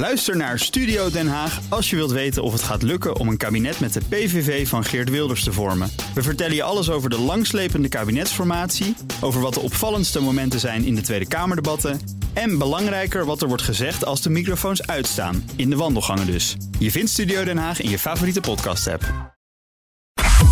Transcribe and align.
Luister 0.00 0.36
naar 0.36 0.58
Studio 0.58 1.10
Den 1.10 1.28
Haag 1.28 1.60
als 1.68 1.90
je 1.90 1.96
wilt 1.96 2.10
weten 2.10 2.42
of 2.42 2.52
het 2.52 2.62
gaat 2.62 2.82
lukken 2.82 3.16
om 3.16 3.28
een 3.28 3.36
kabinet 3.36 3.80
met 3.80 3.92
de 3.92 4.00
PVV 4.08 4.68
van 4.68 4.84
Geert 4.84 5.10
Wilders 5.10 5.44
te 5.44 5.52
vormen. 5.52 5.90
We 6.14 6.22
vertellen 6.22 6.54
je 6.54 6.62
alles 6.62 6.90
over 6.90 7.10
de 7.10 7.18
langslepende 7.18 7.88
kabinetsformatie, 7.88 8.96
over 9.20 9.40
wat 9.40 9.54
de 9.54 9.60
opvallendste 9.60 10.20
momenten 10.20 10.60
zijn 10.60 10.84
in 10.84 10.94
de 10.94 11.00
Tweede 11.00 11.28
Kamerdebatten 11.28 12.00
en 12.32 12.58
belangrijker 12.58 13.24
wat 13.24 13.42
er 13.42 13.48
wordt 13.48 13.62
gezegd 13.62 14.04
als 14.04 14.22
de 14.22 14.30
microfoons 14.30 14.86
uitstaan, 14.86 15.50
in 15.56 15.70
de 15.70 15.76
wandelgangen 15.76 16.26
dus. 16.26 16.56
Je 16.78 16.90
vindt 16.90 17.10
Studio 17.10 17.44
Den 17.44 17.58
Haag 17.58 17.80
in 17.80 17.90
je 17.90 17.98
favoriete 17.98 18.40
podcast-app. 18.40 19.34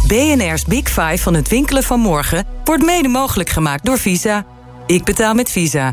BNR's 0.07 0.65
Big 0.65 0.89
Five 0.89 1.19
van 1.19 1.35
het 1.35 1.49
winkelen 1.49 1.83
van 1.83 2.01
morgen 2.01 2.47
wordt 2.65 2.85
mede 2.85 3.09
mogelijk 3.09 3.49
gemaakt 3.49 3.85
door 3.85 3.99
Visa. 3.99 4.47
Ik 4.87 5.05
betaal 5.05 5.35
met 5.35 5.51
Visa. 5.51 5.93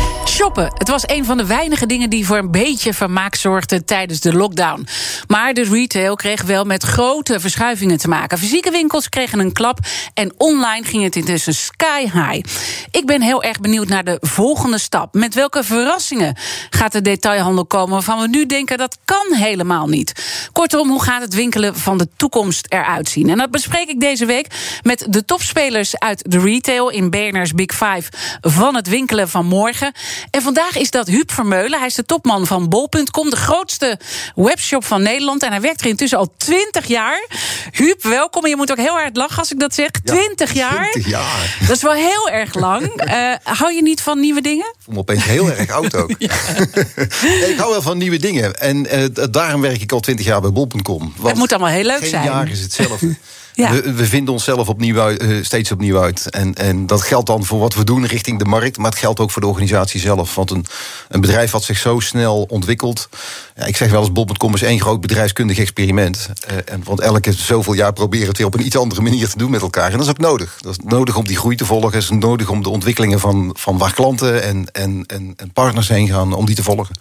Shoppen. 0.31 0.71
Het 0.77 0.87
was 0.87 1.03
een 1.05 1.25
van 1.25 1.37
de 1.37 1.45
weinige 1.45 1.85
dingen 1.85 2.09
die 2.09 2.25
voor 2.25 2.37
een 2.37 2.51
beetje 2.51 2.93
vermaak 2.93 3.35
zorgden 3.35 3.85
tijdens 3.85 4.19
de 4.19 4.33
lockdown. 4.33 4.87
Maar 5.27 5.53
de 5.53 5.63
retail 5.63 6.15
kreeg 6.15 6.41
wel 6.41 6.63
met 6.63 6.83
grote 6.83 7.39
verschuivingen 7.39 7.97
te 7.97 8.07
maken. 8.07 8.37
Fysieke 8.37 8.71
winkels 8.71 9.09
kregen 9.09 9.39
een 9.39 9.51
klap 9.51 9.79
en 10.13 10.33
online 10.37 10.85
ging 10.85 11.03
het 11.03 11.15
intussen 11.15 11.53
sky 11.53 12.01
high. 12.01 12.47
Ik 12.91 13.05
ben 13.05 13.21
heel 13.21 13.43
erg 13.43 13.59
benieuwd 13.59 13.87
naar 13.87 14.03
de 14.03 14.17
volgende 14.21 14.77
stap. 14.77 15.13
Met 15.13 15.33
welke 15.33 15.63
verrassingen 15.63 16.37
gaat 16.69 16.91
de 16.91 17.01
detailhandel 17.01 17.65
komen 17.65 17.91
waarvan 17.91 18.19
we 18.21 18.27
nu 18.27 18.45
denken 18.45 18.77
dat 18.77 18.97
kan 19.05 19.33
helemaal 19.33 19.87
niet? 19.87 20.13
Kortom, 20.51 20.89
hoe 20.89 21.03
gaat 21.03 21.21
het 21.21 21.33
winkelen 21.33 21.75
van 21.75 21.97
de 21.97 22.07
toekomst 22.15 22.65
eruit 22.69 23.09
zien? 23.09 23.29
En 23.29 23.37
dat 23.37 23.51
bespreek 23.51 23.89
ik 23.89 23.99
deze 23.99 24.25
week 24.25 24.47
met 24.81 25.05
de 25.09 25.25
topspelers 25.25 25.99
uit 25.99 26.23
de 26.31 26.39
retail 26.39 26.89
in 26.89 27.09
BNR's 27.09 27.53
Big 27.53 27.71
Five 27.71 28.03
van 28.41 28.75
het 28.75 28.87
winkelen 28.87 29.29
van 29.29 29.45
morgen. 29.45 29.91
En 30.29 30.41
vandaag 30.41 30.77
is 30.77 30.91
dat 30.91 31.07
Huub 31.07 31.31
Vermeulen. 31.31 31.77
Hij 31.79 31.87
is 31.87 31.95
de 31.95 32.05
topman 32.05 32.47
van 32.47 32.69
bol.com, 32.69 33.29
de 33.29 33.35
grootste 33.35 33.99
webshop 34.35 34.85
van 34.85 35.01
Nederland. 35.01 35.43
En 35.43 35.51
hij 35.51 35.61
werkt 35.61 35.81
er 35.81 35.87
intussen 35.87 36.17
al 36.17 36.33
20 36.37 36.87
jaar. 36.87 37.27
Huub, 37.71 38.03
welkom. 38.03 38.43
En 38.43 38.49
je 38.49 38.55
moet 38.55 38.71
ook 38.71 38.77
heel 38.77 38.93
hard 38.93 39.17
lachen 39.17 39.37
als 39.37 39.51
ik 39.51 39.59
dat 39.59 39.73
zeg. 39.73 39.89
20 40.03 40.53
jaar. 40.53 40.89
20 40.91 41.11
jaar. 41.11 41.57
Dat 41.67 41.75
is 41.75 41.81
wel 41.81 41.93
heel 41.93 42.29
erg 42.29 42.53
lang. 42.53 43.03
Uh, 43.05 43.33
hou 43.59 43.73
je 43.73 43.81
niet 43.81 44.01
van 44.01 44.19
nieuwe 44.19 44.41
dingen? 44.41 44.65
Ik 44.65 44.83
voel 44.83 44.93
me 44.93 44.99
opeens 44.99 45.23
heel 45.23 45.51
erg 45.51 45.69
oud 45.69 45.95
ook. 45.95 46.11
ik 47.49 47.55
hou 47.57 47.71
wel 47.71 47.81
van 47.81 47.97
nieuwe 47.97 48.17
dingen. 48.17 48.55
En 48.55 48.99
uh, 48.99 49.05
daarom 49.31 49.61
werk 49.61 49.81
ik 49.81 49.91
al 49.91 49.99
20 49.99 50.25
jaar 50.25 50.41
bij 50.41 50.51
bol.com. 50.51 51.13
Het 51.23 51.35
moet 51.35 51.51
allemaal 51.51 51.71
heel 51.71 51.83
leuk 51.83 51.99
geen 51.99 52.09
zijn. 52.09 52.23
jaar 52.23 52.49
is 52.49 52.59
hetzelfde. 52.59 53.15
Ja. 53.53 53.71
We, 53.71 53.93
we, 53.93 54.05
vinden 54.05 54.33
onszelf 54.33 54.69
opnieuw 54.69 54.99
uit, 54.99 55.23
uh, 55.23 55.43
steeds 55.43 55.71
opnieuw 55.71 55.99
uit. 55.99 56.29
En, 56.29 56.53
en 56.55 56.87
dat 56.87 57.01
geldt 57.01 57.27
dan 57.27 57.45
voor 57.45 57.59
wat 57.59 57.73
we 57.73 57.83
doen 57.83 58.05
richting 58.05 58.39
de 58.39 58.45
markt. 58.45 58.77
Maar 58.77 58.89
het 58.89 58.99
geldt 58.99 59.19
ook 59.19 59.31
voor 59.31 59.41
de 59.41 59.47
organisatie 59.47 59.99
zelf. 59.99 60.10
Want 60.15 60.51
een, 60.51 60.65
een 61.09 61.21
bedrijf 61.21 61.51
wat 61.51 61.63
zich 61.63 61.77
zo 61.77 61.99
snel 61.99 62.45
ontwikkelt. 62.49 63.09
Ja, 63.55 63.65
ik 63.65 63.77
zeg 63.77 63.91
wel 63.91 63.99
eens: 63.99 64.11
Bob.com 64.11 64.53
is 64.53 64.61
één 64.61 64.81
groot 64.81 65.01
bedrijfskundig 65.01 65.57
experiment. 65.57 66.29
Uh, 66.51 66.57
en, 66.65 66.83
want 66.83 66.99
elke 66.99 67.33
zoveel 67.33 67.73
jaar 67.73 67.93
proberen 67.93 68.27
het 68.27 68.37
weer 68.37 68.47
op 68.47 68.53
een 68.53 68.65
iets 68.65 68.77
andere 68.77 69.01
manier 69.01 69.29
te 69.29 69.37
doen 69.37 69.51
met 69.51 69.61
elkaar. 69.61 69.85
En 69.85 69.97
dat 69.97 70.01
is 70.01 70.09
ook 70.09 70.17
nodig. 70.17 70.57
Dat 70.61 70.71
is 70.71 70.79
nodig 70.85 71.17
om 71.17 71.25
die 71.25 71.37
groei 71.37 71.55
te 71.55 71.65
volgen. 71.65 71.91
Dat 71.91 72.01
is 72.01 72.09
nodig 72.09 72.49
om 72.49 72.63
de 72.63 72.69
ontwikkelingen 72.69 73.19
van, 73.19 73.55
van 73.57 73.77
waar 73.77 73.93
klanten 73.93 74.43
en, 74.43 74.71
en, 74.71 75.03
en, 75.07 75.33
en 75.37 75.51
partners 75.51 75.87
heen 75.87 76.07
gaan, 76.07 76.33
om 76.33 76.45
die 76.45 76.55
te 76.55 76.63
volgen. 76.63 76.95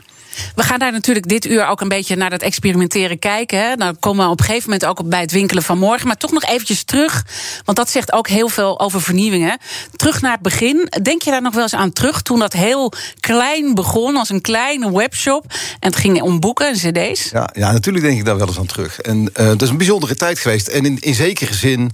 We 0.54 0.62
gaan 0.62 0.78
daar 0.78 0.92
natuurlijk 0.92 1.28
dit 1.28 1.46
uur 1.46 1.66
ook 1.66 1.80
een 1.80 1.88
beetje 1.88 2.16
naar 2.16 2.30
dat 2.30 2.42
experimenteren 2.42 3.18
kijken. 3.18 3.78
Dan 3.78 3.98
komen 3.98 4.24
we 4.24 4.30
op 4.30 4.38
een 4.38 4.44
gegeven 4.44 4.70
moment 4.70 4.88
ook 4.88 5.08
bij 5.08 5.20
het 5.20 5.32
winkelen 5.32 5.62
van 5.62 5.78
morgen. 5.78 6.06
Maar 6.06 6.16
toch 6.16 6.32
nog 6.32 6.44
eventjes 6.44 6.82
terug, 6.82 7.24
want 7.64 7.76
dat 7.76 7.90
zegt 7.90 8.12
ook 8.12 8.28
heel 8.28 8.48
veel 8.48 8.80
over 8.80 9.02
vernieuwingen. 9.02 9.58
Terug 9.96 10.20
naar 10.20 10.32
het 10.32 10.42
begin. 10.42 10.88
Denk 11.02 11.22
je 11.22 11.30
daar 11.30 11.42
nog 11.42 11.54
wel 11.54 11.62
eens 11.62 11.74
aan 11.74 11.92
terug? 11.92 12.22
Toen 12.22 12.38
dat 12.38 12.52
heel 12.52 12.92
klein 13.20 13.74
begon, 13.74 14.16
als 14.16 14.30
een 14.30 14.40
kleine 14.40 14.92
webshop. 14.92 15.44
En 15.80 15.90
het 15.90 15.96
ging 15.96 16.22
om 16.22 16.40
boeken 16.40 16.69
en 16.69 16.74
cd's. 16.74 17.30
Ja, 17.30 17.50
ja 17.52 17.72
natuurlijk 17.72 18.04
denk 18.04 18.19
ik 18.19 18.24
daar 18.24 18.38
wel 18.38 18.46
eens 18.46 18.58
aan 18.58 18.66
terug. 18.66 19.00
En 19.00 19.30
uh, 19.40 19.46
het 19.46 19.62
is 19.62 19.69
een 19.69 19.76
bijzondere 19.76 20.14
tijd 20.14 20.38
geweest. 20.38 20.69
En 20.69 20.84
in, 20.84 20.98
in 20.98 21.14
zekere 21.14 21.54
zin... 21.54 21.90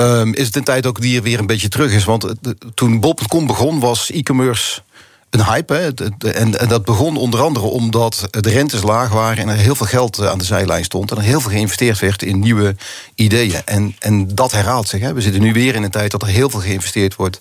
Um, 0.00 0.34
is 0.34 0.46
het 0.46 0.56
een 0.56 0.64
tijd 0.64 0.86
ook 0.86 1.00
die 1.00 1.16
er 1.16 1.22
weer 1.22 1.38
een 1.38 1.46
beetje 1.46 1.68
terug 1.68 1.92
is. 1.92 2.04
Want 2.04 2.32
toen 2.74 3.00
Bob.com 3.00 3.46
begon, 3.46 3.80
was 3.80 4.10
e-commerce 4.10 4.80
een 5.38 5.44
hype. 5.44 5.74
Hè? 5.74 6.30
En, 6.32 6.68
dat 6.68 6.84
begon 6.84 7.16
onder 7.16 7.40
andere 7.40 7.66
omdat 7.66 8.28
de 8.30 8.50
rentes 8.50 8.82
laag 8.82 9.12
waren 9.12 9.42
en 9.42 9.48
er 9.48 9.56
heel 9.56 9.74
veel 9.74 9.86
geld 9.86 10.26
aan 10.26 10.38
de 10.38 10.44
zijlijn 10.44 10.84
stond. 10.84 11.10
En 11.10 11.16
er 11.16 11.22
heel 11.22 11.40
veel 11.40 11.50
geïnvesteerd 11.50 11.98
werd 11.98 12.22
in 12.22 12.38
nieuwe 12.38 12.76
ideeën. 13.14 13.62
En, 13.64 13.96
en 13.98 14.34
dat 14.34 14.52
herhaalt 14.52 14.88
zich. 14.88 15.00
Hè? 15.00 15.12
We 15.12 15.20
zitten 15.20 15.42
nu 15.42 15.52
weer 15.52 15.74
in 15.74 15.82
een 15.82 15.90
tijd 15.90 16.10
dat 16.10 16.22
er 16.22 16.28
heel 16.28 16.50
veel 16.50 16.60
geïnvesteerd 16.60 17.14
wordt 17.14 17.40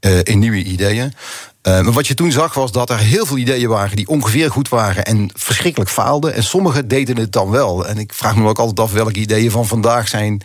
uh, 0.00 0.18
in 0.22 0.38
nieuwe 0.38 0.62
ideeën. 0.62 1.14
Uh, 1.62 1.80
maar 1.80 1.92
wat 1.92 2.06
je 2.06 2.14
toen 2.14 2.32
zag 2.32 2.54
was 2.54 2.72
dat 2.72 2.90
er 2.90 2.98
heel 2.98 3.26
veel 3.26 3.36
ideeën 3.36 3.68
waren 3.68 3.96
die 3.96 4.08
ongeveer 4.08 4.50
goed 4.50 4.68
waren 4.68 5.04
en 5.04 5.30
verschrikkelijk 5.34 5.90
faalden. 5.90 6.34
En 6.34 6.42
sommige 6.42 6.86
deden 6.86 7.16
het 7.16 7.32
dan 7.32 7.50
wel. 7.50 7.86
En 7.86 7.98
ik 7.98 8.12
vraag 8.12 8.36
me 8.36 8.48
ook 8.48 8.58
altijd 8.58 8.80
af 8.80 8.92
welke 8.92 9.20
ideeën 9.20 9.50
van 9.50 9.66
vandaag 9.66 10.08
zijn 10.08 10.42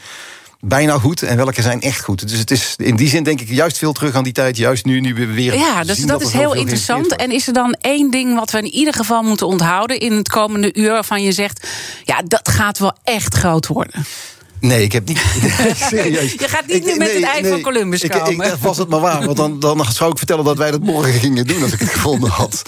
bijna 0.65 0.99
goed 0.99 1.21
en 1.21 1.37
welke 1.37 1.61
zijn 1.61 1.81
echt 1.81 2.03
goed. 2.03 2.27
Dus 2.29 2.39
het 2.39 2.51
is 2.51 2.75
in 2.77 2.95
die 2.95 3.07
zin 3.07 3.23
denk 3.23 3.41
ik 3.41 3.49
juist 3.49 3.77
veel 3.77 3.93
terug 3.93 4.15
aan 4.15 4.23
die 4.23 4.33
tijd, 4.33 4.57
juist 4.57 4.85
nu, 4.85 4.99
nu 4.99 5.13
we 5.13 5.25
weer. 5.25 5.53
Ja, 5.53 5.83
dus 5.83 5.99
dat, 5.99 6.21
er 6.21 6.27
is 6.27 6.33
heel 6.33 6.53
interessant. 6.53 7.15
En 7.15 7.31
is 7.31 7.47
er 7.47 7.53
dan 7.53 7.75
één 7.81 8.11
ding 8.11 8.35
wat 8.35 8.51
we 8.51 8.57
in 8.57 8.65
ieder 8.73 8.93
geval 8.93 9.21
moeten 9.21 9.47
onthouden 9.47 9.99
in 9.99 10.11
het 10.11 10.29
komende 10.29 10.73
uur 10.73 10.89
waarvan 10.89 11.23
je 11.23 11.31
zegt, 11.31 11.67
ja, 12.03 12.21
dat 12.25 12.49
gaat 12.49 12.79
wel 12.79 12.93
echt 13.03 13.35
groot 13.35 13.67
worden? 13.67 14.05
Nee, 14.63 14.83
ik 14.83 14.91
heb 14.91 15.07
niet. 15.07 15.17
serieus. 15.89 16.31
Je 16.31 16.47
gaat 16.47 16.65
niet 16.67 16.75
Ik- 16.75 16.85
nu 16.85 16.89
met 16.97 17.07
nee, 17.07 17.15
het 17.15 17.23
ei 17.25 17.41
nee. 17.41 17.51
van 17.51 17.61
Columbus 17.61 18.01
Ik, 18.01 18.11
komen. 18.11 18.45
ik, 18.47 18.53
was 18.61 18.77
het 18.77 18.89
maar 18.89 18.99
waar, 18.99 19.25
want 19.25 19.37
dan, 19.37 19.59
dan 19.59 19.85
zou 19.91 20.11
ik 20.11 20.17
vertellen 20.17 20.43
dat 20.45 20.57
wij 20.57 20.71
dat 20.71 20.81
morgen 20.83 21.13
gingen 21.13 21.47
doen 21.47 21.63
als 21.63 21.71
ik 21.71 21.79
het 21.79 21.89
gevonden 21.89 22.29
had. 22.29 22.61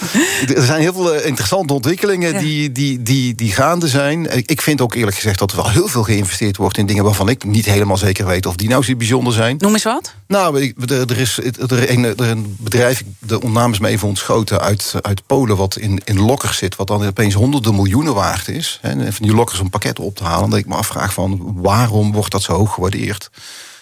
Er 0.54 0.62
zijn 0.64 0.80
heel 0.80 0.92
veel 0.92 1.14
eh, 1.14 1.26
interessante 1.26 1.72
ontwikkelingen 1.72 2.32
Ja. 2.32 2.38
die, 2.38 2.72
die, 2.72 3.02
die, 3.02 3.34
die 3.34 3.52
gaande 3.52 3.88
zijn. 3.88 4.36
Ik 4.36 4.50
ik 4.50 4.62
vind 4.62 4.80
ook 4.80 4.94
eerlijk 4.94 5.16
gezegd 5.16 5.38
dat 5.38 5.50
er 5.50 5.56
wel 5.56 5.70
heel 5.70 5.88
veel 5.88 6.02
geïnvesteerd 6.02 6.56
wordt 6.56 6.78
in 6.78 6.86
dingen 6.86 7.04
waarvan 7.04 7.28
ik 7.28 7.44
niet 7.44 7.64
helemaal 7.64 7.96
zeker 7.96 8.26
weet 8.26 8.46
of 8.46 8.56
die 8.56 8.68
nou 8.68 8.84
zo 8.84 8.96
bijzonder 8.96 9.32
zijn. 9.32 9.56
Noem 9.58 9.72
eens 9.72 9.82
wat. 9.84 10.14
Nou, 10.26 10.60
ik- 10.60 10.90
er, 10.90 11.10
er 11.10 11.18
is 11.18 11.38
er 11.38 11.90
een, 11.90 12.04
er 12.04 12.20
een 12.20 12.56
bedrijf, 12.60 13.02
de 13.18 13.38
naam 13.52 13.72
is 13.72 13.78
me 13.78 13.88
even 13.88 14.08
ontschoten, 14.08 14.60
uit, 14.60 14.94
uit 15.02 15.26
Polen, 15.26 15.56
wat 15.56 15.76
in, 15.76 16.00
in 16.04 16.20
lokkers 16.20 16.58
zit, 16.58 16.76
wat 16.76 16.86
dan 16.86 17.06
opeens 17.06 17.34
honderden 17.34 17.74
miljoenen 17.74 18.14
waard 18.14 18.48
is. 18.48 18.78
Hè, 18.82 18.88
en 18.90 19.12
van 19.12 19.26
die 19.26 19.34
lokkers 19.34 19.60
om 19.60 19.70
pakketten 19.70 20.04
op 20.04 20.16
te 20.16 20.24
halen. 20.24 20.50
Dat 20.50 20.58
ik 20.58 20.66
me 20.66 20.74
afvraag 20.74 21.12
van 21.12 21.52
waarom 21.88 22.12
wordt 22.12 22.30
dat 22.32 22.42
zo 22.42 22.52
hoog 22.52 22.74
gewaardeerd? 22.74 23.30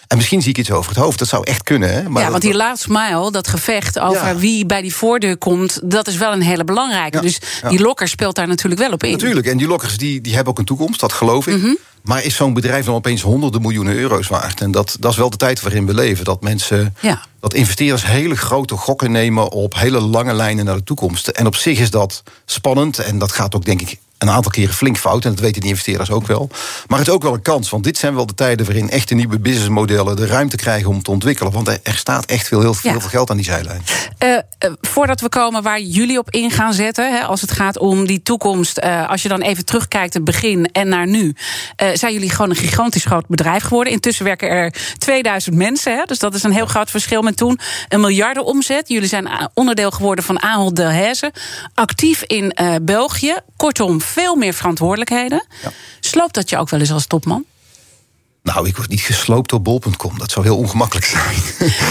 En 0.07 0.17
misschien 0.17 0.41
zie 0.41 0.49
ik 0.49 0.57
iets 0.57 0.71
over 0.71 0.89
het 0.91 0.99
hoofd. 0.99 1.19
Dat 1.19 1.27
zou 1.27 1.43
echt 1.43 1.63
kunnen. 1.63 1.93
Hè? 1.93 2.09
Maar 2.09 2.23
ja, 2.23 2.29
want 2.29 2.41
die 2.41 2.53
last 2.55 2.87
mile, 2.87 3.31
dat 3.31 3.47
gevecht 3.47 3.99
over 3.99 4.27
Ja. 4.27 4.35
wie 4.35 4.65
bij 4.65 4.81
die 4.81 4.95
voordeur 4.95 5.37
komt, 5.37 5.79
dat 5.83 6.07
is 6.07 6.17
wel 6.17 6.31
een 6.33 6.41
hele 6.41 6.63
belangrijke. 6.63 7.17
Ja, 7.17 7.23
Dus 7.23 7.39
ja. 7.61 7.69
die 7.69 7.79
lokker 7.79 8.07
speelt 8.07 8.35
daar 8.35 8.47
natuurlijk 8.47 8.81
wel 8.81 8.91
op 8.91 9.03
in. 9.03 9.11
Natuurlijk, 9.11 9.47
en 9.47 9.57
die 9.57 9.67
lokkers 9.67 9.97
die, 9.97 10.21
die 10.21 10.33
hebben 10.33 10.51
ook 10.53 10.59
een 10.59 10.65
toekomst, 10.65 10.99
dat 10.99 11.13
geloof 11.13 11.47
ik. 11.47 11.57
Mhm. 11.57 11.73
Maar 12.03 12.23
is 12.23 12.35
zo'n 12.35 12.53
bedrijf 12.53 12.85
dan 12.85 12.95
opeens 12.95 13.21
honderden 13.21 13.61
miljoenen 13.61 13.95
euro's 13.95 14.27
waard? 14.27 14.61
En 14.61 14.71
dat, 14.71 14.97
dat 14.99 15.11
is 15.11 15.17
wel 15.17 15.29
de 15.29 15.37
tijd 15.37 15.61
waarin 15.61 15.85
we 15.85 15.93
leven. 15.93 16.25
Dat 16.25 16.41
mensen, 16.41 16.95
dat 17.39 17.53
investeerders 17.53 18.05
hele 18.05 18.35
grote 18.35 18.75
gokken 18.75 19.11
nemen 19.11 19.51
op 19.51 19.75
hele 19.75 19.99
lange 19.99 20.33
lijnen 20.33 20.65
naar 20.65 20.75
de 20.75 20.83
toekomst. 20.83 21.27
En 21.27 21.45
op 21.45 21.55
zich 21.55 21.79
is 21.79 21.89
dat 21.89 22.23
spannend 22.45 22.99
en 22.99 23.17
dat 23.19 23.31
gaat 23.31 23.55
ook 23.55 23.65
denk 23.65 23.81
ik 23.81 23.99
een 24.17 24.29
aantal 24.29 24.51
keren 24.51 24.73
flink 24.73 24.97
fout. 24.97 25.25
En 25.25 25.31
dat 25.31 25.39
weten 25.39 25.61
die 25.61 25.69
investeerders 25.69 26.11
ook 26.11 26.27
wel. 26.27 26.49
Maar 26.87 26.99
het 26.99 27.07
is 27.07 27.13
ook 27.13 27.23
wel 27.23 27.33
een 27.33 27.41
kans, 27.41 27.69
want 27.69 27.83
dit 27.83 27.97
zijn 27.97 28.15
wel 28.15 28.25
de 28.25 28.33
tijden 28.33 28.65
waarin 28.65 28.89
echte 28.89 29.15
nieuwe 29.15 29.39
businessmodellen 29.39 30.15
de 30.15 30.25
ruimte 30.25 30.55
krijgen 30.55 30.89
om 30.89 31.03
te 31.03 31.11
ontwikkelen. 31.11 31.51
Want 31.51 31.67
er, 31.67 31.79
staat 31.83 32.25
echt 32.25 32.47
veel, 32.47 32.59
heel, 32.61 32.73
veel, 32.73 32.91
Ja. 32.91 32.99
veel 32.99 33.09
geld 33.09 33.29
aan 33.29 33.35
die 33.35 33.45
zijlijn. 33.45 33.81
Eh, 34.17 34.37
voordat 34.81 35.21
we 35.21 35.29
komen 35.29 35.63
waar 35.63 35.81
jullie 35.81 36.17
op 36.17 36.29
in 36.29 36.51
gaan 36.51 36.73
zetten, 36.73 37.17
hè, 37.17 37.23
als 37.23 37.41
het 37.41 37.51
gaat 37.51 37.79
om 37.79 38.05
die 38.05 38.21
toekomst, 38.21 38.77
eh, 38.77 39.09
als 39.09 39.21
je 39.21 39.29
dan 39.29 39.41
even 39.41 39.65
terugkijkt, 39.65 40.13
het 40.13 40.23
begin 40.23 40.71
en 40.71 40.87
naar 40.87 41.07
nu, 41.07 41.35
eh, 41.75 41.87
zijn 41.93 42.13
jullie 42.13 42.29
gewoon 42.29 42.49
een 42.49 42.55
gigantisch 42.55 43.05
groot 43.05 43.27
bedrijf 43.27 43.63
geworden. 43.63 43.93
Intussen 43.93 44.25
werken 44.25 44.49
er 44.49 44.73
2000 44.97 45.55
mensen, 45.55 45.95
hè, 45.97 46.03
dus 46.03 46.19
dat 46.19 46.33
is 46.33 46.43
een 46.43 46.51
heel 46.51 46.65
groot 46.65 46.89
verschil 46.89 47.21
met 47.21 47.37
toen. 47.37 47.59
Een 47.89 48.01
miljarden 48.01 48.45
omzet. 48.45 48.87
Jullie 48.87 49.09
zijn 49.09 49.27
onderdeel 49.53 49.91
geworden 49.91 50.23
van 50.23 50.41
Ahold 50.41 50.75
Delhaize, 50.75 51.33
actief 51.73 52.23
in 52.23 52.51
eh, 52.51 52.75
België. 52.81 53.35
Kortom, 53.55 54.01
veel 54.01 54.35
meer 54.35 54.53
verantwoordelijkheden. 54.53 55.45
Sloopt 55.99 56.33
dat 56.33 56.49
je 56.49 56.57
ook 56.57 56.69
wel 56.69 56.79
eens 56.79 56.91
als 56.91 57.07
topman? 57.07 57.45
Nou, 58.45 58.67
ik 58.67 58.77
word 58.77 58.89
niet 58.89 59.01
gesloopt 59.01 59.49
door 59.49 59.61
bol.com. 59.61 60.17
Dat 60.17 60.31
zou 60.31 60.45
heel 60.45 60.57
ongemakkelijk 60.57 61.05
zijn. 61.05 61.35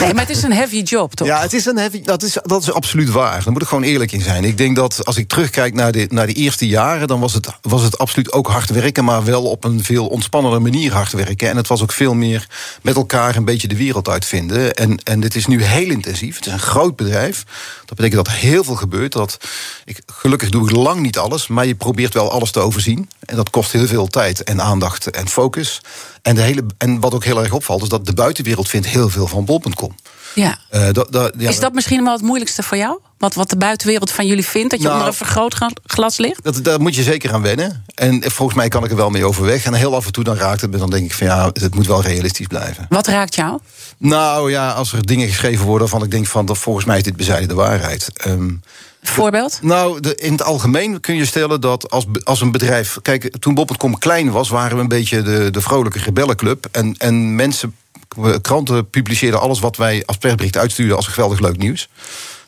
Nee, 0.01 0.15
maar 0.15 0.27
het 0.27 0.37
is 0.37 0.43
een 0.43 0.53
heavy 0.53 0.83
job, 0.83 1.15
toch? 1.15 1.27
Ja, 1.27 1.41
het 1.41 1.53
is 1.53 1.67
een 1.67 1.77
heavy, 1.77 2.03
dat, 2.03 2.23
is, 2.23 2.39
dat 2.43 2.63
is 2.63 2.73
absoluut 2.73 3.11
waar. 3.11 3.45
Daar 3.45 3.53
moet 3.53 3.63
ik 3.63 3.69
gewoon 3.69 3.83
eerlijk 3.83 4.13
in 4.13 4.21
zijn. 4.21 4.45
Ik 4.45 4.59
denk 4.59 4.77
dat 4.77 5.05
als 5.05 5.17
ik 5.17 5.29
terugkijk 5.29 5.75
naar 5.75 5.93
de, 5.93 6.07
naar 6.11 6.27
de 6.27 6.33
eerste 6.33 6.67
jaren... 6.67 7.09
dan 7.09 7.21
was 7.21 7.33
het, 7.33 7.49
was 7.61 7.83
het 7.83 7.99
absoluut 7.99 8.33
ook 8.33 8.47
hard 8.47 8.71
werken... 8.71 9.05
maar 9.05 9.25
wel 9.25 9.43
op 9.43 9.65
een 9.65 9.85
veel 9.85 10.07
ontspannender 10.07 10.63
manier 10.63 10.93
hard 10.93 11.13
werken. 11.13 11.49
En 11.49 11.57
het 11.57 11.69
was 11.69 11.83
ook 11.83 11.93
veel 11.93 12.15
meer 12.15 12.47
met 12.83 12.97
elkaar 12.97 13.37
een 13.37 13.45
beetje 13.45 13.69
de 13.69 13.77
wereld 13.77 14.09
uitvinden. 14.09 14.75
En, 14.75 14.99
en 15.05 15.21
dit 15.21 15.35
is 15.35 15.47
nu 15.47 15.63
heel 15.63 15.91
intensief. 15.91 16.37
Het 16.37 16.47
is 16.47 16.53
een 16.53 16.59
groot 16.59 16.97
bedrijf. 16.97 17.45
Dat 17.85 17.97
betekent 17.97 18.27
dat 18.27 18.35
heel 18.35 18.65
veel 18.65 18.77
gebeurt. 18.77 19.13
Dat 19.13 19.39
ik, 19.85 19.99
gelukkig 20.07 20.49
doe 20.49 20.69
ik 20.69 20.77
lang 20.77 21.01
niet 21.01 21.19
alles... 21.19 21.47
maar 21.47 21.67
je 21.67 21.75
probeert 21.75 22.15
wel 22.15 22.31
alles 22.31 22.51
te 22.51 22.61
overzien. 22.61 23.11
En 23.21 23.37
dat 23.37 23.51
kost 23.51 23.73
heel 23.73 23.87
veel 23.87 24.07
tijd 24.07 24.43
en 24.43 24.63
aandacht 24.63 25.11
en 25.11 25.29
focus. 25.29 25.81
En 26.23 26.35
daar 26.35 26.44
hele, 26.45 26.65
en 26.79 27.01
wat 27.01 27.15
ook 27.15 27.25
heel 27.25 27.43
erg 27.43 27.53
opvalt, 27.53 27.83
is 27.83 27.89
dat 27.89 28.07
de 28.07 28.15
buitenwereld 28.15 28.69
vindt 28.69 28.87
heel 28.87 29.09
veel 29.09 29.27
van 29.27 29.45
bol.com. 29.45 29.95
Ja. 30.35 30.59
Uh, 30.75 30.89
ja. 31.39 31.49
Is 31.49 31.61
dat 31.61 31.73
misschien 31.73 32.05
wel 32.05 32.13
het 32.13 32.23
moeilijkste 32.23 32.63
voor 32.63 32.77
jou? 32.77 32.99
Wat, 33.19 33.35
wat 33.35 33.51
de 33.51 33.57
buitenwereld 33.57 34.11
van 34.11 34.27
jullie 34.27 34.45
vindt? 34.45 34.71
Dat 34.71 34.79
je 34.79 34.85
nou, 34.85 34.99
onder 34.99 35.13
een 35.13 35.19
vergrootglas 35.27 36.17
ligt? 36.17 36.45
Dat, 36.45 36.65
daar 36.65 36.81
moet 36.81 36.95
je 36.95 37.03
zeker 37.03 37.33
aan 37.33 37.43
wennen. 37.43 37.85
En 37.95 38.31
volgens 38.31 38.59
mij 38.59 38.69
kan 38.69 38.85
ik 38.85 38.91
er 38.91 38.97
wel 38.97 39.11
mee 39.11 39.25
overweg. 39.25 39.65
En 39.65 39.75
heel 39.75 39.95
af 39.95 40.07
en 40.07 40.13
toe 40.13 40.25
dan 40.25 40.37
raakt 40.37 40.61
het 40.61 40.71
me. 40.71 40.79
Dan 40.79 40.91
denk 40.91 41.05
ik 41.05 41.15
van 41.15 41.27
ja, 41.27 41.51
het 41.53 41.75
moet 41.75 41.87
wel 41.87 42.03
realistisch 42.03 42.47
blijven. 42.47 42.87
Wat 42.89 43.07
raakt 43.07 43.35
jou? 43.35 43.59
Nou 43.99 44.51
ja, 44.51 44.71
als 44.71 44.93
er 44.93 45.07
dingen 45.07 45.29
geschreven 45.29 45.65
worden 45.65 45.89
waarvan 45.89 46.07
ik 46.07 46.11
denk 46.11 46.27
van... 46.27 46.47
Dat, 46.47 46.59
volgens 46.59 46.85
mij 46.85 46.97
is 46.97 47.03
dit 47.03 47.17
bezijden 47.17 47.49
de 47.49 47.55
waarheid. 47.55 48.27
Um, 48.27 48.63
Voorbeeld? 49.03 49.59
Nou, 49.63 50.01
de, 50.01 50.15
in 50.15 50.33
het 50.33 50.43
algemeen 50.43 51.01
kun 51.01 51.15
je 51.15 51.25
stellen 51.25 51.61
dat 51.61 51.91
als, 51.91 52.07
als 52.23 52.41
een 52.41 52.53
bedrijf... 52.53 52.99
Kijk, 53.03 53.37
toen 53.39 53.55
Bob.com 53.55 53.99
klein 53.99 54.31
was, 54.31 54.49
waren 54.49 54.77
we 54.77 54.83
een 54.83 54.89
beetje 54.89 55.23
de, 55.23 55.51
de 55.51 55.61
vrolijke 55.61 55.99
rebellenclub. 55.99 56.67
En, 56.71 56.95
en 56.99 57.35
mensen, 57.35 57.75
kranten 58.41 58.91
publiceerden 58.91 59.41
alles 59.41 59.61
wat 59.61 59.77
wij 59.77 60.03
als 60.07 60.17
persbericht 60.17 60.57
uitstuurden... 60.57 60.97
als 60.97 61.07
geweldig 61.07 61.41
leuk 61.41 61.57
nieuws. 61.57 61.89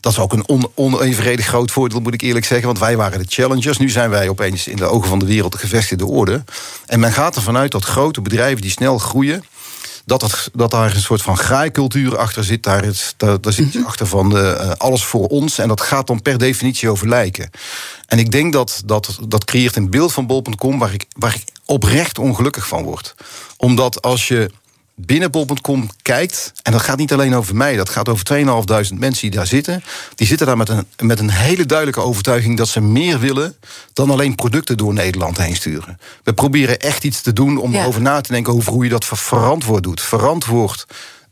Dat 0.01 0.13
is 0.13 0.19
ook 0.19 0.33
een 0.33 0.49
on, 0.49 0.71
onevenredig 0.75 1.47
groot 1.47 1.71
voordeel, 1.71 2.01
moet 2.01 2.15
ik 2.15 2.21
eerlijk 2.21 2.45
zeggen. 2.45 2.67
Want 2.67 2.79
wij 2.79 2.97
waren 2.97 3.19
de 3.19 3.27
challengers. 3.29 3.79
Nu 3.79 3.91
zijn 3.91 4.11
wij 4.11 4.29
opeens 4.29 4.69
in 4.69 4.77
de 4.77 4.85
ogen 4.85 5.09
van 5.09 5.19
de 5.19 5.27
wereld 5.27 5.53
de 5.53 5.59
gevestigde 5.59 6.07
orde. 6.07 6.45
En 6.87 7.01
men 7.01 7.13
gaat 7.13 7.37
ervan 7.37 7.57
uit 7.57 7.71
dat 7.71 7.85
grote 7.85 8.21
bedrijven 8.21 8.63
die 8.63 8.71
snel 8.71 8.99
groeien 8.99 9.45
dat, 10.07 10.23
het, 10.23 10.51
dat 10.53 10.71
daar 10.71 10.95
een 10.95 11.01
soort 11.01 11.23
van 11.23 11.37
graaikultuur 11.37 12.19
achter 12.19 12.45
zit. 12.45 12.63
Daar, 12.63 12.85
is, 12.85 13.15
daar, 13.17 13.41
daar 13.41 13.53
zit 13.53 13.75
mm 13.75 13.85
achter 13.87 14.07
van 14.07 14.31
de, 14.31 14.59
uh, 14.61 14.71
alles 14.77 15.05
voor 15.05 15.27
ons. 15.27 15.59
En 15.59 15.69
dat 15.69 15.81
gaat 15.81 16.07
dan 16.07 16.23
per 16.23 16.39
definitie 16.39 16.89
over 16.89 17.09
lijken. 17.09 17.51
En 18.07 18.19
ik 18.19 18.31
denk 18.31 18.53
dat 18.53 18.83
dat, 18.85 19.19
dat 19.29 19.45
creëert 19.45 19.77
een 19.77 19.91
beeld 19.91 20.13
van 20.13 20.27
bol.com 20.27 20.79
waar 20.79 20.93
ik, 20.93 21.05
waar 21.19 21.35
ik 21.35 21.45
oprecht 21.65 22.19
ongelukkig 22.19 22.67
van 22.67 22.83
word. 22.83 23.15
Omdat 23.57 24.03
als 24.03 24.29
je 24.29 24.51
binnen 24.97 25.31
bol.com 25.31 25.91
kijkt, 26.03 26.53
en 26.63 26.73
dat 26.73 26.81
gaat 26.81 26.99
niet 26.99 27.13
alleen 27.13 27.35
over 27.35 27.57
mij, 27.57 27.77
dat 27.77 27.89
gaat 27.89 28.09
over 28.09 28.27
2.500 28.35 28.45
mensen 28.99 29.21
die 29.21 29.31
daar 29.31 29.47
zitten. 29.47 29.83
Die 30.15 30.27
zitten 30.27 30.47
daar 30.47 30.57
met 30.57 30.69
een, 30.69 30.87
met 30.99 31.19
een 31.19 31.31
hele 31.31 31.67
duidelijke 31.67 32.01
overtuiging 32.01 32.57
dat 32.57 32.69
ze 32.69 32.81
meer 32.81 33.19
willen 33.19 33.57
dan 33.93 34.11
alleen 34.11 34.35
producten 34.35 34.77
door 34.77 34.93
Nederland 34.93 35.39
heen 35.39 35.57
sturen. 35.57 35.99
We 36.23 36.35
proberen 36.35 36.81
echt 36.81 37.05
iets 37.05 37.21
te 37.21 37.33
doen 37.33 37.59
om 37.59 37.75
erover 37.75 38.01
na 38.01 38.21
te 38.21 38.33
denken 38.33 38.53
over 38.53 38.73
hoe 38.73 38.85
je 38.85 38.91
dat 38.91 39.05
verantwoord 39.05 39.83
doet. 39.83 40.01
Verantwoord 40.01 40.87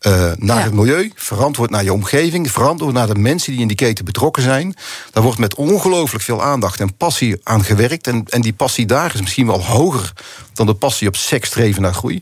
uh, 0.06 0.32
naar 0.36 0.64
het 0.64 0.72
milieu, 0.72 1.12
verantwoord 1.14 1.70
naar 1.70 1.84
je 1.84 1.92
omgeving, 1.92 2.50
verantwoord 2.50 2.94
naar 2.94 3.06
de 3.06 3.14
mensen 3.14 3.52
die 3.52 3.60
in 3.60 3.68
die 3.68 3.76
keten 3.76 4.04
betrokken 4.04 4.42
zijn. 4.42 4.74
Daar 5.12 5.22
wordt 5.22 5.38
met 5.38 5.54
ongelooflijk 5.54 6.24
veel 6.24 6.42
aandacht 6.42 6.80
en 6.80 6.96
passie 6.96 7.40
aan 7.42 7.64
gewerkt. 7.64 8.06
En, 8.06 8.24
en 8.28 8.40
die 8.40 8.52
passie 8.52 8.86
daar 8.86 9.14
is 9.14 9.20
misschien 9.20 9.46
wel 9.46 9.64
hoger 9.64 10.12
dan 10.52 10.66
de 10.66 10.74
passie 10.74 11.08
op 11.08 11.16
seks 11.16 11.48
streven 11.48 11.82
naar 11.82 11.94
groei. 11.94 12.20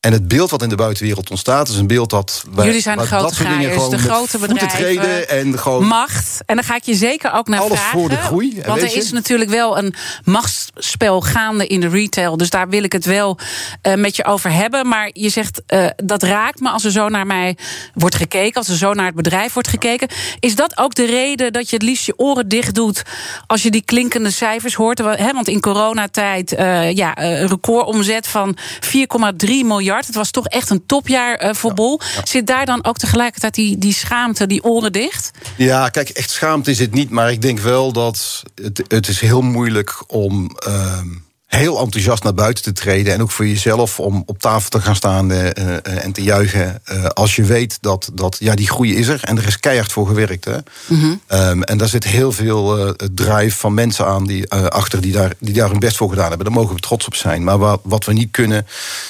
En 0.00 0.12
het 0.12 0.28
beeld 0.28 0.50
wat 0.50 0.62
in 0.62 0.68
de 0.68 0.76
buitenwereld 0.76 1.30
ontstaat, 1.30 1.68
is 1.68 1.76
een 1.76 1.86
beeld 1.86 2.10
dat. 2.10 2.44
Wij, 2.54 2.66
Jullie 2.66 2.80
zijn 2.80 2.98
de 2.98 3.06
grote 3.06 3.34
graaiers, 3.34 3.88
de 3.88 3.98
grote 3.98 4.38
bedrijven. 4.38 5.28
En 5.28 5.58
gewoon 5.58 5.84
macht. 5.86 6.40
En 6.46 6.54
dan 6.56 6.64
ga 6.64 6.76
ik 6.76 6.82
je 6.84 6.94
zeker 6.94 7.32
ook 7.32 7.48
naar 7.48 7.60
alles 7.60 7.78
vragen. 7.78 7.98
voor 7.98 8.08
de 8.08 8.16
groei. 8.16 8.62
Want 8.66 8.82
er 8.82 8.96
is 8.96 9.12
natuurlijk 9.12 9.50
wel 9.50 9.78
een 9.78 9.94
machtsspel 10.24 11.20
gaande 11.20 11.66
in 11.66 11.80
de 11.80 11.88
retail. 11.88 12.36
Dus 12.36 12.50
daar 12.50 12.68
wil 12.68 12.82
ik 12.82 12.92
het 12.92 13.04
wel 13.04 13.38
uh, 13.82 13.94
met 13.94 14.16
je 14.16 14.24
over 14.24 14.52
hebben. 14.52 14.88
Maar 14.88 15.10
je 15.12 15.28
zegt 15.28 15.62
uh, 15.68 15.86
dat 15.96 16.22
raakt 16.22 16.60
me 16.60 16.70
als 16.70 16.84
er 16.84 16.90
zo 16.90 17.08
naar 17.08 17.26
mij 17.26 17.56
wordt 17.94 18.14
gekeken. 18.14 18.54
Als 18.54 18.68
er 18.68 18.76
zo 18.76 18.92
naar 18.92 19.06
het 19.06 19.14
bedrijf 19.14 19.52
wordt 19.52 19.68
gekeken. 19.68 20.08
Is 20.40 20.54
dat 20.54 20.78
ook 20.78 20.94
de 20.94 21.06
reden 21.06 21.52
dat 21.52 21.70
je 21.70 21.76
het 21.76 21.84
liefst 21.84 22.06
je 22.06 22.18
oren 22.18 22.48
dicht 22.48 22.74
doet. 22.74 23.02
als 23.46 23.62
je 23.62 23.70
die 23.70 23.82
klinkende 23.82 24.30
cijfers 24.30 24.74
hoort? 24.74 24.98
want 24.98 25.48
in 25.48 25.60
coronatijd, 25.60 26.52
uh, 26.52 26.92
ja, 26.92 27.18
een 27.22 27.48
recordomzet 27.48 28.26
van 28.26 28.56
4,3 28.80 29.48
miljard 29.88 30.06
het 30.06 30.16
was 30.16 30.30
toch 30.30 30.46
echt 30.46 30.70
een 30.70 30.86
topjaar 30.86 31.44
uh, 31.44 31.54
voor 31.54 31.74
Bol. 31.74 32.00
Zit 32.24 32.46
daar 32.46 32.66
dan 32.66 32.84
ook 32.84 32.96
tegelijkertijd 32.96 33.54
die, 33.54 33.78
die 33.78 33.92
schaamte, 33.92 34.46
die 34.46 34.64
oren 34.64 34.92
dicht? 34.92 35.30
Ja, 35.56 35.88
kijk, 35.88 36.08
echt 36.08 36.30
schaamte 36.30 36.70
is 36.70 36.78
het 36.78 36.94
niet. 36.94 37.10
Maar 37.10 37.30
ik 37.30 37.42
denk 37.42 37.58
wel 37.58 37.92
dat 37.92 38.42
het, 38.54 38.82
het 38.88 39.08
is 39.08 39.20
heel 39.20 39.42
moeilijk 39.42 40.04
om... 40.06 40.56
Uh, 40.68 41.00
heel 41.48 41.78
enthousiast 41.80 42.22
naar 42.22 42.34
buiten 42.34 42.62
te 42.62 42.72
treden. 42.72 43.12
En 43.12 43.22
ook 43.22 43.30
voor 43.30 43.46
jezelf 43.46 44.00
om 44.00 44.22
op 44.26 44.38
tafel 44.38 44.70
te 44.70 44.80
gaan 44.80 44.96
staan 44.96 45.32
uh, 45.32 45.44
uh, 45.44 45.44
en 45.82 46.12
te 46.12 46.22
juichen. 46.22 46.82
Uh, 46.92 47.04
als 47.04 47.36
je 47.36 47.44
weet 47.44 47.78
dat, 47.80 48.10
dat 48.14 48.36
ja, 48.40 48.54
die 48.54 48.68
groei 48.68 48.96
is 48.96 49.08
er 49.08 49.20
en 49.24 49.38
er 49.38 49.46
is 49.46 49.60
keihard 49.60 49.92
voor 49.92 50.06
gewerkt. 50.06 50.44
Hè. 50.44 50.56
Mm 50.86 51.00
-hmm. 51.00 51.20
um, 51.28 51.62
en 51.62 51.78
daar 51.78 51.88
zit 51.88 52.04
heel 52.04 52.32
veel 52.32 52.94
drive 53.14 53.56
van 53.56 53.74
mensen 53.74 54.06
aan 54.06 54.26
die, 54.26 54.50
achter 54.50 55.00
die 55.00 55.12
daar, 55.12 55.32
die 55.38 55.54
daar 55.54 55.70
hun 55.70 55.78
best 55.78 55.96
voor 55.96 56.08
gedaan 56.08 56.28
hebben. 56.28 56.46
Daar 56.46 56.56
mogen 56.56 56.74
we 56.74 56.80
trots 56.80 57.06
op 57.06 57.14
zijn. 57.14 57.44
Maar 57.44 57.58
wat, 57.58 57.80
wat 57.82 58.04
we 58.04 58.12
niet 58.12 58.30
kunnen, 58.30 58.66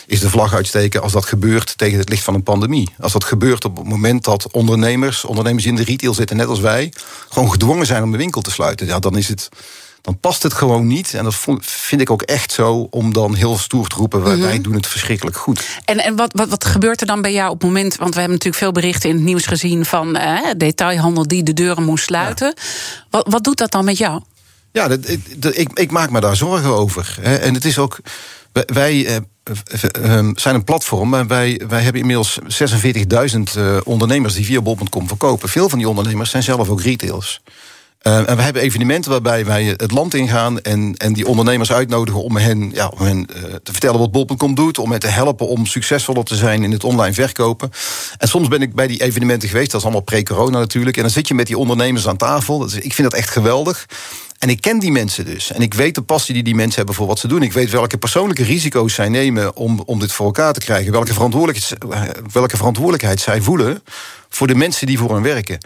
is 0.07 0.21
de 0.21 0.31
vlag 0.31 0.55
uitsteken 0.55 1.03
als 1.03 1.13
dat 1.13 1.25
gebeurt 1.25 1.79
tegen 1.79 1.99
het 1.99 2.09
licht 2.09 2.25
van 2.25 2.35
een 2.35 2.43
pandemie. 2.43 2.89
Als 3.01 3.13
dat 3.13 3.25
gebeurt 3.25 3.65
op 3.65 3.77
het 3.77 3.87
moment 3.87 4.25
dat 4.25 4.51
ondernemers, 4.51 5.25
ondernemers 5.25 5.67
in 5.67 5.77
de 5.77 5.85
retail 5.85 6.15
zitten, 6.15 6.37
net 6.37 6.47
als 6.47 6.61
wij, 6.61 6.93
gewoon 7.29 7.51
gedwongen 7.51 7.87
zijn 7.87 8.03
om 8.03 8.13
een 8.13 8.19
winkel 8.19 8.41
te 8.41 8.51
sluiten. 8.51 8.87
Ja, 8.87 8.99
dan 8.99 9.17
is 9.17 9.29
het 9.29 9.49
dan 10.01 10.19
past 10.21 10.43
het 10.43 10.53
gewoon 10.53 10.87
niet. 10.87 11.15
En 11.15 11.25
dat 11.25 11.35
vind 11.61 12.01
ik 12.01 12.11
ook 12.11 12.23
echt 12.23 12.53
zo 12.53 12.87
om 12.91 13.13
dan 13.13 13.35
heel 13.35 13.59
stoer 13.59 13.87
te 13.87 13.97
roepen: 13.97 14.23
wij 14.23 14.37
mhm. 14.37 14.63
doen 14.63 14.75
het 14.75 14.87
verschrikkelijk 14.87 15.37
goed. 15.37 15.67
En, 15.85 15.99
en 15.99 16.17
wat, 16.17 16.33
wat, 16.33 16.49
wat 16.49 16.65
gebeurt 16.65 17.01
er 17.01 17.07
dan 17.07 17.23
bij 17.23 17.33
jou 17.33 17.51
op 17.51 17.61
het 17.61 17.71
moment? 17.71 17.97
Want 17.97 18.15
we 18.15 18.21
hebben 18.21 18.39
natuurlijk 18.39 18.63
veel 18.63 18.73
berichten 18.73 19.11
in 19.11 19.17
het 19.17 19.25
nieuws 19.25 19.47
gezien 19.47 19.85
van 19.85 20.17
eh, 20.17 20.39
detailhandel 20.57 21.29
die 21.29 21.43
de 21.43 21.53
deuren 21.53 21.85
moest 21.85 22.05
sluiten. 22.05 22.55
Wat, 23.11 23.27
wat 23.31 23.45
doet 23.45 23.59
dat 23.59 23.71
dan 23.71 23.85
met 23.85 23.99
jou? 23.99 24.23
Ja, 24.73 24.89
dat, 24.89 25.57
ik, 25.57 25.79
ik 25.79 25.91
maak 25.91 26.11
me 26.11 26.21
daar 26.21 26.37
zorgen 26.37 26.71
over. 26.71 27.17
Hè. 27.21 27.37
En 27.37 27.55
het 27.55 27.65
is 27.65 27.79
ook. 27.79 27.99
Wij. 28.53 29.07
Eh, 29.07 29.17
ehm, 30.03 30.33
zijn 30.35 30.55
een 30.55 30.65
platform 30.65 31.15
en 31.15 31.27
wij, 31.27 31.61
wij 31.69 31.83
hebben 31.83 32.01
inmiddels 32.01 32.39
46.000 32.47 33.59
uh, 33.59 33.77
ondernemers 33.85 34.35
die 34.35 34.45
via 34.45 34.61
bol.com 34.61 35.09
verkopen. 35.09 35.49
Veel 35.49 35.69
van 35.69 35.79
die 35.79 35.89
ondernemers 35.89 36.31
zijn 36.31 36.43
zelf 36.43 36.69
ook 36.69 36.83
retailers. 36.83 37.41
Uh, 38.03 38.29
en 38.29 38.37
we 38.37 38.43
hebben 38.43 38.63
evenementen 38.63 39.11
waarbij 39.11 39.45
wij 39.45 39.65
het 39.65 39.91
land 39.91 40.15
ingaan 40.15 40.61
en, 40.61 40.95
en 40.97 41.13
die 41.13 41.27
ondernemers 41.27 41.73
uitnodigen 41.73 42.23
om 42.23 42.37
hen, 42.37 42.71
ja, 42.75 42.89
om 42.89 43.07
hen 43.07 43.27
uh, 43.37 43.43
te 43.63 43.73
vertellen 43.73 43.99
wat 43.99 44.13
Bol.com 44.13 44.55
doet, 44.55 44.79
om 44.79 44.91
hen 44.91 45.01
te 45.01 45.07
helpen 45.07 45.49
om 45.49 45.67
succesvoller 45.67 46.25
te 46.25 46.37
zijn 46.37 46.63
in 46.63 46.73
het 46.73 46.85
online 46.85 47.15
verkopen. 47.15 47.71
En 48.19 48.29
soms 48.29 48.49
ben 48.49 48.63
ik 48.63 48.75
bij 48.75 48.87
die 48.87 49.03
evenementen 49.03 49.49
geweest, 49.49 49.71
dat 49.71 49.81
is 49.81 49.87
allemaal 49.87 50.05
pre-corona 50.05 50.59
natuurlijk, 50.59 50.97
en 50.97 51.03
dan 51.03 51.11
zit 51.11 51.29
je 51.29 51.35
met 51.35 51.47
die 51.47 51.59
ondernemers 51.59 52.09
aan 52.09 52.17
tafel. 52.17 52.59
Dus 52.59 52.75
ik 52.75 52.95
vind 52.95 53.11
dat 53.11 53.21
echt 53.21 53.31
geweldig. 53.31 53.87
En 54.39 54.49
ik 54.49 54.61
ken 54.61 54.79
die 54.79 54.93
mensen 54.93 55.25
dus. 55.25 55.53
En 55.53 55.61
ik 55.61 55.75
weet 55.75 55.95
de 55.95 56.03
passie 56.03 56.35
die 56.35 56.43
die 56.43 56.55
mensen 56.55 56.77
hebben 56.77 56.95
voor 56.95 57.07
wat 57.07 57.19
ze 57.19 57.29
doen. 57.29 57.43
Ik 57.43 57.53
weet 57.53 57.71
welke 57.71 57.99
persoonlijke 57.99 58.43
risico's 58.45 58.95
zij 58.95 59.09
nemen 59.09 59.57
om, 59.57 59.81
om 59.81 59.99
dit 59.99 60.13
voor 60.13 60.27
elkaar 60.27 60.53
te 60.53 60.61
krijgen. 60.61 60.93
Welke 60.93 61.13
verantwoordelijkheid, 61.13 61.85
eh, 61.91 62.03
welke 62.33 62.57
verantwoordelijkheid 62.57 63.21
zij 63.21 63.41
voelen 63.41 63.83
voor 64.29 64.47
de 64.47 64.55
mensen 64.55 64.87
die 64.87 64.99
voor 64.99 65.15
hen 65.15 65.23
werken. 65.23 65.59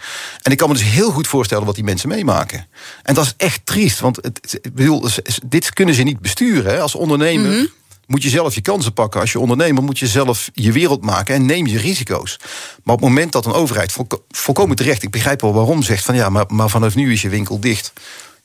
En 0.42 0.52
ik 0.52 0.58
kan 0.58 0.68
me 0.68 0.74
dus 0.74 0.84
heel 0.84 1.10
goed 1.10 1.26
voorstellen 1.26 1.66
wat 1.66 1.74
die 1.74 1.84
mensen 1.84 2.08
meemaken. 2.08 2.66
En 3.02 3.14
dat 3.14 3.24
is 3.24 3.34
echt 3.36 3.60
triest, 3.64 4.00
want 4.00 4.16
het, 4.16 4.58
ik 4.62 4.74
bedoel, 4.74 5.08
dit 5.44 5.72
kunnen 5.72 5.94
ze 5.94 6.02
niet 6.02 6.20
besturen. 6.20 6.72
Hè. 6.72 6.80
Als 6.80 6.94
ondernemer 6.94 7.50
mhm. 7.50 7.66
moet 8.06 8.22
je 8.22 8.28
zelf 8.28 8.54
je 8.54 8.60
kansen 8.60 8.92
pakken. 8.92 9.20
Als 9.20 9.32
je 9.32 9.40
ondernemer 9.40 9.82
moet 9.82 9.98
je 9.98 10.06
zelf 10.06 10.50
je 10.54 10.72
wereld 10.72 11.02
maken 11.04 11.34
en 11.34 11.46
neem 11.46 11.66
je 11.66 11.78
risico's. 11.78 12.36
Maar 12.82 12.94
op 12.94 13.00
het 13.00 13.08
moment 13.08 13.32
dat 13.32 13.46
een 13.46 13.52
overheid 13.52 13.96
volkomen 14.28 14.76
terecht, 14.76 15.02
ik 15.02 15.10
begrijp 15.10 15.40
wel 15.40 15.54
waarom, 15.54 15.82
zegt 15.82 16.04
van 16.04 16.14
ja, 16.14 16.28
maar, 16.28 16.44
maar 16.48 16.70
vanaf 16.70 16.94
nu 16.94 17.12
is 17.12 17.22
je 17.22 17.28
winkel 17.28 17.60
dicht 17.60 17.92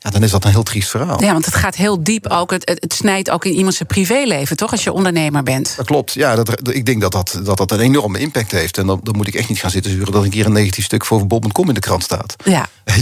ja, 0.08 0.14
dan 0.14 0.24
is 0.24 0.32
dat 0.32 0.46
een 0.46 0.52
heel 0.52 0.64
triest 0.64 0.90
verhaal. 0.90 1.24
Ja, 1.24 1.32
want 1.32 1.46
het 1.46 1.56
gaat 1.56 1.76
heel 1.76 2.04
diep 2.04 2.28
ook. 2.28 2.52
Het, 2.52 2.80
het, 2.80 2.94
snijdt 2.94 3.30
ook 3.30 3.46
in 3.46 3.52
iemands 3.52 3.82
privéleven, 3.88 4.58
toch? 4.58 4.72
Als 4.72 4.84
je 4.84 4.92
ondernemer 4.92 5.44
bent. 5.44 5.74
Dat 5.78 5.86
klopt. 5.86 6.14
Ja, 6.14 6.36
dat, 6.36 6.76
ik 6.76 6.86
denk 6.86 7.02
dat 7.02 7.12
dat, 7.12 7.40
dat 7.44 7.58
dat 7.58 7.72
een 7.72 7.80
enorme 7.80 8.20
impact 8.20 8.52
heeft. 8.52 8.78
En 8.78 8.88
dan, 8.88 9.00
dan 9.04 9.16
moet 9.16 9.28
ik 9.28 9.36
echt 9.36 9.50
niet 9.50 9.60
gaan 9.60 9.70
zitten 9.70 9.92
zuren 9.92 10.12
dat 10.12 10.24
een 10.24 10.30
keer 10.30 10.46
een 10.46 10.52
negatief 10.52 10.86
stuk 10.86 11.06
voor 11.06 11.28
Bob.com 11.28 11.68
in 11.68 11.74
de 11.74 11.80
krant 11.80 12.04
staat. 12.04 12.36
Ja. 12.44 12.68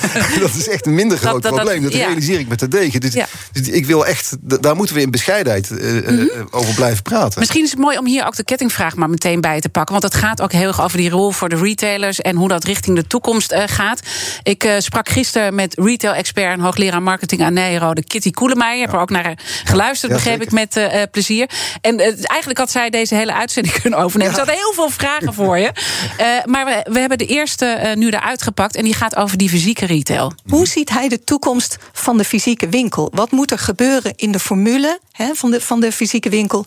dat 0.40 0.54
is 0.54 0.68
echt 0.68 0.86
een 0.86 0.94
minder 0.94 1.18
groot 1.18 1.40
probleem. 1.40 1.82
Dat 1.82 1.92
realiseer 1.92 2.38
ik 2.38 2.48
met 2.48 2.58
de 2.58 2.68
degen. 2.68 3.00
Dus, 3.00 3.14
dus, 3.52 3.68
ik 3.68 3.86
wil 3.86 4.06
echt, 4.06 4.36
daar 4.40 4.76
moeten 4.76 4.94
we 4.94 5.00
in 5.00 5.10
bescheidenheid 5.10 5.70
uh, 5.70 6.08
mm 6.08 6.28
over 6.50 6.74
blijven 6.74 7.02
praten. 7.02 7.38
Misschien 7.38 7.64
is 7.64 7.70
het 7.70 7.78
mooi 7.78 7.98
om 7.98 8.06
hier 8.06 8.26
ook 8.26 8.36
de 8.36 8.44
kettingvraag 8.44 8.96
maar 8.96 9.10
meteen 9.10 9.40
bij 9.40 9.60
te 9.60 9.68
pakken. 9.68 10.00
Want 10.00 10.12
het 10.12 10.22
gaat 10.22 10.40
ook 10.40 10.52
heel 10.52 10.66
erg 10.66 10.82
over 10.82 10.98
die 10.98 11.10
rol 11.10 11.30
voor 11.30 11.48
de 11.48 11.56
retailers 11.56 12.20
en 12.20 12.36
hoe 12.36 12.48
dat 12.48 12.64
richting 12.64 12.96
de 12.96 13.06
toekomst 13.06 13.52
uh, 13.52 13.62
gaat. 13.66 14.00
Ik 14.42 14.74
sprak 14.78 15.08
gisteren 15.08 15.54
met 15.54 15.74
retail-expert 15.78 16.49
en 16.50 16.60
hoogleraar 16.60 17.02
marketing 17.02 17.42
aan 17.42 17.52
Nijrode, 17.52 18.04
Kitty 18.04 18.30
Koelemeijer. 18.30 18.88
Er 18.88 19.00
ook 19.00 19.10
naar 19.10 19.38
geluisterd, 19.64 20.12
begreep 20.12 20.42
ik, 20.42 20.50
met 20.50 20.76
uh, 20.76 21.02
plezier. 21.10 21.50
En 21.80 21.94
uh, 21.94 22.06
eigenlijk 22.06 22.58
had 22.58 22.70
zij 22.70 22.90
deze 22.90 23.14
hele 23.14 23.34
uitzending 23.34 23.74
kunnen 23.80 23.98
overnemen. 23.98 24.34
Ze 24.34 24.40
had 24.40 24.50
heel 24.50 24.72
veel 24.72 24.90
vragen 24.90 25.34
voor 25.34 25.58
je. 25.58 25.72
Uh, 26.20 26.26
maar 26.52 26.64
we, 26.64 26.86
we, 26.92 26.98
hebben 26.98 27.18
de 27.18 27.26
eerste 27.26 27.94
nu 27.94 28.08
eruit 28.08 28.42
gepakt. 28.42 28.76
En 28.76 28.84
die 28.84 28.94
gaat 28.94 29.16
over 29.16 29.38
die 29.38 29.48
fysieke 29.48 29.86
retail. 29.86 30.32
Hoe 30.48 30.66
ziet 30.66 30.90
hij 30.90 31.08
de 31.08 31.24
toekomst 31.24 31.76
van 31.92 32.16
de 32.16 32.24
fysieke 32.24 32.68
winkel? 32.68 33.10
Wat 33.14 33.30
moet 33.30 33.50
er 33.50 33.58
gebeuren 33.58 34.12
in 34.16 34.32
de 34.32 34.38
formule 34.38 34.98
hè, 35.12 35.34
van, 35.34 35.50
de, 35.50 35.60
van 35.60 35.80
de 35.80 35.92
fysieke 35.92 36.28
winkel 36.28 36.64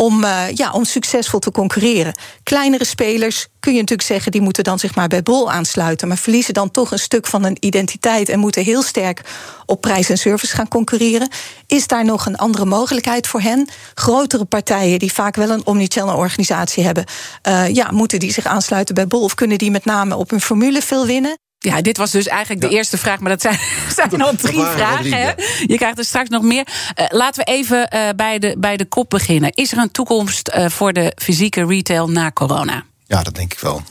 om, 0.00 0.24
uh, 0.24 0.50
ja, 0.54 0.70
om 0.72 0.84
succesvol 0.84 1.38
te 1.38 1.50
concurreren. 1.50 2.14
Kleinere 2.42 2.84
spelers 2.84 3.46
kun 3.60 3.72
je 3.72 3.80
natuurlijk 3.80 4.08
zeggen, 4.08 4.32
die 4.32 4.40
moeten 4.40 4.64
dan 4.64 4.78
zich 4.78 4.94
maar 4.94 5.08
bij 5.08 5.22
Bol 5.22 5.50
aansluiten, 5.52 6.08
maar 6.08 6.16
verliezen 6.16 6.54
dan 6.54 6.70
toch 6.70 6.90
een 6.90 6.98
stuk 6.98 7.26
van 7.26 7.42
hun 7.42 7.56
identiteit 7.60 8.28
en 8.28 8.38
moeten 8.38 8.64
heel 8.64 8.82
sterk 8.82 9.20
op 9.66 9.80
prijs 9.80 10.10
en 10.10 10.18
service 10.18 10.54
gaan 10.54 10.68
concurreren. 10.68 11.28
Is 11.66 11.86
daar 11.86 12.04
nog 12.04 12.26
een 12.26 12.36
andere 12.36 12.64
mogelijkheid 12.64 13.26
voor 13.26 13.40
hen? 13.40 13.68
Grotere 13.94 14.44
partijen 14.44 14.98
die 14.98 15.12
vaak 15.12 15.36
wel 15.36 15.50
een 15.50 15.66
omnichannel 15.66 16.16
organisatie 16.16 16.84
hebben, 16.84 17.04
uh, 17.48 17.68
ja, 17.68 17.90
moeten 17.90 18.18
die 18.18 18.32
zich 18.32 18.44
aansluiten 18.44 18.94
bij 18.94 19.06
Bol 19.06 19.22
of 19.22 19.34
kunnen 19.34 19.58
die 19.58 19.70
met 19.70 19.84
name 19.84 20.16
op 20.16 20.30
hun 20.30 20.40
formule 20.40 20.82
veel 20.82 21.06
winnen? 21.06 21.38
Ja, 21.62 21.80
dit 21.82 21.96
was 21.96 22.10
dus 22.10 22.26
eigenlijk 22.26 22.60
de 22.60 22.68
eerste 22.68 22.98
vraag, 22.98 23.20
maar 23.20 23.30
dat 23.30 23.40
zijn, 23.40 23.58
zijn 23.96 24.22
al 24.22 24.34
drie 24.36 24.64
vragen. 24.64 25.34
Je 25.66 25.76
krijgt 25.76 25.98
er 25.98 26.04
straks 26.04 26.28
nog 26.28 26.42
meer. 26.42 26.66
Uh, 26.66 27.06
laten 27.08 27.44
we 27.44 27.50
even 27.50 27.88
uh, 27.94 28.08
bij, 28.16 28.38
de, 28.38 28.54
bij 28.58 28.76
de 28.76 28.84
kop 28.84 29.10
beginnen. 29.10 29.52
Is 29.52 29.72
er 29.72 29.78
een 29.78 29.90
toekomst 29.90 30.50
uh, 30.54 30.68
voor 30.68 30.92
de 30.92 31.12
fysieke 31.16 31.66
retail 31.66 32.10
na 32.10 32.30
corona? 32.30 32.84
Ja, 33.06 33.22
dat 33.22 33.34
denk 33.34 33.52
ik 33.52 33.58
wel. 33.58 33.82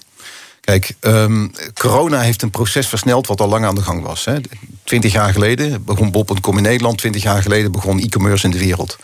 Kijk, 0.61 0.93
um, 1.01 1.51
corona 1.73 2.19
heeft 2.19 2.41
een 2.41 2.49
proces 2.49 2.87
versneld 2.87 3.27
wat 3.27 3.41
al 3.41 3.47
lang 3.47 3.65
aan 3.65 3.75
de 3.75 3.81
gang 3.81 4.03
was. 4.03 4.25
Hè. 4.25 4.35
Twintig 4.83 5.11
jaar 5.11 5.33
geleden 5.33 5.83
begon 5.83 6.11
Bob.com 6.11 6.57
in 6.57 6.63
Nederland. 6.63 6.97
Twintig 6.97 7.23
jaar 7.23 7.41
geleden 7.41 7.71
begon 7.71 7.99
e-commerce 7.99 8.45
in 8.45 8.51
de 8.51 8.59
wereld. 8.59 8.97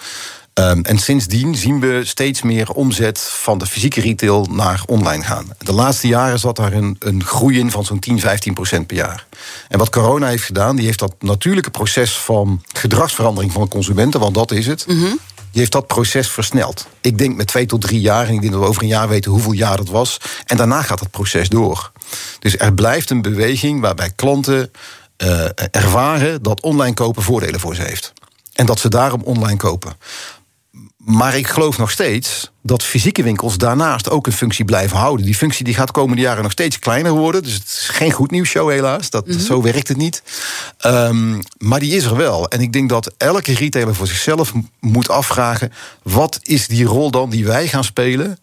Um, 0.60 0.84
en 0.84 0.98
sindsdien 0.98 1.56
zien 1.56 1.80
we 1.80 2.02
steeds 2.04 2.42
meer 2.42 2.72
omzet 2.72 3.20
van 3.20 3.58
de 3.58 3.66
fysieke 3.66 4.02
retail 4.02 4.48
naar 4.52 4.84
online 4.86 5.24
gaan. 5.24 5.48
De 5.58 5.74
laatste 5.74 6.08
jaren 6.08 6.40
zat 6.40 6.56
daar 6.56 6.74
een, 6.74 6.96
een 7.00 7.24
groei 7.24 7.60
in 7.60 7.72
van 7.72 7.86
zo'n 7.86 8.00
10, 8.00 8.20
15 8.20 8.54
procent 8.54 8.88
per 8.88 8.96
jaar. 8.96 9.26
En 9.68 9.80
wat 9.80 9.90
corona 9.90 10.28
heeft 10.28 10.44
gedaan, 10.44 10.76
die 10.76 10.86
heeft 10.86 11.00
dat 11.00 11.16
natuurlijke 11.20 11.70
proces 11.70 12.18
van 12.18 12.64
gedragsverandering 12.74 13.52
van 13.52 13.68
consumenten, 13.68 14.20
want 14.20 14.36
dat 14.36 14.52
is 14.52 14.68
het. 14.68 14.88
Mm 14.88 15.00
-hmm. 15.00 15.20
Die 15.36 15.64
heeft 15.64 15.72
dat 15.72 15.88
proces 15.88 16.30
versneld. 16.30 16.88
Ik 17.02 17.18
denk 17.18 17.36
met 17.36 17.48
twee 17.48 17.66
tot 17.66 17.82
drie 17.82 18.02
jaar, 18.02 18.28
en 18.28 18.34
ik 18.34 18.42
denk 18.42 18.54
dat 18.54 18.62
we 18.62 18.68
over 18.68 18.82
een 18.82 18.88
jaar 18.88 19.08
weten 19.08 19.32
hoeveel 19.32 19.52
jaar 19.52 19.78
dat 19.78 19.90
was. 19.90 20.18
En 20.46 20.58
daarna 20.58 20.82
gaat 20.82 21.00
het 21.00 21.12
proces 21.12 21.50
door. 21.50 21.92
Dus 22.40 22.58
er 22.58 22.74
blijft 22.74 23.10
een 23.10 23.22
beweging 23.22 23.82
waarbij 23.82 24.12
klanten 24.16 24.72
uh, 25.18 25.46
ervaren 25.72 26.44
dat 26.44 26.62
online 26.62 26.94
kopen 26.94 27.24
voordelen 27.24 27.60
voor 27.60 27.76
ze 27.76 27.82
heeft. 27.82 28.14
En 28.54 28.66
dat 28.66 28.80
ze 28.80 28.90
daarom 28.90 29.22
online 29.24 29.58
kopen. 29.58 29.98
Maar 31.06 31.38
ik 31.38 31.48
geloof 31.48 31.78
nog 31.78 31.92
steeds 31.92 32.52
dat 32.62 32.84
fysieke 32.84 33.24
winkels 33.24 33.58
daarnaast 33.58 34.10
ook 34.10 34.28
een 34.28 34.34
functie 34.34 34.66
blijven 34.66 34.98
houden. 34.98 35.26
Die 35.26 35.36
functie 35.36 35.66
die 35.66 35.74
gaat 35.74 35.88
de 35.88 35.94
komende 35.94 36.22
jaren 36.22 36.44
nog 36.44 36.52
steeds 36.52 36.80
kleiner 36.80 37.12
worden. 37.12 37.44
Dus 37.44 37.54
het 37.54 37.64
is 37.64 37.90
geen 37.92 38.12
goed 38.12 38.32
nieuws 38.32 38.50
show 38.50 38.70
helaas. 38.70 39.10
Dat, 39.10 39.26
mm 39.26 39.32
-hmm. 39.32 39.42
Zo 39.42 39.62
werkt 39.62 39.88
het 39.88 39.98
niet. 39.98 40.24
Um, 40.86 41.40
maar 41.58 41.80
die 41.80 41.96
is 41.96 42.04
er 42.04 42.16
wel. 42.16 42.48
En 42.48 42.62
ik 42.62 42.74
denk 42.74 42.90
dat 42.90 43.14
elke 43.18 43.54
retailer 43.54 43.96
voor 43.96 44.08
zichzelf 44.08 44.54
moet 44.80 45.10
afvragen... 45.10 45.74
wat 46.04 46.40
is 46.42 46.68
die 46.68 46.86
rol 46.86 47.12
dan 47.12 47.30
die 47.30 47.46
wij 47.46 47.68
gaan 47.68 47.84
spelen... 47.84 48.40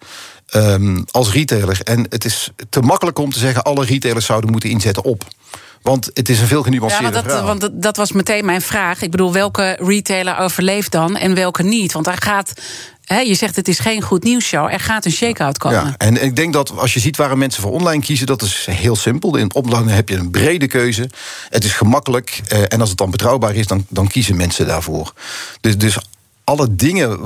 Um, 0.55 1.05
als 1.11 1.33
retailer. 1.33 1.81
En 1.83 2.07
het 2.09 2.25
is 2.25 2.51
te 2.71 2.81
makkelijk 2.81 3.19
om 3.19 3.33
te 3.33 3.39
zeggen... 3.39 3.63
alle 3.63 3.85
retailers 3.85 4.27
zouden 4.27 4.51
moeten 4.51 4.71
inzetten 4.71 5.05
op. 5.05 5.25
Want 5.83 6.11
het 6.15 6.29
is 6.29 6.41
een 6.41 6.47
veel 6.47 6.63
genuanceerde 6.63 7.17
ja, 7.17 7.23
dat. 7.23 7.43
Want 7.43 7.61
dat, 7.61 7.83
dat, 7.83 7.97
was 7.97 8.13
meteen 8.13 8.45
mijn 8.45 8.63
vraag. 8.63 9.03
Ik 9.03 9.11
bedoel, 9.11 9.33
welke 9.33 9.79
retailer 9.81 10.39
overleeft 10.39 10.93
dan 10.93 11.17
en 11.17 11.35
welke 11.35 11.63
niet? 11.63 11.93
Want 11.93 12.05
daar 12.05 12.23
gaat. 12.23 12.53
He, 13.05 13.19
je 13.19 13.35
zegt 13.35 13.57
het 13.57 13.69
is 13.69 13.79
geen 13.79 14.03
goed 14.03 14.25
nieuws 14.25 14.45
show. 14.45 14.73
Er 14.73 14.81
gaat 14.81 15.05
een 15.05 15.13
shake-out 15.13 15.59
komen. 15.59 15.85
Ja, 15.85 15.95
en 15.97 16.23
ik 16.23 16.37
denk 16.37 16.53
dat 16.53 16.77
als 16.77 16.95
je 16.95 17.01
ziet 17.01 17.17
waarom 17.17 17.39
mensen 17.39 17.63
voor 17.63 17.73
online 17.73 18.03
kiezen, 18.03 18.27
dat 18.27 18.43
is 18.43 18.67
heel 18.71 18.97
simpel. 18.97 19.37
In 19.37 19.55
online 19.55 19.91
heb 19.91 20.09
je 20.09 20.17
een 20.17 20.31
brede 20.31 20.67
keuze. 20.67 21.11
Het 21.49 21.65
is 21.65 21.73
gemakkelijk. 21.73 22.41
En 22.69 22.81
als 22.81 22.89
het 22.89 22.99
dan 22.99 23.11
betrouwbaar 23.11 23.55
is, 23.55 23.67
dan, 23.67 23.87
dan 23.89 24.09
kiezen 24.09 24.37
mensen 24.37 24.67
daarvoor. 24.67 25.13
Dus, 25.61 25.79
dus 25.79 25.97
alle 26.45 26.75
dingen 26.75 27.19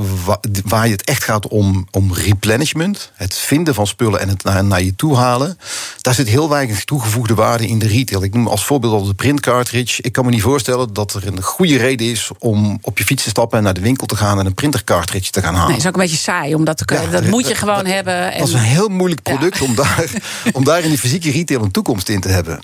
waar 0.64 0.86
je 0.86 0.92
het 0.92 1.04
echt 1.04 1.24
gaat 1.24 1.48
om, 1.48 1.86
om 1.90 2.12
replenishment, 2.12 3.10
het 3.14 3.34
vinden 3.34 3.74
van 3.74 3.86
spullen 3.86 4.20
en 4.20 4.28
het 4.28 4.42
naar, 4.42 4.64
naar 4.64 4.82
je 4.82 4.96
toe 4.96 5.16
halen, 5.16 5.58
daar 6.00 6.14
zit 6.14 6.28
heel 6.28 6.48
weinig 6.48 6.84
toegevoegde 6.84 7.34
waarde 7.34 7.66
in 7.66 7.78
de 7.78 7.86
retail. 7.86 8.22
Ik 8.22 8.34
noem 8.34 8.46
als 8.46 8.64
voorbeeld 8.64 8.92
al 8.92 9.04
de 9.04 9.14
print 9.14 9.40
cartridge. 9.40 10.02
Ik 10.02 10.12
kan 10.12 10.24
me 10.24 10.30
niet 10.30 10.42
voorstellen 10.42 10.92
dat 10.92 11.14
er 11.14 11.26
een 11.26 11.42
goede 11.42 11.76
reden 11.76 12.06
is 12.06 12.30
om 12.38 12.78
op 12.82 12.98
je 12.98 13.04
fiets 13.04 13.22
te 13.22 13.28
stappen 13.28 13.58
en 13.58 13.64
naar 13.64 13.74
de 13.74 13.80
winkel 13.80 14.06
te 14.06 14.16
gaan 14.16 14.38
en 14.38 14.46
een 14.46 14.54
printer 14.54 14.84
cartridge 14.84 15.30
te 15.30 15.40
gaan 15.40 15.54
halen. 15.54 15.68
Nee, 15.68 15.78
is 15.78 15.86
ook 15.86 15.94
een 15.94 16.00
beetje 16.00 16.16
saai 16.16 16.54
om 16.54 16.64
dat 16.64 16.76
te 16.76 16.84
kunnen. 16.84 17.04
Ja, 17.04 17.10
dat 17.10 17.26
moet 17.26 17.48
je 17.48 17.54
gewoon 17.54 17.84
dat, 17.84 17.92
hebben. 17.92 18.32
En... 18.32 18.38
Dat 18.38 18.48
is 18.48 18.54
een 18.54 18.60
heel 18.60 18.88
moeilijk 18.88 19.22
product 19.22 19.58
ja. 19.58 19.64
om, 19.64 19.74
daar, 19.74 20.10
om 20.52 20.64
daar 20.64 20.82
in 20.82 20.88
die 20.88 20.98
fysieke 20.98 21.30
retail 21.30 21.62
een 21.62 21.70
toekomst 21.70 22.08
in 22.08 22.20
te 22.20 22.28
hebben. 22.28 22.60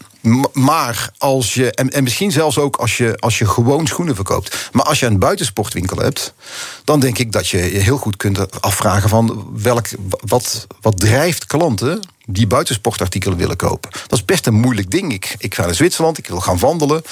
Maar 0.53 1.11
als 1.19 1.55
je, 1.55 1.73
en, 1.73 1.91
en 1.91 2.03
misschien 2.03 2.33
zelfs 2.33 2.59
ook 2.59 2.77
als 2.77 2.97
je, 2.97 3.17
als 3.17 3.39
je 3.39 3.47
gewoon 3.47 3.87
schoenen 3.87 4.15
verkoopt, 4.15 4.71
maar 4.73 4.85
als 4.85 5.01
je 5.01 5.07
een 5.07 5.19
buitensportwinkel 5.19 5.97
hebt, 5.97 6.35
dan 6.85 7.01
denk 7.01 7.19
ik 7.19 7.33
dat 7.33 7.49
je 7.49 7.59
je 7.59 7.79
heel 7.79 7.97
goed 7.97 8.17
kunt 8.17 8.61
afvragen 8.61 9.09
van 9.09 9.51
welk, 9.55 9.89
wat, 10.09 10.67
wat 10.81 11.01
drijft 11.01 11.47
klanten 11.47 12.01
die 12.27 12.47
buitensportartikelen 12.47 13.39
willen 13.39 13.57
kopen. 13.57 13.91
Dat 13.91 14.19
is 14.19 14.25
best 14.25 14.47
een 14.47 14.55
moeilijk 14.55 14.91
ding. 14.91 15.13
Ik, 15.13 15.35
ik 15.39 15.55
ga 15.55 15.65
naar 15.65 15.75
Zwitserland, 15.75 16.19
ik 16.19 16.27
wil 16.27 16.41
gaan 16.41 16.59
wandelen. 16.59 16.97
En 16.97 17.03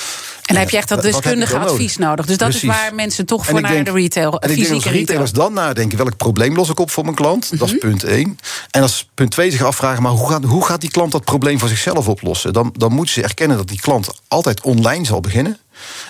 dan 0.55 0.57
heb 0.57 0.71
je 0.71 0.77
echt 0.77 0.89
dat 0.89 1.03
deskundige 1.03 1.59
advies 1.59 1.97
nodig. 1.97 2.09
nodig. 2.09 2.27
Dus 2.27 2.37
dat 2.37 2.49
Precies. 2.49 2.69
is 2.69 2.77
waar 2.77 2.95
mensen 2.95 3.27
toch 3.27 3.47
voor 3.47 3.61
naar 3.61 3.73
denk, 3.73 3.87
de 3.87 3.93
retail, 3.93 4.41
en 4.41 4.51
ik 4.51 4.57
denk 4.57 4.73
als 4.73 4.85
retailers 4.85 5.33
dan 5.33 5.53
nadenken... 5.53 5.99
welk 5.99 6.17
probleem 6.17 6.55
los 6.55 6.69
ik 6.69 6.81
op 6.81 6.91
voor 6.91 7.05
mijn 7.05 7.17
klant? 7.17 7.45
Mm 7.45 7.49
-hmm. 7.51 7.59
Dat 7.59 7.69
is 7.69 7.79
punt 7.79 8.05
één. 8.05 8.39
En 8.71 8.83
als 8.83 9.09
punt 9.15 9.31
twee 9.31 9.51
zich 9.51 9.63
afvragen... 9.63 10.03
maar 10.03 10.13
hoe 10.13 10.29
gaat, 10.29 10.45
hoe 10.45 10.65
gaat 10.65 10.81
die 10.81 10.91
klant 10.91 11.13
dat 11.13 11.25
probleem 11.25 11.59
voor 11.59 11.69
zichzelf 11.69 12.09
oplossen? 12.09 12.53
Dan, 12.53 12.75
dan 12.77 12.93
moeten 12.93 13.15
ze 13.15 13.23
erkennen 13.23 13.57
dat 13.57 13.69
die 13.69 13.81
klant 13.81 14.09
altijd 14.29 14.61
online 14.61 15.05
zal 15.05 15.21
beginnen... 15.21 15.59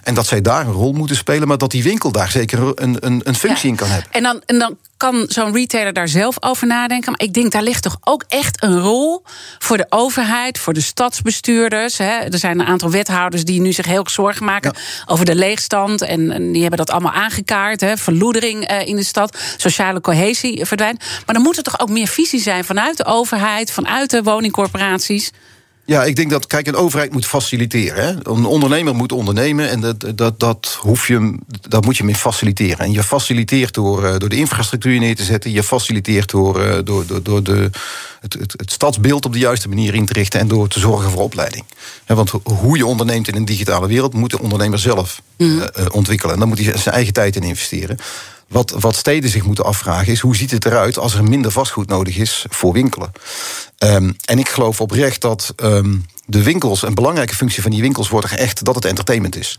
En 0.02 0.14
dat 0.14 0.26
zij 0.26 0.40
daar 0.40 0.66
een 0.66 0.73
rol 0.73 0.92
moeten 0.92 1.16
spelen, 1.16 1.49
maar 1.49 1.59
dat 1.59 1.71
die 1.71 1.83
winkel 1.83 2.12
daar 2.12 2.30
zeker 2.30 2.73
een, 2.75 2.97
een, 3.00 3.21
een 3.25 3.35
functie 3.35 3.64
ja. 3.64 3.71
in 3.71 3.76
kan 3.76 3.88
hebben. 3.88 4.12
En 4.12 4.23
dan, 4.23 4.42
en 4.47 4.59
dan 4.59 4.76
kan 5.00 5.25
zo'n 5.28 5.52
retailer 5.52 5.92
daar 5.92 6.09
zelf 6.09 6.37
over 6.40 6.66
nadenken. 6.66 7.11
Maar 7.11 7.21
ik 7.21 7.33
denk, 7.33 7.52
daar 7.52 7.62
ligt 7.62 7.83
toch 7.83 7.97
ook 8.00 8.25
echt 8.28 8.62
een 8.62 8.80
rol 8.80 9.23
voor 9.59 9.76
de 9.76 9.87
overheid, 9.88 10.59
voor 10.59 10.73
de 10.73 10.80
stadsbestuurders. 10.80 11.99
Hè. 11.99 12.19
Er 12.19 12.38
zijn 12.38 12.61
een 12.61 12.66
aantal 12.66 12.90
wethouders 12.90 13.45
die 13.45 13.61
nu 13.61 13.73
zich 13.73 13.87
heel 13.87 14.09
zorgen 14.09 14.45
maken 14.45 14.73
ja. 14.75 14.80
over 15.07 15.25
de 15.25 15.35
leegstand. 15.35 16.02
En, 16.02 16.30
en, 16.30 16.52
die 16.52 16.61
hebben 16.61 16.78
dat 16.78 16.90
allemaal 16.90 17.12
aangekaart. 17.12 17.80
Hè. 17.80 17.97
Verloedering 17.97 18.71
uh, 18.71 18.87
in 18.87 18.97
de 18.97 19.04
stad, 19.04 19.38
sociale 19.57 20.00
cohesie 20.00 20.64
verdwijnt. 20.64 21.04
Maar 21.26 21.35
dan 21.35 21.45
moet 21.45 21.57
er 21.57 21.62
toch 21.62 21.80
ook 21.80 21.90
meer 21.90 22.09
visie 22.09 22.40
zijn 22.40 22.64
vanuit 22.64 22.97
de 22.97 23.04
overheid, 23.04 23.71
vanuit 23.71 24.11
de 24.11 24.23
woningcorporaties. 24.23 25.30
Ja, 25.90 26.04
ik 26.04 26.16
denk 26.16 26.30
dat, 26.30 26.47
kijk, 26.47 26.66
een 26.66 26.76
overheid 26.76 27.12
moet 27.12 27.26
faciliteren. 27.26 28.04
Hè? 28.04 28.11
Een 28.23 28.44
ondernemer 28.44 28.94
moet 28.94 29.12
ondernemen 29.12 29.70
en 29.70 29.80
dat, 29.80 30.04
dat, 30.14 30.40
dat, 30.40 30.78
hoef 30.80 31.09
je, 31.09 31.38
dat 31.68 31.85
moet 31.85 31.97
je 31.97 32.06
in 32.06 32.14
faciliteren. 32.14 32.78
En 32.78 32.92
je 32.92 33.02
faciliteert 33.02 33.75
door, 33.75 34.18
door 34.18 34.28
de 34.28 34.37
infrastructuur 34.37 34.99
neer 34.99 35.16
te 35.16 35.25
zetten. 35.25 35.50
Je 35.50 35.62
faciliteert 35.62 36.30
door, 36.30 36.85
door, 36.85 37.06
door, 37.06 37.23
door 37.23 37.42
de, 37.42 37.70
het, 38.20 38.32
het, 38.32 38.54
het 38.56 38.70
stadsbeeld 38.70 39.25
op 39.25 39.32
de 39.32 39.38
juiste 39.38 39.68
manier 39.68 39.94
in 39.94 40.06
te 40.06 40.12
richten... 40.12 40.40
en 40.40 40.49
door 40.49 40.68
te 40.68 40.80
zorgen 40.80 41.11
voor 41.11 41.23
opleiding. 41.23 41.64
Want 42.06 42.30
hoe 42.44 42.76
je 42.76 42.87
onderneemt 42.87 43.28
in 43.28 43.37
een 43.37 43.44
digitale 43.44 43.87
wereld... 43.87 44.14
moet 44.14 44.30
de 44.30 44.40
ondernemer 44.40 44.78
zelf 44.78 45.23
mm. 45.37 45.59
uh, 45.59 45.87
ontwikkelen. 45.90 46.35
En 46.35 46.40
dan 46.40 46.49
moet 46.49 46.59
hij 46.59 46.76
zijn 46.76 46.94
eigen 46.94 47.12
tijd 47.12 47.37
in 47.37 47.42
investeren. 47.42 47.97
Wat, 48.50 48.71
wat, 48.71 48.97
steden 48.97 49.30
zich 49.30 49.45
moeten 49.45 49.64
afvragen 49.64 50.12
is... 50.12 50.21
hoe 50.21 50.37
ziet 50.37 50.50
het 50.50 50.64
eruit 50.64 50.99
als 50.99 51.14
er 51.14 51.25
minder 51.25 51.50
vastgoed 51.50 51.88
nodig 51.88 52.16
is 52.16 52.47
voor 52.49 52.73
winkelen? 52.73 53.12
Um, 53.78 54.16
en 54.25 54.38
ik 54.38 54.49
geloof 54.49 54.80
oprecht 54.80 55.21
dat 55.21 55.54
um, 55.57 56.04
de 56.26 56.42
winkels... 56.42 56.83
een 56.83 56.95
belangrijke 56.95 57.35
functie 57.35 57.62
van 57.62 57.71
die 57.71 57.80
winkels 57.80 58.09
wordt 58.09 58.35
echt 58.35 58.64
dat 58.64 58.75
het 58.75 58.85
entertainment 58.85 59.37
is. 59.37 59.57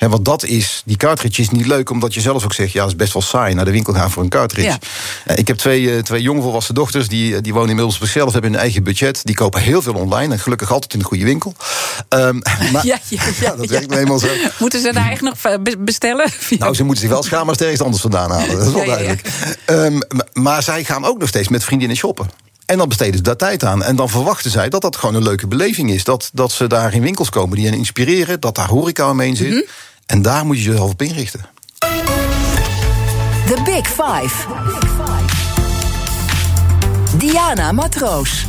He, 0.00 0.08
want 0.08 0.24
dat 0.24 0.44
is, 0.44 0.82
die 0.84 0.96
cartridge 0.96 1.40
is 1.40 1.50
niet 1.50 1.66
leuk, 1.66 1.90
omdat 1.90 2.14
je 2.14 2.20
zelf 2.20 2.44
ook 2.44 2.52
zegt... 2.52 2.72
ja, 2.72 2.80
het 2.80 2.90
is 2.90 2.96
best 2.96 3.12
wel 3.12 3.22
saai 3.22 3.54
naar 3.54 3.64
de 3.64 3.70
winkel 3.70 3.92
gaan 3.92 4.10
voor 4.10 4.22
een 4.22 4.28
cartridge. 4.28 4.78
Ja. 5.26 5.34
Ik 5.34 5.48
heb 5.48 5.56
twee, 5.56 6.02
twee 6.02 6.22
jongvolwassen 6.22 6.74
dochters, 6.74 7.08
die, 7.08 7.40
die 7.40 7.52
wonen 7.52 7.68
inmiddels 7.68 7.96
op 7.96 8.02
zichzelf... 8.02 8.32
hebben 8.32 8.50
hun 8.50 8.60
eigen 8.60 8.82
budget, 8.82 9.20
die 9.24 9.34
kopen 9.34 9.60
heel 9.60 9.82
veel 9.82 9.94
online... 9.94 10.32
en 10.32 10.40
gelukkig 10.40 10.72
altijd 10.72 10.92
in 10.92 10.98
een 10.98 11.04
goede 11.04 11.24
winkel. 11.24 11.54
Um, 12.08 12.42
maar, 12.72 12.86
ja, 12.86 12.98
ja, 13.08 13.22
ja, 13.40 13.56
dat 13.56 13.66
werkt 13.66 13.88
nou 13.88 14.00
eenmaal 14.00 14.18
zo. 14.18 14.28
Moeten 14.58 14.80
ze 14.80 14.92
daar 14.92 15.10
echt 15.10 15.20
nog 15.20 15.36
bestellen? 15.78 16.30
Nou, 16.58 16.74
ze 16.74 16.84
moeten 16.84 17.02
zich 17.02 17.12
wel 17.12 17.22
schamen 17.22 17.48
als 17.48 17.58
ergens 17.58 17.82
anders 17.82 18.02
vandaan 18.02 18.30
halen. 18.30 18.56
Dat 18.56 18.66
is 18.66 18.72
wel 18.72 18.86
duidelijk. 18.86 19.28
Um, 19.66 20.00
maar 20.32 20.62
zij 20.62 20.84
gaan 20.84 21.04
ook 21.04 21.18
nog 21.18 21.28
steeds 21.28 21.48
met 21.48 21.64
vriendinnen 21.64 21.96
shoppen. 21.96 22.30
En 22.66 22.78
dan 22.78 22.88
besteden 22.88 23.16
ze 23.16 23.22
daar 23.22 23.36
tijd 23.36 23.64
aan. 23.64 23.82
En 23.82 23.96
dan 23.96 24.08
verwachten 24.08 24.50
zij 24.50 24.68
dat 24.68 24.82
dat 24.82 24.96
gewoon 24.96 25.14
een 25.14 25.22
leuke 25.22 25.46
beleving 25.46 25.90
is. 25.90 26.04
Dat, 26.04 26.30
dat 26.32 26.52
ze 26.52 26.66
daar 26.66 26.94
in 26.94 27.02
winkels 27.02 27.30
komen 27.30 27.56
die 27.56 27.66
hen 27.66 27.76
inspireren. 27.76 28.40
Dat 28.40 28.54
daar 28.54 28.68
horeca 28.68 29.10
omheen 29.10 29.36
zit. 29.36 29.48
Mm 29.48 29.52
-hmm. 29.52 29.66
En 30.10 30.22
daar 30.22 30.46
moet 30.46 30.58
je 30.58 30.70
jezelf 30.70 30.90
op 30.90 31.02
inrichten. 31.02 31.40
The 33.46 33.60
Big 33.64 33.86
Five. 33.86 34.46
Diana 37.16 37.72
Matroos. 37.72 38.46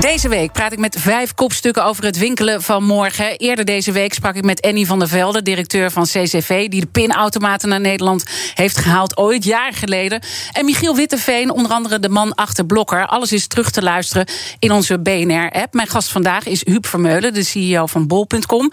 Deze 0.00 0.28
week 0.28 0.52
praat 0.52 0.72
ik 0.72 0.78
met 0.78 0.96
vijf 0.98 1.34
kopstukken 1.34 1.84
over 1.84 2.04
het 2.04 2.18
winkelen 2.18 2.62
van 2.62 2.84
morgen. 2.84 3.36
Eerder 3.36 3.64
deze 3.64 3.92
week 3.92 4.14
sprak 4.14 4.34
ik 4.34 4.44
met 4.44 4.62
Annie 4.62 4.86
van 4.86 4.98
der 4.98 5.08
Velde, 5.08 5.42
directeur 5.42 5.90
van 5.90 6.04
CCV... 6.04 6.68
die 6.68 6.80
de 6.80 6.86
pinautomaten 6.86 7.68
naar 7.68 7.80
Nederland 7.80 8.24
heeft 8.54 8.78
gehaald, 8.78 9.16
ooit 9.16 9.44
jaar 9.44 9.72
geleden. 9.72 10.20
En 10.52 10.64
Michiel 10.64 10.96
Witteveen, 10.96 11.50
onder 11.50 11.72
andere 11.72 11.98
de 11.98 12.08
man 12.08 12.34
achter 12.34 12.66
Blokker. 12.66 13.06
Alles 13.06 13.32
is 13.32 13.46
terug 13.46 13.70
te 13.70 13.82
luisteren 13.82 14.26
in 14.58 14.72
onze 14.72 14.98
BNR-app. 14.98 15.74
Mijn 15.74 15.88
gast 15.88 16.08
vandaag 16.08 16.46
is 16.46 16.66
Huub 16.66 16.86
Vermeulen, 16.86 17.34
de 17.34 17.42
CEO 17.42 17.86
van 17.86 18.06
Bol.com. 18.06 18.72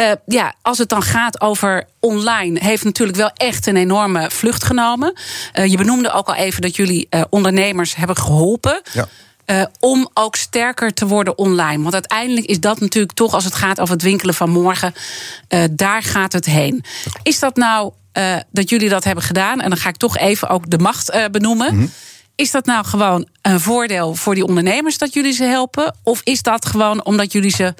Uh, 0.00 0.10
ja, 0.26 0.54
als 0.62 0.78
het 0.78 0.88
dan 0.88 1.02
gaat 1.02 1.40
over 1.40 1.86
online... 2.00 2.60
heeft 2.60 2.84
natuurlijk 2.84 3.18
wel 3.18 3.30
echt 3.34 3.66
een 3.66 3.76
enorme 3.76 4.30
vlucht 4.30 4.64
genomen. 4.64 5.12
Uh, 5.54 5.66
je 5.66 5.76
benoemde 5.76 6.12
ook 6.12 6.28
al 6.28 6.34
even 6.34 6.62
dat 6.62 6.76
jullie 6.76 7.06
uh, 7.10 7.20
ondernemers 7.30 7.94
hebben 7.94 8.16
geholpen... 8.16 8.82
Ja. 8.92 9.08
Uh, 9.46 9.64
om 9.80 10.08
ook 10.14 10.36
sterker 10.36 10.94
te 10.94 11.06
worden 11.06 11.38
online. 11.38 11.82
Want 11.82 11.94
uiteindelijk 11.94 12.46
is 12.46 12.60
dat 12.60 12.80
natuurlijk 12.80 13.12
toch, 13.12 13.34
als 13.34 13.44
het 13.44 13.54
gaat 13.54 13.80
over 13.80 13.94
het 13.94 14.02
winkelen 14.02 14.34
van 14.34 14.50
morgen, 14.50 14.94
uh, 15.48 15.64
daar 15.70 16.02
gaat 16.02 16.32
het 16.32 16.44
heen. 16.44 16.84
Is 17.22 17.38
dat 17.38 17.56
nou 17.56 17.92
uh, 18.18 18.36
dat 18.50 18.68
jullie 18.68 18.88
dat 18.88 19.04
hebben 19.04 19.24
gedaan? 19.24 19.60
En 19.60 19.68
dan 19.68 19.78
ga 19.78 19.88
ik 19.88 19.96
toch 19.96 20.18
even 20.18 20.48
ook 20.48 20.70
de 20.70 20.78
macht 20.78 21.28
benoemen. 21.30 21.74
Mm 21.74 21.78
-hmm. 21.78 21.90
Is 22.34 22.50
dat 22.50 22.66
nou 22.66 22.84
gewoon 22.84 23.28
een 23.42 23.60
voordeel 23.60 24.14
voor 24.14 24.34
die 24.34 24.46
ondernemers 24.46 24.98
dat 24.98 25.12
jullie 25.12 25.32
ze 25.32 25.44
helpen? 25.44 25.96
Of 26.02 26.20
is 26.24 26.42
dat 26.42 26.66
gewoon 26.66 27.04
omdat 27.04 27.32
jullie 27.32 27.50
ze 27.50 27.74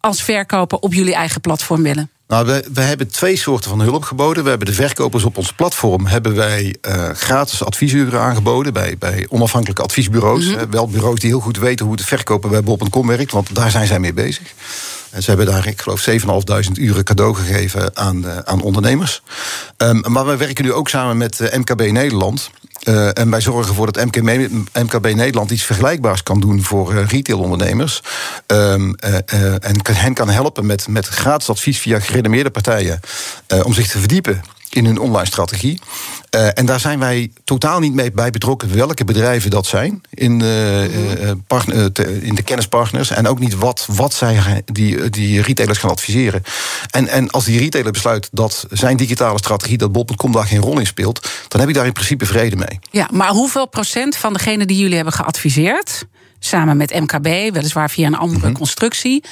als 0.00 0.22
verkoper 0.22 0.78
op 0.78 0.94
jullie 0.94 1.14
eigen 1.14 1.40
platform 1.40 1.82
willen? 1.82 2.10
Nou, 2.34 2.46
we, 2.46 2.64
we, 2.72 2.80
hebben 2.80 3.08
twee 3.08 3.36
soorten 3.36 3.70
van 3.70 3.80
hulp 3.80 4.04
geboden. 4.04 4.42
We 4.42 4.48
hebben 4.48 4.66
de 4.66 4.74
verkopers 4.74 5.24
op 5.24 5.36
ons 5.36 5.52
platform 5.52 6.06
hebben 6.06 6.34
wij 6.34 6.74
uh, 6.88 7.10
gratis 7.10 7.64
adviesuren 7.64 8.20
aangeboden 8.20 8.72
bij, 8.72 8.96
bij 8.98 9.26
onafhankelijke 9.28 9.82
adviesbureaus. 9.82 10.44
Mm 10.46 10.54
-hmm. 10.54 10.70
wel 10.70 10.88
bureaus 10.88 11.18
die 11.18 11.28
heel 11.28 11.40
goed 11.40 11.58
weten 11.58 11.86
hoe 11.86 11.94
het 11.94 12.04
verkopen 12.04 12.50
bij 12.50 12.62
Bob.com 12.62 13.06
werkt, 13.06 13.32
want 13.32 13.54
daar 13.54 13.70
zijn 13.70 13.86
zij 13.86 13.98
mee 13.98 14.12
bezig. 14.12 14.52
En 15.10 15.22
ze 15.22 15.28
hebben 15.28 15.46
daar, 15.46 15.66
ik 15.66 15.80
geloof, 15.80 16.08
7.500 16.10 16.72
uren 16.74 17.04
cadeau 17.04 17.34
gegeven 17.34 17.96
aan, 17.96 18.24
uh, 18.24 18.38
aan 18.38 18.62
ondernemers. 18.62 19.22
Um, 19.76 20.04
maar 20.08 20.26
wij 20.26 20.38
werken 20.38 20.64
nu 20.64 20.72
ook 20.72 20.88
samen 20.88 21.16
met 21.16 21.40
uh, 21.40 21.54
MKB 21.54 21.80
Nederland. 21.80 22.50
Uh, 22.84 23.18
en 23.18 23.30
wij 23.30 23.40
zorgen 23.40 23.68
ervoor 23.68 23.92
dat 23.92 24.04
MKB, 24.04 24.48
MKB 24.72 25.14
Nederland 25.14 25.50
iets 25.50 25.62
vergelijkbaars 25.62 26.22
kan 26.22 26.40
doen 26.40 26.62
voor 26.62 26.94
uh, 26.94 27.06
retailondernemers. 27.06 28.02
Um, 28.46 28.94
uh, 29.04 29.14
en 29.64 29.80
hen 29.92 30.14
kan 30.14 30.28
helpen 30.28 30.66
met, 30.66 30.88
met 30.88 31.06
gratis 31.06 31.48
advies 31.48 31.78
via 31.78 32.00
gerenommeerde 32.00 32.50
partijen 32.50 33.00
om 33.64 33.74
zich 33.74 33.88
te 33.88 33.98
verdiepen 33.98 34.42
in 34.70 34.84
hun 34.84 34.98
online 34.98 35.26
strategie. 35.26 35.80
En 36.30 36.66
daar 36.66 36.80
zijn 36.80 36.98
wij 36.98 37.30
totaal 37.44 37.80
niet 37.80 37.94
mee 37.94 38.12
bij 38.12 38.30
betrokken 38.30 38.74
welke 38.74 39.04
bedrijven 39.04 39.50
dat 39.50 39.66
zijn 39.66 40.02
in, 40.10 40.42
uh, 40.42 41.30
partner, 41.46 41.90
in 42.22 42.34
de 42.34 42.42
kennispartners. 42.42 43.10
En 43.10 43.28
ook 43.28 43.38
niet 43.38 43.54
wat, 43.54 43.86
wat 43.90 44.14
zij 44.14 44.62
die, 44.64 45.10
die 45.10 45.42
retailers 45.42 45.78
gaan 45.78 45.90
adviseren. 45.90 46.42
En, 46.90 47.08
en 47.08 47.30
als 47.30 47.44
die 47.44 47.58
retailer 47.58 47.92
besluit 47.92 48.28
dat 48.32 48.66
zijn 48.70 48.96
digitale 48.96 49.38
strategie, 49.38 49.78
dat 49.78 49.92
bol.com 49.92 50.32
daar 50.32 50.46
geen 50.46 50.60
rol 50.60 50.78
in 50.78 50.86
speelt, 50.86 51.28
dan 51.48 51.60
heb 51.60 51.68
ik 51.68 51.74
daar 51.74 51.86
in 51.86 51.92
principe 51.92 52.26
vrede 52.26 52.56
mee. 52.56 52.73
Ja, 52.90 53.08
maar 53.12 53.28
hoeveel 53.28 53.68
procent 53.68 54.16
van 54.16 54.32
degenen 54.32 54.66
die 54.66 54.78
jullie 54.78 54.94
hebben 54.94 55.14
geadviseerd, 55.14 56.06
samen 56.38 56.76
met 56.76 57.00
MKB, 57.00 57.54
weliswaar 57.54 57.90
via 57.90 58.06
een 58.06 58.16
andere 58.16 58.38
mm-hmm. 58.38 58.56
constructie, 58.56 59.24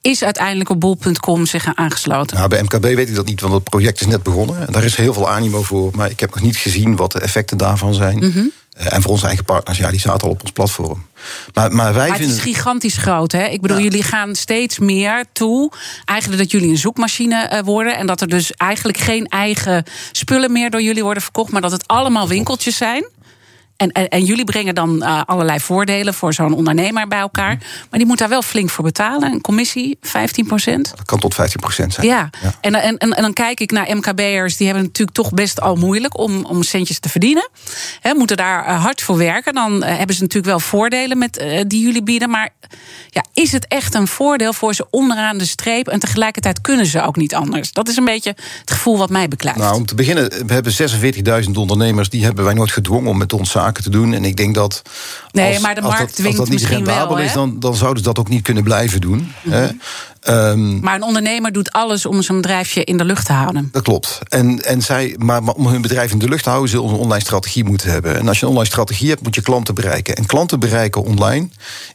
is 0.00 0.24
uiteindelijk 0.24 0.70
op 0.70 0.80
bol.com 0.80 1.46
zich 1.46 1.74
aangesloten? 1.74 2.36
Nou, 2.36 2.48
bij 2.48 2.62
MKB 2.62 2.82
weet 2.82 3.08
ik 3.08 3.14
dat 3.14 3.26
niet, 3.26 3.40
want 3.40 3.54
het 3.54 3.64
project 3.64 4.00
is 4.00 4.06
net 4.06 4.22
begonnen. 4.22 4.66
En 4.66 4.72
daar 4.72 4.84
is 4.84 4.96
heel 4.96 5.12
veel 5.12 5.30
animo 5.30 5.62
voor. 5.62 5.90
Maar 5.94 6.10
ik 6.10 6.20
heb 6.20 6.34
nog 6.34 6.44
niet 6.44 6.56
gezien 6.56 6.96
wat 6.96 7.12
de 7.12 7.20
effecten 7.20 7.56
daarvan 7.56 7.94
zijn. 7.94 8.16
Mhm. 8.16 8.26
Mm-hmm. 8.26 8.52
Uh, 8.80 8.92
en 8.92 9.02
voor 9.02 9.10
onze 9.10 9.26
eigen 9.26 9.44
partners, 9.44 9.78
ja, 9.78 9.90
die 9.90 10.00
zaten 10.00 10.26
al 10.26 10.30
op 10.30 10.40
ons 10.40 10.50
platform. 10.50 11.06
Maar, 11.54 11.72
maar 11.72 11.94
wij 11.94 12.08
maar 12.08 12.16
vinden. 12.16 12.36
Het 12.36 12.46
is 12.46 12.54
gigantisch 12.54 12.96
groot, 12.96 13.32
hè? 13.32 13.44
Ik 13.44 13.60
bedoel, 13.60 13.76
ja. 13.76 13.82
jullie 13.82 14.02
gaan 14.02 14.34
steeds 14.34 14.78
meer 14.78 15.24
toe. 15.32 15.72
Eigenlijk 16.04 16.42
dat 16.42 16.50
jullie 16.50 16.70
een 16.70 16.78
zoekmachine 16.78 17.50
uh, 17.52 17.60
worden. 17.60 17.96
En 17.96 18.06
dat 18.06 18.20
er 18.20 18.28
dus 18.28 18.52
eigenlijk 18.52 18.98
geen 18.98 19.26
eigen 19.26 19.84
spullen 20.12 20.52
meer 20.52 20.70
door 20.70 20.82
jullie 20.82 21.02
worden 21.02 21.22
verkocht. 21.22 21.52
Maar 21.52 21.60
dat 21.60 21.72
het 21.72 21.86
allemaal 21.86 22.28
winkeltjes 22.28 22.76
zijn. 22.76 23.08
En, 23.78 23.92
en, 23.92 24.08
en, 24.08 24.24
jullie 24.24 24.44
brengen 24.44 24.74
dan 24.74 25.02
uh, 25.02 25.22
allerlei 25.26 25.60
voordelen 25.60 26.14
voor 26.14 26.34
zo'n 26.34 26.54
ondernemer 26.54 27.08
bij 27.08 27.18
elkaar. 27.18 27.58
Maar 27.90 27.98
die 27.98 28.06
moet 28.06 28.18
daar 28.18 28.28
wel 28.28 28.42
flink 28.42 28.70
voor 28.70 28.84
betalen. 28.84 29.32
Een 29.32 29.40
commissie, 29.40 29.98
15 30.00 30.46
procent. 30.46 30.92
Dat 30.96 31.06
kan 31.06 31.18
tot 31.18 31.34
15 31.34 31.60
procent 31.60 31.94
zijn. 31.94 32.06
Ja, 32.06 32.30
ja. 32.42 32.54
En, 32.60 32.74
en, 32.74 32.98
en, 32.98 33.22
dan 33.22 33.32
kijk 33.32 33.60
ik 33.60 33.70
naar 33.70 33.96
MKB'ers. 33.96 34.56
Die 34.56 34.66
hebben 34.66 34.84
natuurlijk 34.84 35.16
toch 35.16 35.30
best 35.30 35.60
al 35.60 35.76
moeilijk 35.76 36.18
om, 36.18 36.44
om 36.44 36.62
centjes 36.62 36.98
te 36.98 37.08
verdienen. 37.08 37.48
He, 38.00 38.14
moeten 38.14 38.36
daar 38.36 38.68
uh, 38.68 38.82
hard 38.82 39.02
voor 39.02 39.16
werken. 39.16 39.54
Dan 39.54 39.72
uh, 39.72 39.96
hebben 39.96 40.16
ze 40.16 40.22
natuurlijk 40.22 40.52
wel 40.52 40.60
voordelen 40.60 41.18
met, 41.18 41.44
die 41.66 41.82
jullie 41.82 42.02
bieden. 42.02 42.30
Maar 42.30 42.50
ja, 43.08 43.24
is 43.32 43.52
het 43.52 43.66
echt 43.68 43.94
een 43.94 44.06
voordeel 44.06 44.52
voor 44.52 44.74
ze 44.74 44.86
onderaan 44.90 45.38
de 45.38 45.46
streep? 45.46 45.88
En 45.88 45.98
tegelijkertijd 45.98 46.60
kunnen 46.60 46.86
ze 46.86 47.02
ook 47.02 47.16
niet 47.16 47.34
anders. 47.34 47.72
Dat 47.72 47.88
is 47.88 47.96
een 47.96 48.04
beetje 48.04 48.34
het 48.60 48.70
gevoel 48.70 48.98
wat 48.98 49.10
mij 49.10 49.28
beklijft. 49.28 49.58
Nou, 49.58 49.74
om 49.74 49.86
te 49.86 49.94
beginnen, 49.94 50.46
we 50.46 50.52
hebben 50.52 50.72
46.000 51.44 51.50
ondernemers. 51.52 52.08
Die 52.08 52.24
hebben 52.24 52.44
wij 52.44 52.54
nooit 52.54 52.72
gedwongen 52.72 53.10
om 53.10 53.18
met 53.18 53.32
ons 53.32 53.50
zaken 53.68 53.82
te 53.82 53.90
doen. 53.90 54.12
En 54.12 54.24
ik 54.24 54.36
denk 54.36 54.54
dat. 54.54 54.82
Nee, 55.30 55.52
als, 55.52 55.62
maar 55.62 55.74
de 55.74 55.80
markt 55.80 56.00
als 56.00 56.08
dat, 56.08 56.16
dwingt 56.16 56.38
als 56.38 56.48
dat 56.48 56.58
niet 56.58 56.68
misschien 56.68 56.84
rendabel 56.84 57.16
wel, 57.16 57.24
is, 57.24 57.32
dan, 57.32 57.60
dan 57.60 57.74
zouden 57.74 57.98
ze 58.02 58.08
dat 58.08 58.18
ook 58.18 58.28
niet 58.28 58.42
kunnen 58.42 58.62
blijven 58.62 59.00
doen. 59.00 59.32
Mhm. 59.42 59.54
Hè? 59.54 59.68
Um, 60.28 60.80
Maar 60.80 60.94
een 60.94 61.02
ondernemer 61.02 61.52
doet 61.52 61.72
alles 61.72 62.06
om 62.06 62.22
zijn 62.22 62.40
bedrijfje 62.40 62.84
in 62.84 62.96
de 62.96 63.04
lucht 63.04 63.26
te 63.26 63.32
houden. 63.32 63.68
Dat 63.72 63.82
klopt. 63.82 64.18
En, 64.28 64.64
en 64.64 64.82
zij, 64.82 65.14
maar, 65.18 65.42
maar 65.42 65.54
om 65.54 65.66
hun 65.66 65.82
bedrijf 65.82 66.12
in 66.12 66.18
de 66.18 66.28
lucht 66.28 66.42
te 66.42 66.48
houden, 66.48 66.70
zullen 66.70 66.88
ze 66.88 66.94
een 66.94 67.00
online 67.00 67.20
strategie 67.20 67.64
moeten 67.64 67.90
hebben. 67.90 68.18
En 68.18 68.28
als 68.28 68.38
je 68.38 68.42
een 68.42 68.50
online 68.50 68.68
strategie 68.68 69.08
hebt, 69.08 69.22
moet 69.22 69.34
je 69.34 69.42
klanten 69.42 69.74
bereiken. 69.74 70.16
En 70.16 70.26
klanten 70.26 70.60
bereiken 70.60 71.04
online 71.04 71.48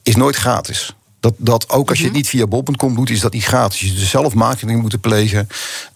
is 0.03 0.15
nooit 0.15 0.35
gratis. 0.35 0.93
Dat, 1.19 1.33
dat 1.37 1.69
ook 1.69 1.89
als 1.89 1.99
je 1.99 2.03
het 2.03 2.13
niet 2.13 2.27
via 2.27 2.47
bol.com 2.47 2.95
doet, 2.95 3.09
is 3.09 3.19
dat 3.19 3.33
niet 3.33 3.45
gratis. 3.45 3.79
Je 3.79 3.93
dus 3.93 4.09
zelf 4.09 4.33
marketing 4.33 4.81
moeten 4.81 4.99
plegen. 4.99 5.47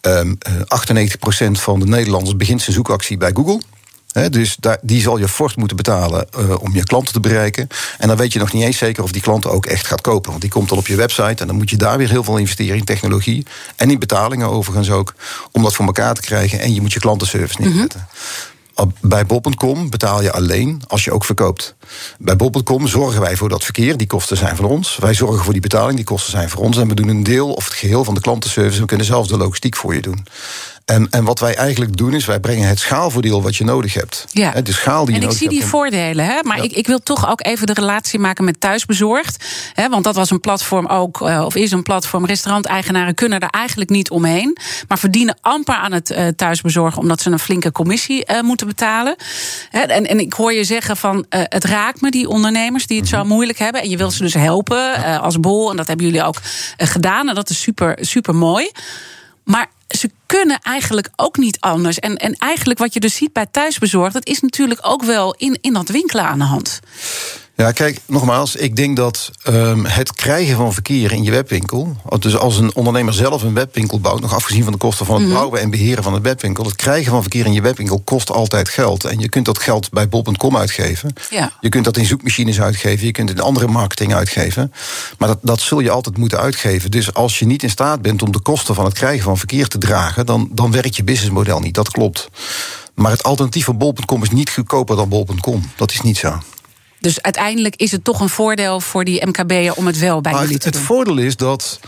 Um, 0.02 0.38
uh, 0.50 1.48
98% 1.48 1.52
van 1.52 1.80
de 1.80 1.86
Nederlanders 1.86 2.36
begint 2.36 2.62
zijn 2.62 2.76
zoekactie 2.76 3.18
bij 3.18 3.32
Google. 3.34 3.62
He, 4.12 4.30
dus 4.30 4.56
daar, 4.60 4.78
die 4.82 5.02
zal 5.02 5.18
je 5.18 5.28
fort 5.28 5.56
moeten 5.56 5.78
betalen 5.78 6.28
uh, 6.40 6.62
om 6.62 6.74
je 6.74 6.84
klanten 6.84 7.14
te 7.14 7.20
bereiken. 7.20 7.68
En 7.98 8.08
dan 8.08 8.18
weet 8.18 8.34
je 8.34 8.40
nog 8.40 8.54
niet 8.54 8.64
eens 8.64 8.78
zeker 8.78 9.04
of 9.04 9.12
die 9.12 9.22
klant 9.22 9.48
ook 9.48 9.66
echt 9.66 9.88
gaat 9.88 10.02
kopen. 10.02 10.30
Want 10.30 10.42
die 10.42 10.52
komt 10.52 10.70
dan 10.70 10.78
op 10.78 10.88
je 10.88 10.96
website 10.96 11.42
en 11.42 11.48
dan 11.48 11.56
moet 11.56 11.70
je 11.70 11.78
daar 11.78 11.98
weer 11.98 12.10
heel 12.10 12.24
veel 12.24 12.38
investeren 12.38 12.78
in 12.78 12.84
technologie. 12.84 13.46
En 13.76 13.92
in 13.92 14.00
betalingen 14.00 14.50
overigens 14.50 14.90
ook. 14.90 15.14
Om 15.52 15.64
dat 15.64 15.76
voor 15.76 15.86
elkaar 15.86 16.16
te 16.16 16.22
krijgen. 16.22 16.60
En 16.60 16.74
je 16.74 16.82
moet 16.82 16.94
je 16.94 17.00
klantenservice 17.00 17.62
neerzetten. 17.62 18.00
Mm-hmm. 18.00 18.48
Bij 19.02 19.26
Bob.com 19.26 19.90
betaal 19.90 20.22
je 20.22 20.32
alleen 20.32 20.82
als 20.88 21.04
je 21.04 21.12
ook 21.12 21.26
verkoopt. 21.26 21.76
Bij 22.20 22.36
Bob.com 22.36 22.88
zorgen 22.88 23.22
wij 23.22 23.38
voor 23.38 23.50
dat 23.50 23.64
verkeer, 23.64 23.98
die 23.98 24.08
kosten 24.08 24.38
zijn 24.38 24.56
van 24.56 24.66
ons. 24.66 24.98
Wij 24.98 25.14
zorgen 25.14 25.44
voor 25.44 25.54
die 25.54 25.62
betaling, 25.62 25.96
die 25.96 26.06
kosten 26.06 26.32
zijn 26.32 26.50
voor 26.50 26.64
ons. 26.64 26.78
En 26.78 26.88
we 26.88 26.94
doen 26.94 27.08
een 27.08 27.24
deel 27.24 27.54
of 27.54 27.66
het 27.66 27.74
geheel 27.74 28.04
van 28.04 28.14
de 28.14 28.22
klantenservice. 28.22 28.80
We 28.80 28.86
kunnen 28.86 29.06
zelfs 29.06 29.30
de 29.30 29.38
logistiek 29.38 29.76
voor 29.76 29.94
je 29.96 30.02
doen. 30.02 30.26
En, 30.88 31.08
en 31.10 31.24
wat 31.24 31.40
wij 31.40 31.56
eigenlijk 31.56 31.98
doen 31.98 32.14
is, 32.14 32.26
wij 32.26 32.40
brengen 32.40 32.68
het 32.68 32.80
schaalvoordeel 32.80 33.42
wat 33.42 33.56
je 33.56 33.64
nodig 33.64 33.94
hebt. 33.94 34.26
Ja. 34.30 34.62
De 34.62 34.74
schaal 34.74 35.06
die 35.06 35.16
je 35.16 35.22
en 35.22 35.28
ik 35.28 35.38
zie 35.38 35.50
die 35.50 35.58
hebt. 35.58 35.70
voordelen, 35.70 36.26
hè? 36.26 36.40
maar 36.44 36.58
Ja. 36.58 36.64
ik, 36.64 36.72
ik 36.72 36.88
wil 36.88 37.00
toch 37.00 37.30
ook 37.30 37.46
even 37.46 37.68
de 37.68 37.74
relatie 37.74 38.20
maken 38.20 38.44
met 38.44 38.60
thuisbezorgd. 38.60 39.46
Hè? 39.74 39.90
Want 39.90 40.04
dat 40.04 40.16
was 40.16 40.30
een 40.30 40.40
platform 40.40 40.86
ook, 40.86 41.22
uh, 41.22 41.44
of 41.46 41.56
is 41.56 41.72
een 41.72 41.84
platform. 41.84 42.26
Restauranteigenaren 42.26 43.14
kunnen 43.14 43.40
er 43.40 43.50
eigenlijk 43.50 43.90
niet 43.90 44.10
omheen. 44.10 44.58
Maar 44.88 45.00
verdienen 45.00 45.38
amper 45.42 45.76
aan 45.76 45.92
het 45.92 46.10
uh, 46.10 46.28
thuisbezorgen, 46.28 47.02
omdat 47.02 47.22
ze 47.22 47.30
een 47.30 47.40
flinke 47.40 47.72
commissie 47.72 48.32
uh, 48.32 48.42
moeten 48.42 48.68
betalen. 48.68 49.16
Hè? 49.70 49.82
En, 49.82 50.06
en 50.06 50.20
ik 50.20 50.34
hoor 50.34 50.54
je 50.54 50.64
zeggen 50.64 50.98
van 50.98 51.26
het 51.30 51.64
raakt 51.64 52.02
me, 52.02 52.12
die 52.12 52.28
ondernemers 52.28 52.88
die 52.88 53.00
het 53.00 53.10
zo 53.10 53.24
moeilijk 53.24 53.60
hebben. 53.60 53.82
En 53.82 53.90
je 53.90 53.98
wilt 53.98 54.14
ze 54.14 54.24
dus 54.24 54.34
helpen 54.34 55.20
als 55.22 55.40
bol. 55.40 55.72
En 55.72 55.78
dat 55.78 55.88
hebben 55.88 56.06
jullie 56.06 56.24
ook 56.24 56.38
gedaan. 56.78 57.30
En 57.30 57.36
dat 57.36 57.50
is 57.50 57.62
super, 57.62 57.98
super 58.02 58.36
mooi. 58.36 58.72
Maar 59.44 59.68
ze 59.88 60.10
kunnen 60.26 60.60
eigenlijk 60.62 61.10
ook 61.16 61.38
niet 61.38 61.58
anders. 61.60 62.00
En, 62.00 62.18
en 62.18 62.34
eigenlijk 62.34 62.80
wat 62.80 62.94
je 62.94 63.00
dus 63.00 63.16
ziet 63.16 63.34
bij 63.34 63.46
thuisbezorgd... 63.52 64.14
dat 64.14 64.28
is 64.28 64.42
natuurlijk 64.42 64.80
ook 64.82 65.04
wel 65.04 65.34
in, 65.34 65.58
in 65.62 65.74
dat 65.74 65.90
winkelen 65.90 66.26
aan 66.26 66.40
de 66.40 66.46
hand. 66.46 66.80
Ja, 67.58 67.72
kijk, 67.72 68.00
nogmaals, 68.06 68.56
ik 68.56 68.76
denk 68.76 68.96
dat 68.96 69.32
um, 69.48 69.86
het 69.86 70.14
krijgen 70.14 70.56
van 70.56 70.74
verkeer 70.74 71.12
in 71.12 71.24
je 71.24 71.32
webwinkel... 71.32 71.96
dus 72.20 72.38
als 72.38 72.58
een 72.58 72.76
ondernemer 72.76 73.14
zelf 73.14 73.44
een 73.44 73.54
webwinkel 73.54 74.00
bouwt... 74.00 74.22
nog 74.22 74.34
afgezien 74.34 74.64
van 74.64 74.72
de 74.72 74.78
kosten 74.78 75.06
van 75.06 75.16
het 75.16 75.26
Mhm. 75.26 75.34
bouwen 75.34 75.62
en 75.62 75.70
beheren 75.70 76.04
van 76.04 76.14
het 76.14 76.24
webwinkel... 76.24 76.64
het 76.66 76.76
krijgen 76.76 77.12
van 77.12 77.22
verkeer 77.22 77.46
in 77.46 77.54
je 77.54 77.62
webwinkel 77.62 78.02
kost 78.04 78.32
altijd 78.32 78.70
geld. 78.70 79.04
En 79.04 79.20
je 79.20 79.30
kunt 79.30 79.46
dat 79.46 79.60
geld 79.60 79.92
bij 79.92 80.10
bol.com 80.10 80.58
uitgeven. 80.58 81.14
Ja. 81.30 81.52
Je 81.62 81.70
kunt 81.70 81.86
dat 81.86 81.98
in 81.98 82.06
zoekmachines 82.06 82.62
uitgeven, 82.62 83.06
je 83.06 83.12
kunt 83.12 83.30
het 83.30 83.38
in 83.38 83.44
andere 83.44 83.68
marketing 83.68 84.14
uitgeven. 84.14 84.74
Maar 85.18 85.28
dat, 85.28 85.40
dat 85.42 85.62
zul 85.62 85.80
je 85.80 85.90
altijd 85.90 86.18
moeten 86.18 86.40
uitgeven. 86.40 86.92
Dus 86.92 87.14
als 87.14 87.40
je 87.40 87.46
niet 87.46 87.64
in 87.64 87.70
staat 87.70 88.02
bent 88.02 88.22
om 88.22 88.32
de 88.32 88.40
kosten 88.42 88.76
van 88.76 88.86
het 88.86 88.94
krijgen 88.94 89.24
van 89.24 89.38
verkeer 89.38 89.68
te 89.68 89.78
dragen... 89.78 90.26
dan, 90.26 90.50
dan 90.52 90.72
werkt 90.72 90.96
je 90.96 91.04
businessmodel 91.04 91.60
niet, 91.60 91.76
dat 91.76 91.92
klopt. 91.92 92.30
Maar 92.96 93.12
het 93.12 93.24
alternatief 93.24 93.66
van 93.66 93.78
bol.com 93.78 94.24
is 94.24 94.30
niet 94.30 94.50
goedkoper 94.50 94.96
dan 94.96 95.10
bol.com. 95.10 95.72
Dat 95.76 95.92
is 95.92 96.02
niet 96.02 96.18
zo. 96.18 96.40
Dus 97.00 97.22
uiteindelijk 97.22 97.76
is 97.76 97.92
het 97.92 98.04
toch 98.04 98.20
een 98.20 98.30
voordeel 98.30 98.80
voor 98.80 99.04
die 99.04 99.26
MKB'er 99.28 99.74
om 99.74 99.88
het 99.88 100.00
wel 100.00 100.22
bij 100.22 100.32
Maar 100.32 100.42
jullie 100.42 100.56
het, 100.56 100.64
te 100.64 100.70
het 100.70 100.78
doen. 100.78 100.88
voordeel 100.88 101.18
is 101.18 101.36
dat 101.36 101.80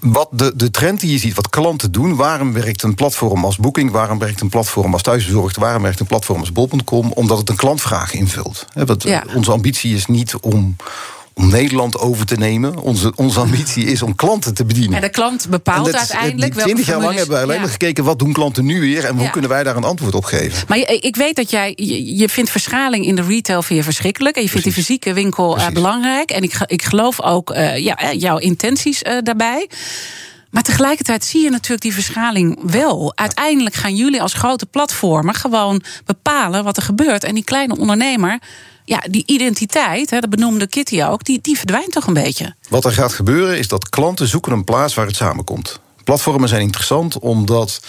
wat 0.00 0.28
de, 0.30 0.52
de 0.56 0.70
trend 0.70 1.00
die 1.00 1.10
je 1.10 1.18
ziet, 1.18 1.34
wat 1.34 1.48
klanten 1.48 1.92
doen... 1.92 2.16
waarom 2.16 2.52
werkt 2.52 2.82
een 2.82 2.94
platform 2.94 3.44
als 3.44 3.56
Booking... 3.56 3.90
waarom 3.90 4.18
werkt 4.18 4.40
een 4.40 4.48
platform 4.48 4.92
als 4.92 5.02
Thuisbezorgd... 5.02 5.56
waarom 5.56 5.82
werkt 5.82 6.00
een 6.00 6.06
platform 6.06 6.40
als 6.40 6.52
Bol.com... 6.52 7.12
omdat 7.12 7.38
het 7.38 7.48
een 7.48 7.56
klantvraag 7.56 8.12
invult. 8.12 8.66
He, 8.72 8.84
wat, 8.84 9.02
Ja. 9.02 9.24
Onze 9.34 9.52
ambitie 9.52 9.94
is 9.94 10.06
niet 10.06 10.34
om 10.40 10.76
om 11.34 11.48
Nederland 11.48 11.98
over 11.98 12.26
te 12.26 12.36
nemen. 12.36 12.78
Onze, 12.78 13.12
onze 13.16 13.40
ambitie 13.40 13.84
is 13.84 14.02
om 14.02 14.14
klanten 14.14 14.54
te 14.54 14.64
bedienen. 14.64 14.94
En 14.96 15.00
de 15.00 15.08
klant 15.08 15.46
bepaalt 15.50 15.84
dat 15.86 15.94
is- 15.94 16.00
uiteindelijk 16.00 16.54
die 16.54 16.62
20 16.62 16.86
jaar 16.86 17.00
lang 17.00 17.14
hebben 17.16 17.32
wij 17.34 17.42
alleen 17.42 17.54
Ja. 17.56 17.60
maar 17.62 17.70
gekeken... 17.70 18.04
wat 18.04 18.18
doen 18.18 18.32
klanten 18.32 18.64
nu 18.64 18.80
weer 18.80 19.04
en 19.04 19.14
hoe 19.14 19.22
Ja. 19.24 19.30
kunnen 19.30 19.50
wij 19.50 19.62
daar 19.62 19.76
een 19.76 19.84
antwoord 19.84 20.14
op 20.14 20.24
geven. 20.24 20.64
Maar 20.68 20.78
je- 20.78 20.98
ik 21.00 21.16
weet 21.16 21.36
dat 21.36 21.50
jij, 21.50 21.72
je, 21.76 22.16
je 22.16 22.28
vindt 22.28 22.50
verschaling 22.50 23.06
in 23.06 23.16
de 23.16 23.22
retail 23.22 23.62
vind 23.62 23.78
je 23.78 23.84
verschrikkelijk. 23.84 24.36
En 24.36 24.42
je 24.42 24.48
vindt 24.48 24.64
die 24.64 24.72
fysieke 24.74 25.12
winkel 25.12 25.56
eh, 25.58 25.68
belangrijk. 25.68 26.30
En 26.30 26.42
ik, 26.42 26.54
ik 26.66 26.82
geloof 26.82 27.20
ook 27.22 27.50
eh, 27.50 27.78
ja, 27.78 27.96
eh, 27.96 28.20
jouw 28.20 28.38
intenties 28.38 29.02
eh, 29.02 29.16
daarbij. 29.22 29.68
Maar 30.50 30.62
tegelijkertijd 30.62 31.24
zie 31.24 31.42
je 31.42 31.50
natuurlijk 31.50 31.82
die 31.82 31.94
verschaling 31.94 32.58
wel. 32.62 33.12
Uiteindelijk 33.14 33.74
gaan 33.74 33.94
jullie 33.96 34.22
als 34.22 34.32
grote 34.34 34.66
platformen 34.66 35.34
gewoon 35.34 35.82
bepalen 36.04 36.64
wat 36.64 36.76
er 36.76 36.82
gebeurt. 36.82 37.24
En 37.24 37.34
die 37.34 37.44
kleine 37.44 37.78
ondernemer, 37.78 38.38
ja, 38.84 39.02
die 39.10 39.22
identiteit, 39.26 40.10
hè, 40.10 40.20
dat 40.20 40.30
benoemde 40.30 40.66
Kitty 40.66 41.02
ook, 41.02 41.24
die, 41.24 41.38
die 41.42 41.56
verdwijnt 41.56 41.92
toch 41.92 42.06
een 42.06 42.14
beetje. 42.14 42.54
Wat 42.68 42.84
er 42.84 42.92
gaat 42.92 43.12
gebeuren 43.12 43.58
is 43.58 43.68
dat 43.68 43.88
klanten 43.88 44.28
zoeken 44.28 44.52
een 44.52 44.64
plaats 44.64 44.94
waar 44.94 45.06
het 45.06 45.16
samenkomt. 45.16 45.80
Platformen 46.04 46.48
zijn 46.48 46.60
interessant 46.62 47.18
omdat 47.18 47.80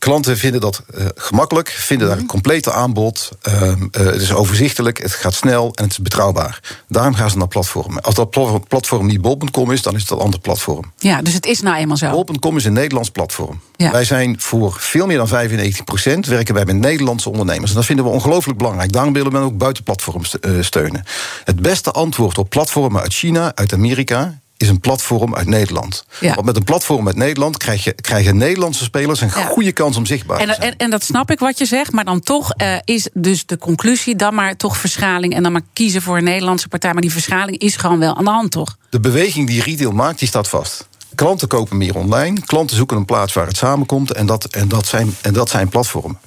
klanten 0.00 0.36
vinden 0.38 0.60
dat 0.60 0.82
eh, 0.94 1.04
gemakkelijk, 1.14 1.68
vinden 1.68 2.08
daar 2.08 2.18
een 2.18 2.26
complete 2.26 2.72
aanbod. 2.72 3.30
ehm, 3.42 3.86
eh, 3.90 4.04
het 4.04 4.20
is 4.20 4.32
overzichtelijk, 4.34 4.98
het 5.02 5.12
gaat 5.12 5.34
snel 5.34 5.72
en 5.74 5.82
het 5.84 5.92
is 5.92 5.98
betrouwbaar. 5.98 6.60
Daarom 6.88 7.14
gaan 7.14 7.30
ze 7.30 7.36
naar 7.38 7.48
platformen. 7.48 8.02
Als 8.02 8.14
dat 8.14 8.30
pla- 8.30 8.58
platform 8.68 9.06
niet 9.06 9.20
bol.com 9.20 9.70
is, 9.70 9.82
dan 9.82 9.94
is 9.94 10.00
het 10.00 10.10
een 10.10 10.18
ander 10.18 10.40
platform. 10.40 10.92
Ja, 10.98 11.22
dus 11.22 11.32
het 11.34 11.46
is 11.46 11.60
nou 11.60 11.76
eenmaal 11.76 11.96
zo. 11.96 12.10
Bol.com 12.10 12.56
is 12.56 12.64
een 12.64 12.72
Nederlands 12.72 13.10
platform. 13.10 13.60
Ja. 13.76 13.90
Wij 13.90 14.04
zijn 14.04 14.40
voor 14.40 14.76
veel 14.78 15.06
meer 15.06 15.16
dan 15.16 15.28
95% 15.28 16.28
werken 16.28 16.54
wij 16.54 16.64
met 16.64 16.76
Nederlandse 16.76 17.30
ondernemers. 17.30 17.70
En 17.70 17.76
dat 17.76 17.84
vinden 17.84 18.04
we 18.04 18.10
ongelooflijk 18.10 18.58
belangrijk. 18.58 18.92
Daarom 18.92 19.12
willen 19.12 19.32
we 19.32 19.38
ook 19.38 19.58
buitenplatforms 19.58 20.38
eh, 20.38 20.52
steunen. 20.60 21.04
Het 21.44 21.60
beste 21.60 21.90
antwoord 21.90 22.38
op 22.38 22.50
platformen 22.50 23.02
uit 23.02 23.14
China, 23.14 23.52
uit 23.54 23.72
Amerika 23.72 24.39
is 24.60 24.68
een 24.68 24.80
platform 24.80 25.34
uit 25.34 25.46
Nederland. 25.46 26.04
Ja. 26.20 26.34
Want 26.34 26.46
met 26.46 26.56
een 26.56 26.64
platform 26.64 27.06
uit 27.06 27.16
Nederland 27.16 27.56
krijg 27.56 27.84
je, 27.84 27.92
krijgen 27.92 28.36
Nederlandse 28.36 28.84
spelers 28.84 29.20
een 29.20 29.28
Ja. 29.34 29.44
goede 29.44 29.72
kans 29.72 29.96
om 29.96 30.06
zichtbaar 30.06 30.38
te 30.38 30.44
zijn. 30.46 30.60
en, 30.60 30.76
en 30.76 30.90
dat 30.90 31.04
snap 31.04 31.30
ik 31.30 31.38
wat 31.38 31.58
je 31.58 31.64
zegt, 31.64 31.92
maar 31.92 32.04
dan 32.04 32.20
toch 32.20 32.52
eh, 32.52 32.76
is 32.84 33.08
dus 33.12 33.46
de 33.46 33.58
conclusie 33.58 34.16
dan 34.16 34.34
maar 34.34 34.56
toch 34.56 34.76
verschaling 34.76 35.34
en 35.34 35.42
dan 35.42 35.52
maar 35.52 35.60
kiezen 35.72 36.02
voor 36.02 36.16
een 36.16 36.24
Nederlandse 36.24 36.68
partij. 36.68 36.92
Maar 36.92 37.02
die 37.02 37.12
verschaling 37.12 37.58
is 37.58 37.76
gewoon 37.76 37.98
wel 37.98 38.16
aan 38.16 38.24
de 38.24 38.30
hand, 38.30 38.50
toch? 38.50 38.76
De 38.90 39.00
beweging 39.00 39.46
die 39.46 39.62
retail 39.62 39.92
maakt, 39.92 40.18
die 40.18 40.28
staat 40.28 40.48
vast. 40.48 40.88
Klanten 41.14 41.48
kopen 41.48 41.76
meer 41.76 41.96
online. 41.96 42.40
Klanten 42.46 42.76
zoeken 42.76 42.96
een 42.96 43.04
plaats 43.04 43.32
waar 43.32 43.46
het 43.46 43.56
samenkomt. 43.56 44.12
En 44.12 44.26
dat, 44.26 44.44
en 44.44 44.68
dat, 44.68 44.86
zijn, 44.86 45.16
en 45.20 45.32
dat 45.32 45.50
zijn 45.50 45.68
platformen. 45.68 46.18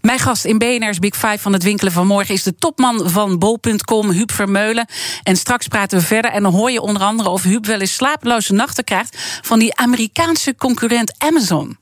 Mijn 0.00 0.18
gast 0.18 0.44
in 0.44 0.58
BNR's 0.58 0.98
Big 0.98 1.14
Five 1.14 1.38
van 1.38 1.52
het 1.52 1.62
winkelen 1.62 1.92
van 1.92 2.06
morgen 2.06 2.34
is 2.34 2.42
de 2.42 2.54
topman 2.54 3.10
van 3.10 3.38
bol.com, 3.38 4.10
Huub 4.10 4.32
Vermeulen. 4.32 4.86
En 5.22 5.36
straks 5.36 5.68
praten 5.68 5.98
we 5.98 6.04
verder 6.04 6.30
en 6.30 6.42
dan 6.42 6.52
hoor 6.52 6.70
je 6.70 6.80
onder 6.80 7.02
andere 7.02 7.28
of 7.28 7.42
Huub 7.42 7.66
wel 7.66 7.80
eens 7.80 7.94
slapeloze 7.94 8.52
nachten 8.52 8.84
krijgt 8.84 9.16
van 9.42 9.58
die 9.58 9.76
Amerikaanse 9.76 10.54
concurrent 10.56 11.14
Amazon. 11.18 11.78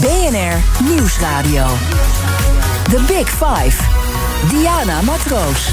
BNR 0.00 0.84
Nieuwsradio. 0.88 1.66
The 2.90 3.00
Big 3.06 3.28
Five. 3.28 3.82
Diana 4.48 5.02
Matroos. 5.02 5.72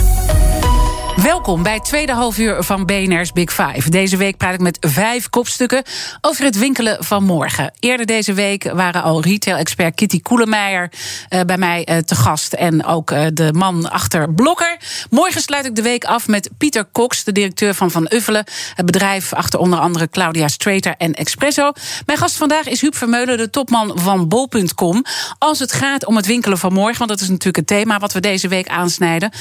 Welkom 1.15 1.63
bij 1.63 1.73
het 1.73 1.85
tweede 1.85 2.13
halfuur 2.13 2.63
van 2.63 2.85
BNR's 2.85 3.31
Big 3.31 3.53
Five. 3.53 3.89
Deze 3.89 4.17
week 4.17 4.37
praat 4.37 4.53
ik 4.53 4.59
met 4.59 4.77
vijf 4.79 5.29
kopstukken 5.29 5.83
over 6.21 6.43
het 6.43 6.57
winkelen 6.57 7.03
van 7.03 7.23
morgen. 7.23 7.73
Eerder 7.79 8.05
deze 8.05 8.33
week 8.33 8.71
waren 8.71 9.03
al 9.03 9.21
retail-expert 9.21 9.95
Kitty 9.95 10.21
Koelemeijer 10.21 10.91
eh, 11.29 11.41
bij 11.41 11.57
mij 11.57 11.85
eh, 11.85 11.97
te 11.97 12.15
gast. 12.15 12.53
En 12.53 12.85
ook 12.85 13.11
eh, 13.11 13.25
de 13.33 13.53
man 13.53 13.91
achter 13.91 14.33
Blokker. 14.33 14.77
Morgen 15.09 15.41
sluit 15.41 15.65
ik 15.65 15.75
de 15.75 15.81
week 15.81 16.03
af 16.03 16.27
met 16.27 16.49
Pieter 16.57 16.85
Cox, 16.91 17.23
de 17.23 17.31
directeur 17.31 17.73
van 17.73 17.91
Van 17.91 18.07
Uffelen. 18.13 18.45
Het 18.75 18.85
bedrijf 18.85 19.33
achter 19.33 19.59
onder 19.59 19.79
andere 19.79 20.09
Claudia 20.09 20.47
Strater 20.47 20.95
en 20.97 21.13
Expresso. 21.13 21.71
Mijn 22.05 22.17
gast 22.17 22.35
vandaag 22.35 22.67
is 22.67 22.81
Huub 22.81 22.95
Vermeulen, 22.95 23.37
de 23.37 23.49
topman 23.49 23.99
van 23.99 24.27
bol.com. 24.27 25.05
Als 25.37 25.59
het 25.59 25.71
gaat 25.71 26.05
om 26.05 26.15
het 26.15 26.25
winkelen 26.25 26.57
van 26.57 26.73
morgen, 26.73 26.97
want 26.97 27.09
dat 27.09 27.21
is 27.21 27.29
natuurlijk 27.29 27.55
het 27.55 27.67
thema 27.67 27.99
wat 27.99 28.13
we 28.13 28.19
deze 28.19 28.47
week 28.47 28.67
aansnijden. 28.67 29.31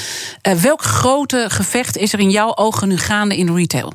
Welk 0.60 0.82
grote 0.82 1.46
gevecht 1.60 1.96
is 1.96 2.12
er 2.12 2.18
in 2.18 2.30
jouw 2.30 2.56
ogen 2.56 2.88
nu 2.88 2.96
gaande 2.96 3.36
in 3.36 3.54
retail? 3.54 3.92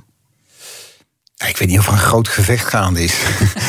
Ik 1.38 1.58
weet 1.58 1.68
niet 1.68 1.80
of 1.80 1.88
er 1.88 1.94
een 1.94 2.00
groot 2.00 2.28
gevecht 2.28 2.68
gaande 2.68 3.04
is. 3.04 3.14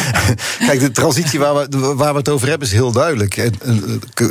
Kijk, 0.67 0.81
de 0.81 0.91
transitie 0.91 1.39
waar 1.39 1.55
we, 1.55 1.95
waar 1.95 2.13
we 2.13 2.19
het 2.19 2.29
over 2.29 2.49
hebben 2.49 2.67
is 2.67 2.75
heel 2.75 2.93
duidelijk. 2.93 3.37
Eh, 3.37 3.51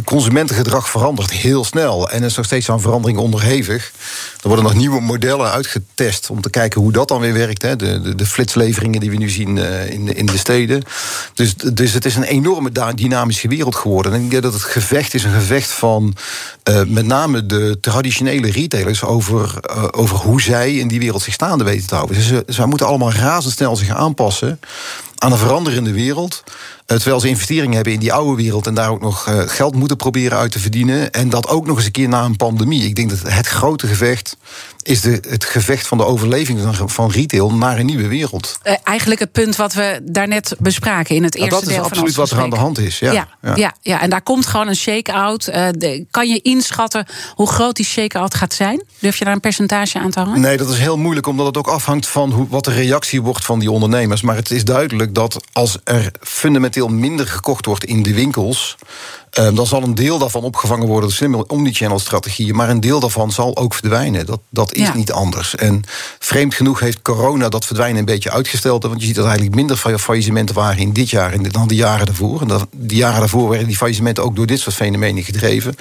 Consumentengedrag 0.04 0.90
verandert 0.90 1.32
heel 1.32 1.66
snel 1.66 2.10
en 2.10 2.24
is 2.24 2.36
nog 2.36 2.46
steeds 2.46 2.70
aan 2.70 2.82
verandering 2.82 3.20
onderhevig. 3.20 3.92
Er 4.42 4.48
worden 4.48 4.66
nog 4.66 4.74
nieuwe 4.74 5.02
modellen 5.02 5.52
uitgetest 5.52 6.30
om 6.30 6.42
te 6.42 6.50
kijken 6.50 6.82
hoe 6.82 6.92
dat 6.92 7.08
dan 7.08 7.20
weer 7.20 7.34
werkt. 7.34 7.62
Hè. 7.62 7.76
De, 7.76 8.02
de, 8.02 8.16
de 8.16 8.26
flitsleveringen 8.26 9.00
die 9.00 9.10
we 9.10 9.18
nu 9.18 9.30
zien 9.30 9.58
eh, 9.58 9.90
in, 9.90 10.06
de, 10.06 10.14
in 10.14 10.26
de 10.26 10.38
steden. 10.38 10.84
Dus, 11.34 11.56
dus 11.56 11.94
het 11.94 12.06
is 12.06 12.16
een 12.16 12.24
enorme 12.24 12.72
dynamische 12.96 13.48
wereld 13.48 13.76
geworden. 13.76 14.14
En 14.14 14.24
ik 14.24 14.30
denk 14.30 14.44
dat 14.44 14.54
het 14.54 14.64
gevecht 14.64 15.14
is 15.14 15.24
een 15.24 15.34
gevecht 15.34 15.72
van 15.72 16.16
eh, 16.64 16.82
met 16.88 17.06
name 17.06 17.46
de 17.46 17.78
traditionele 17.82 18.52
retailers 18.52 19.04
over, 19.04 19.60
over 19.92 20.18
hoe 20.18 20.42
zij 20.42 20.76
in 20.76 20.88
die 20.88 21.00
wereld 21.00 21.22
zich 21.22 21.34
staande 21.34 21.64
weten 21.64 21.88
te 21.88 21.96
houden. 21.96 22.16
Dus 22.16 22.28
ze, 22.28 22.44
zij 22.48 22.66
moeten 22.66 22.88
allemaal 22.88 23.12
razendsnel 23.26 23.76
zich 23.76 23.90
aanpassen 23.90 24.60
aan 25.18 25.32
een 25.32 25.38
veranderende 25.38 25.92
wereld. 25.92 26.44
Terwijl 26.86 27.20
ze 27.20 27.28
investeringen 27.28 27.76
hebben 27.76 27.94
in 27.94 28.00
die 28.00 28.14
oude 28.14 28.44
wereld 28.44 28.68
en 28.68 28.74
daar 28.74 28.90
ook 28.90 29.02
nog 29.02 29.28
eh, 29.28 29.40
geld 29.46 29.76
moeten 29.76 29.98
proberen 29.98 30.38
uit 30.38 30.52
te 30.52 30.60
verdienen. 30.60 31.12
En 31.12 31.30
dat 31.30 31.48
ook 31.48 31.66
nog 31.66 31.78
eens 31.78 31.86
een 31.86 31.92
keer 31.92 32.08
na 32.08 32.24
een 32.24 32.36
pandemie. 32.36 32.84
Ik 32.84 32.96
denk 32.96 33.10
dat 33.10 33.34
het 33.34 33.48
grote 33.48 33.88
gevecht 33.88 34.38
is 34.86 35.02
de, 35.02 35.20
het 35.30 35.46
gevecht 35.46 35.88
van 35.88 35.98
de 35.98 36.06
overleving 36.06 36.76
van, 36.76 36.90
van 36.90 37.12
retail 37.12 37.54
naar 37.54 37.80
een 37.80 37.86
nieuwe 37.86 38.08
wereld. 38.08 38.60
Eh, 38.62 38.74
eigenlijk 38.84 39.20
het 39.20 39.32
punt 39.32 39.56
wat 39.56 39.74
we 39.74 40.00
daarnet 40.04 40.56
bespraken 40.60 41.16
in 41.16 41.24
het 41.24 41.34
Nou, 41.34 41.46
eerste 41.46 41.60
dat 41.60 41.70
is 41.70 41.76
deel 41.76 41.84
van 41.84 41.92
absoluut 41.92 42.18
ons 42.18 42.30
wat 42.30 42.40
er 42.40 42.44
aan 42.44 42.50
de 42.50 42.56
hand 42.56 42.78
is. 42.78 43.00
Ja, 43.00 43.12
Ja, 43.12 43.28
ja. 43.56 43.74
Ja, 43.82 44.02
en 44.02 44.10
daar 44.10 44.22
komt 44.22 44.46
gewoon 44.46 44.68
een 44.68 44.76
shake-out. 44.76 45.48
Eh, 45.48 45.70
kan 46.12 46.28
je 46.28 46.42
inschatten 46.42 47.06
hoe 47.36 47.48
groot 47.48 47.76
die 47.76 47.86
shake-out 47.86 48.36
gaat 48.36 48.54
zijn? 48.54 48.84
Durf 49.00 49.18
je 49.18 49.26
daar 49.26 49.34
een 49.34 49.40
percentage 49.40 50.00
aan 50.00 50.12
te 50.12 50.20
hangen? 50.20 50.42
Nee, 50.42 50.58
dat 50.58 50.70
is 50.70 50.78
heel 50.78 50.98
moeilijk, 50.98 51.28
omdat 51.28 51.46
het 51.46 51.58
ook 51.58 51.68
afhangt 51.68 52.08
van 52.08 52.32
hoe, 52.32 52.48
wat 52.50 52.66
de 52.66 52.72
reactie 52.72 53.22
wordt 53.22 53.46
van 53.46 53.60
die 53.60 53.72
ondernemers. 53.72 54.22
Maar 54.22 54.36
het 54.36 54.52
is 54.52 54.66
duidelijk 54.66 55.16
dat 55.16 55.46
als 55.52 55.78
er 55.84 56.12
fundamenteel 56.22 56.75
minder 56.84 57.28
gekocht 57.28 57.66
wordt 57.66 57.84
in 57.86 58.04
de 58.04 58.14
winkels. 58.14 58.76
Eh, 59.36 59.48
dan 59.56 59.66
zal 59.68 59.84
een 59.84 59.96
deel 59.96 60.18
daarvan 60.18 60.44
opgevangen 60.44 60.86
worden 60.88 61.04
door 61.10 61.18
slimme 61.18 61.48
omnichannel 61.48 62.00
strategieën. 62.00 62.56
Maar 62.56 62.70
een 62.70 62.80
deel 62.80 63.00
daarvan 63.00 63.32
zal 63.32 63.58
ook 63.58 63.74
verdwijnen. 63.74 64.26
Dat, 64.26 64.40
dat 64.50 64.74
is 64.74 64.88
Ja. 64.88 64.96
niet 64.96 65.12
anders. 65.12 65.56
En 65.56 65.82
vreemd 66.20 66.54
genoeg 66.54 66.80
heeft 66.80 67.02
corona 67.02 67.50
dat 67.50 67.66
verdwijnen 67.66 68.00
een 68.00 68.06
beetje 68.06 68.32
uitgesteld. 68.32 68.84
Want 68.84 69.00
je 69.00 69.06
ziet 69.06 69.16
dat 69.16 69.26
eigenlijk 69.26 69.56
minder 69.56 69.78
fa- 69.78 69.98
faillissementen 69.98 70.56
waren 70.56 70.78
in 70.78 70.94
dit 70.94 71.10
jaar 71.10 71.52
dan 71.52 71.68
de 71.68 71.76
jaren 71.76 72.06
daarvoor. 72.06 72.42
En 72.42 72.48
dat, 72.48 72.68
die 72.76 72.98
jaren 72.98 73.20
daarvoor 73.20 73.50
werden 73.50 73.68
die 73.68 73.78
faillissementen 73.78 74.24
ook 74.24 74.36
door 74.36 74.46
dit 74.46 74.60
soort 74.60 74.76
fenomenen 74.76 75.24
gedreven. 75.24 75.76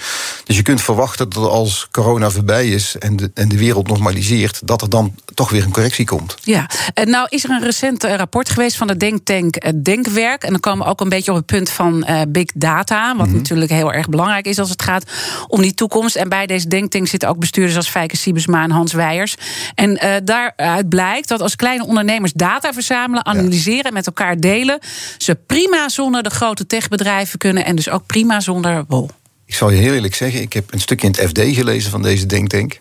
Dus 0.44 0.56
je 0.56 0.62
kunt 0.62 0.82
verwachten 0.82 1.28
dat 1.28 1.48
als 1.48 1.88
corona 1.90 2.30
voorbij 2.30 2.68
is 2.68 2.96
en 2.98 3.16
de, 3.16 3.30
en 3.34 3.48
de 3.48 3.58
wereld 3.58 3.88
normaliseert, 3.88 4.60
dat 4.64 4.82
er 4.82 4.88
dan 4.90 5.14
toch 5.34 5.50
weer 5.50 5.62
een 5.64 5.72
correctie 5.72 6.06
komt. 6.06 6.34
Ja, 6.42 6.70
Eh, 6.94 7.04
nou 7.06 7.26
is 7.30 7.44
er 7.44 7.50
een 7.50 7.62
recent 7.62 8.04
eh, 8.04 8.14
rapport 8.14 8.48
geweest 8.50 8.76
van 8.76 8.86
de 8.86 8.96
denktank 8.96 9.56
eh, 9.56 9.72
Denkwerk. 9.82 10.42
En 10.42 10.50
dan 10.50 10.60
komen 10.60 10.84
we 10.84 10.90
ook 10.90 11.00
een 11.00 11.08
beetje 11.08 11.30
op 11.30 11.36
het 11.36 11.46
punt 11.46 11.70
van 11.70 12.04
eh, 12.04 12.20
big 12.28 12.50
data. 12.54 13.16
Wat 13.16 13.28
natuurlijk 13.44 13.70
heel 13.70 13.92
erg 13.92 14.08
belangrijk 14.08 14.46
is 14.46 14.58
als 14.58 14.70
het 14.70 14.82
gaat 14.82 15.10
om 15.48 15.62
die 15.62 15.74
toekomst. 15.74 16.16
En 16.16 16.28
bij 16.28 16.46
deze 16.46 16.68
denktank 16.68 17.06
zitten 17.06 17.28
ook 17.28 17.38
bestuurders 17.38 17.76
als 17.76 17.88
Fijke 17.88 18.16
Siebesma 18.16 18.62
en 18.62 18.70
Hans 18.70 18.92
Weijers. 18.92 19.34
En 19.74 19.98
eh, 19.98 20.14
daaruit 20.24 20.88
blijkt 20.88 21.28
dat 21.28 21.40
als 21.40 21.56
kleine 21.56 21.86
ondernemers 21.86 22.32
data 22.32 22.72
verzamelen, 22.72 23.26
analyseren 23.26 23.84
en 23.84 23.92
met 23.92 24.06
elkaar 24.06 24.40
delen, 24.40 24.78
ze 25.18 25.34
prima 25.34 25.88
zonder 25.88 26.22
de 26.22 26.30
grote 26.30 26.66
techbedrijven 26.66 27.38
kunnen. 27.38 27.64
En 27.64 27.76
dus 27.76 27.88
ook 27.88 28.06
prima 28.06 28.40
zonder 28.40 28.84
wol. 28.88 29.10
Ik 29.46 29.54
zal 29.54 29.70
je 29.70 29.80
heel 29.80 29.94
eerlijk 29.94 30.14
zeggen, 30.14 30.40
ik 30.40 30.52
heb 30.52 30.72
een 30.72 30.80
stukje 30.80 31.06
in 31.06 31.12
het 31.12 31.28
FD 31.28 31.54
gelezen 31.54 31.90
van 31.90 32.02
deze 32.02 32.26
denktank. 32.26 32.78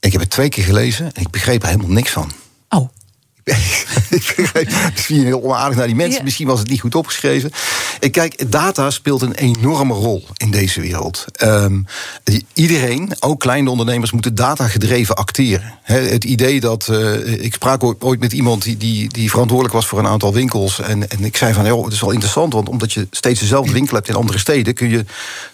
Ik 0.00 0.12
heb 0.12 0.20
het 0.20 0.30
twee 0.30 0.48
keer 0.48 0.64
gelezen 0.64 1.04
en 1.14 1.22
ik 1.22 1.30
begreep 1.30 1.62
er 1.62 1.68
helemaal 1.68 1.90
niks 1.90 2.10
van. 2.10 2.32
Misschien 4.94 5.24
heel 5.24 5.42
onaardig 5.42 5.76
naar 5.78 5.86
die 5.86 5.96
mensen, 5.96 6.18
Ja. 6.18 6.22
misschien 6.24 6.46
was 6.46 6.58
het 6.58 6.68
niet 6.68 6.80
goed 6.80 6.94
opgeschreven. 6.94 7.50
Ik 8.00 8.12
kijk, 8.12 8.50
data 8.50 8.90
speelt 8.90 9.22
een 9.22 9.34
enorme 9.34 9.94
rol 9.94 10.24
in 10.36 10.50
deze 10.50 10.80
wereld. 10.80 11.24
Ehm, 11.32 11.80
iedereen, 12.54 13.12
ook 13.20 13.40
kleine 13.40 13.70
ondernemers, 13.70 14.10
moeten 14.12 14.34
datagedreven 14.34 15.14
acteren. 15.14 15.74
Hè, 15.82 16.00
het 16.00 16.24
idee 16.24 16.60
dat. 16.60 16.88
eh, 16.88 17.42
ik 17.44 17.54
sprak 17.54 17.82
ooit, 18.04 18.20
met 18.20 18.32
iemand 18.32 18.62
die, 18.62 18.76
die, 18.76 19.08
die 19.08 19.30
verantwoordelijk 19.30 19.74
was 19.74 19.86
voor 19.86 19.98
een 19.98 20.06
aantal 20.06 20.32
winkels. 20.32 20.80
En, 20.80 21.10
en 21.10 21.24
ik 21.24 21.36
zei 21.36 21.52
van, 21.54 21.66
joh, 21.66 21.84
het 21.84 21.92
is 21.92 22.00
wel 22.00 22.10
interessant, 22.10 22.52
want 22.52 22.68
omdat 22.68 22.92
je 22.92 23.06
steeds 23.10 23.40
dezelfde 23.40 23.72
winkel 23.72 23.96
hebt 23.96 24.08
in 24.08 24.14
andere 24.14 24.38
steden, 24.38 24.74
kun 24.74 24.88
je, 24.90 25.04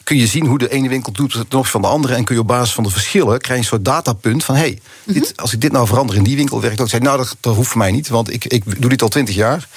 kun 0.04 0.16
je 0.16 0.26
zien 0.26 0.46
hoe 0.46 0.58
de 0.58 0.70
ene 0.70 0.88
winkel 0.88 1.12
doet 1.12 1.30
ten 1.32 1.40
opzichte 1.40 1.70
van 1.70 1.82
de 1.82 1.86
andere. 1.86 2.14
En 2.14 2.24
kun 2.24 2.34
je 2.34 2.40
op 2.40 2.46
basis 2.46 2.74
van 2.74 2.84
de 2.84 2.90
verschillen 2.90 3.40
krijg 3.40 3.46
je 3.58 3.64
een 3.64 3.64
soort 3.64 3.84
datapunt 3.84 4.44
van 4.44 4.54
hé, 4.54 4.60
hey, 4.60 4.80
dit, 5.04 5.32
als 5.36 5.52
ik 5.52 5.60
dit 5.60 5.72
nou 5.72 5.86
verander 5.86 6.16
in 6.16 6.22
die 6.22 6.36
winkel 6.36 6.60
werkt 6.60 6.80
ook. 6.80 6.88
Zei, 6.88 7.02
nou, 7.02 7.16
dat, 7.16 7.36
dat 7.40 7.54
hoeft 7.54 7.68
voor 7.68 7.78
mij 7.78 7.85
mij 7.86 7.94
niet, 7.96 8.08
want 8.08 8.32
ik, 8.32 8.44
ik 8.44 8.80
doe 8.80 8.90
dit 8.90 9.02
al 9.02 9.08
twintig 9.08 9.34
jaar. 9.34 9.68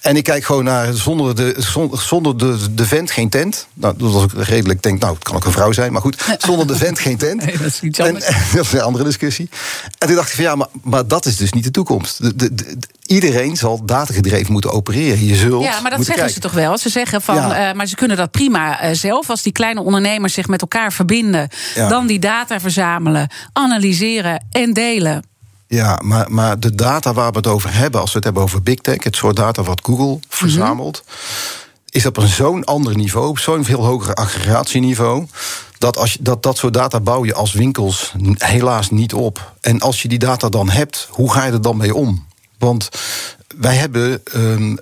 En 0.00 0.16
ik 0.16 0.24
kijk 0.24 0.44
gewoon 0.44 0.64
naar 0.64 0.92
zonder 0.92 1.36
de, 1.36 1.56
zonder 1.92 2.38
de, 2.38 2.74
de 2.74 2.86
vent 2.86 3.10
geen 3.10 3.28
tent. 3.28 3.66
Nou, 3.74 3.94
dat 3.98 4.12
was 4.12 4.22
ook 4.22 4.32
redelijk, 4.36 4.82
denk, 4.82 5.00
nou, 5.00 5.14
het 5.14 5.22
kan 5.24 5.34
ook 5.34 5.44
een 5.44 5.52
vrouw 5.52 5.72
zijn, 5.72 5.92
maar 5.92 6.00
goed. 6.00 6.22
Zonder 6.38 6.66
de 6.66 6.76
vent 6.76 6.98
geen 6.98 7.16
tent. 7.16 7.36
Nee, 7.46 7.58
dat 7.58 7.66
is 7.66 7.80
iets 7.80 7.98
En- 7.98 8.14
dat 8.54 8.64
is 8.64 8.72
een 8.72 8.80
andere 8.80 9.04
discussie. 9.04 9.48
En 9.98 10.06
toen 10.06 10.16
dacht 10.16 10.28
ik 10.28 10.34
van 10.34 10.44
ja, 10.44 10.54
maar, 10.54 10.66
maar 10.82 11.06
dat 11.06 11.26
is 11.26 11.36
dus 11.36 11.52
niet 11.52 11.64
de 11.64 11.70
toekomst. 11.70 12.22
De, 12.22 12.36
de, 12.36 12.54
de- 12.54 12.76
iedereen 13.06 13.56
zal 13.56 13.84
datagedreven 13.84 14.52
moeten 14.52 14.70
opereren. 14.72 15.24
Je 15.24 15.34
zult 15.36 15.62
Ja, 15.64 15.80
maar 15.80 15.90
dat 15.90 15.98
zeggen 15.98 16.14
kijken. 16.14 16.34
ze 16.34 16.40
toch 16.40 16.52
wel? 16.52 16.78
Ze 16.78 16.88
zeggen 16.88 17.22
van, 17.22 17.34
Ja. 17.34 17.68
eh, 17.68 17.74
maar 17.74 17.86
ze 17.86 17.94
kunnen 17.94 18.16
dat 18.16 18.30
prima 18.30 18.80
eh, 18.80 18.94
zelf. 18.94 19.30
Als 19.30 19.42
die 19.42 19.52
kleine 19.52 19.80
ondernemers 19.82 20.34
zich 20.34 20.46
met 20.48 20.60
elkaar 20.60 20.92
verbinden, 20.92 21.48
Ja. 21.74 21.88
dan 21.88 22.06
die 22.06 22.18
data 22.18 22.60
verzamelen, 22.60 23.30
analyseren 23.52 24.46
en 24.50 24.72
delen. 24.72 25.22
Ja, 25.68 26.00
maar, 26.04 26.32
maar 26.32 26.60
de 26.60 26.74
data 26.74 27.12
waar 27.12 27.30
we 27.30 27.36
het 27.36 27.46
over 27.46 27.74
hebben, 27.74 28.00
als 28.00 28.10
we 28.10 28.16
het 28.16 28.24
hebben 28.24 28.42
over 28.42 28.62
big 28.62 28.78
tech, 28.78 29.04
het 29.04 29.16
soort 29.16 29.36
data 29.36 29.62
wat 29.62 29.80
Google 29.84 30.18
verzamelt, 30.28 31.04
is 31.90 32.06
op 32.06 32.16
een 32.16 32.28
zo'n 32.28 32.64
ander 32.64 32.96
niveau, 32.96 33.28
op 33.28 33.38
zo'n 33.38 33.64
veel 33.64 33.84
hoger 33.84 34.14
aggregatieniveau. 34.14 35.26
Dat, 35.78 35.96
als 35.96 36.12
je, 36.12 36.18
dat 36.22 36.42
dat 36.42 36.56
soort 36.56 36.74
data 36.74 37.00
bouw 37.00 37.24
je 37.24 37.34
als 37.34 37.52
winkels 37.52 38.12
helaas 38.36 38.90
niet 38.90 39.14
op. 39.14 39.52
En 39.60 39.80
als 39.80 40.02
je 40.02 40.08
die 40.08 40.18
data 40.18 40.48
dan 40.48 40.70
hebt, 40.70 41.08
hoe 41.10 41.32
ga 41.32 41.44
je 41.44 41.52
er 41.52 41.62
dan 41.62 41.76
mee 41.76 41.94
om? 41.94 42.26
Want 42.58 42.88
wij 43.60 43.74
hebben 43.74 44.20
ehm 44.32 44.74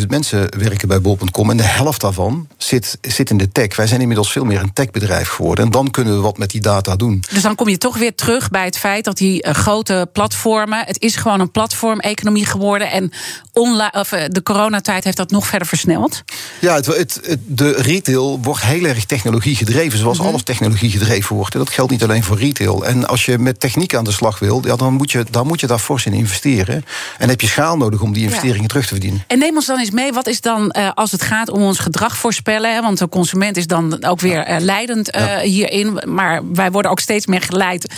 2.500 0.00 0.06
mensen 0.08 0.58
werken 0.58 0.88
bij 0.88 1.00
bol.com 1.00 1.50
en 1.50 1.56
de 1.56 1.62
helft 1.62 2.00
daarvan 2.00 2.48
zit, 2.56 2.98
zit 3.00 3.30
in 3.30 3.36
de 3.36 3.52
tech. 3.52 3.76
Wij 3.76 3.86
zijn 3.86 4.00
inmiddels 4.00 4.32
veel 4.32 4.44
meer 4.44 4.60
een 4.60 4.72
techbedrijf 4.72 5.28
geworden. 5.28 5.64
En 5.64 5.70
dan 5.70 5.90
kunnen 5.90 6.14
we 6.14 6.20
wat 6.20 6.38
met 6.38 6.50
die 6.50 6.60
data 6.60 6.96
doen. 6.96 7.22
Dus 7.32 7.42
dan 7.42 7.54
kom 7.54 7.68
je 7.68 7.78
toch 7.78 7.96
weer 7.98 8.14
terug 8.14 8.50
bij 8.50 8.64
het 8.64 8.78
feit 8.78 9.04
dat 9.04 9.16
die 9.16 9.42
eh, 9.42 9.54
grote 9.54 10.08
platformen. 10.12 10.82
Het 10.86 11.00
is 11.02 11.16
gewoon 11.16 11.40
een 11.40 11.50
platformeconomie 11.50 12.46
geworden. 12.46 12.90
En 12.90 13.12
of, 13.52 14.12
eh, 14.12 14.24
de 14.28 14.42
coronatijd 14.42 15.04
heeft 15.04 15.16
dat 15.16 15.30
nog 15.30 15.46
verder 15.46 15.68
versneld. 15.68 16.22
Ja, 16.60 16.74
het, 16.74 16.86
het, 16.86 17.20
het- 17.24 17.38
de 17.46 17.70
retail 17.70 18.40
wordt 18.42 18.62
heel 18.62 18.84
erg 18.84 19.04
technologie 19.04 19.56
gedreven, 19.56 19.98
zoals 19.98 20.18
Mhm. 20.18 20.26
alles 20.28 20.42
technologie 20.42 20.90
gedreven 20.90 21.36
wordt. 21.36 21.52
En 21.52 21.58
dat 21.58 21.70
geldt 21.70 21.90
niet 21.90 22.02
alleen 22.02 22.24
voor 22.24 22.38
retail. 22.38 22.84
En 22.86 23.08
als 23.08 23.24
je 23.24 23.38
met 23.38 23.60
techniek 23.60 23.94
aan 23.94 24.04
de 24.04 24.12
slag 24.12 24.38
wil, 24.38 24.62
ja, 24.66 24.76
dan, 24.76 24.92
moet 24.92 25.10
je, 25.10 25.24
dan 25.30 25.46
moet 25.46 25.60
je 25.60 25.66
daar 25.66 25.78
fors 25.78 26.06
in 26.06 26.12
investeren. 26.12 26.84
En 27.18 27.28
heb 27.28 27.40
je 27.40 27.46
schaal 27.46 27.76
nodig 27.76 27.99
om 28.02 28.12
die 28.12 28.22
investeringen 28.22 28.68
terug 28.68 28.82
te 28.86 28.92
verdienen. 28.92 29.24
En 29.26 29.38
neem 29.38 29.54
ons 29.54 29.66
dan 29.66 29.78
eens 29.78 29.90
mee, 29.90 30.12
wat 30.12 30.26
is 30.26 30.40
dan 30.40 30.70
eh, 30.70 30.90
als 30.94 31.12
het 31.12 31.22
gaat 31.22 31.50
om 31.50 31.62
ons 31.62 31.78
gedrag 31.78 32.16
voorspellen? 32.16 32.74
Hè, 32.74 32.80
want 32.80 32.98
de 32.98 33.08
consument 33.08 33.56
is 33.56 33.66
dan 33.66 34.04
ook 34.04 34.20
weer 34.20 34.44
eh, 34.44 34.60
leidend 34.60 35.10
eh, 35.10 35.36
hierin. 35.36 36.00
Maar 36.06 36.52
wij 36.52 36.70
worden 36.70 36.90
ook 36.90 37.00
steeds 37.00 37.26
meer 37.26 37.42
geleid 37.42 37.94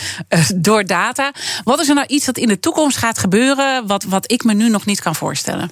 door 0.55 0.85
data. 0.85 1.31
Wat 1.63 1.79
is 1.79 1.89
er 1.89 1.95
nou 1.95 2.07
iets 2.07 2.25
dat 2.25 2.37
in 2.37 2.47
de 2.47 2.59
toekomst 2.59 2.97
gaat 2.97 3.17
gebeuren, 3.17 3.87
wat, 3.87 4.03
wat 4.03 4.31
ik 4.31 4.43
me 4.43 4.53
nu 4.53 4.69
nog 4.69 4.85
niet 4.85 5.01
kan 5.01 5.15
voorstellen? 5.15 5.71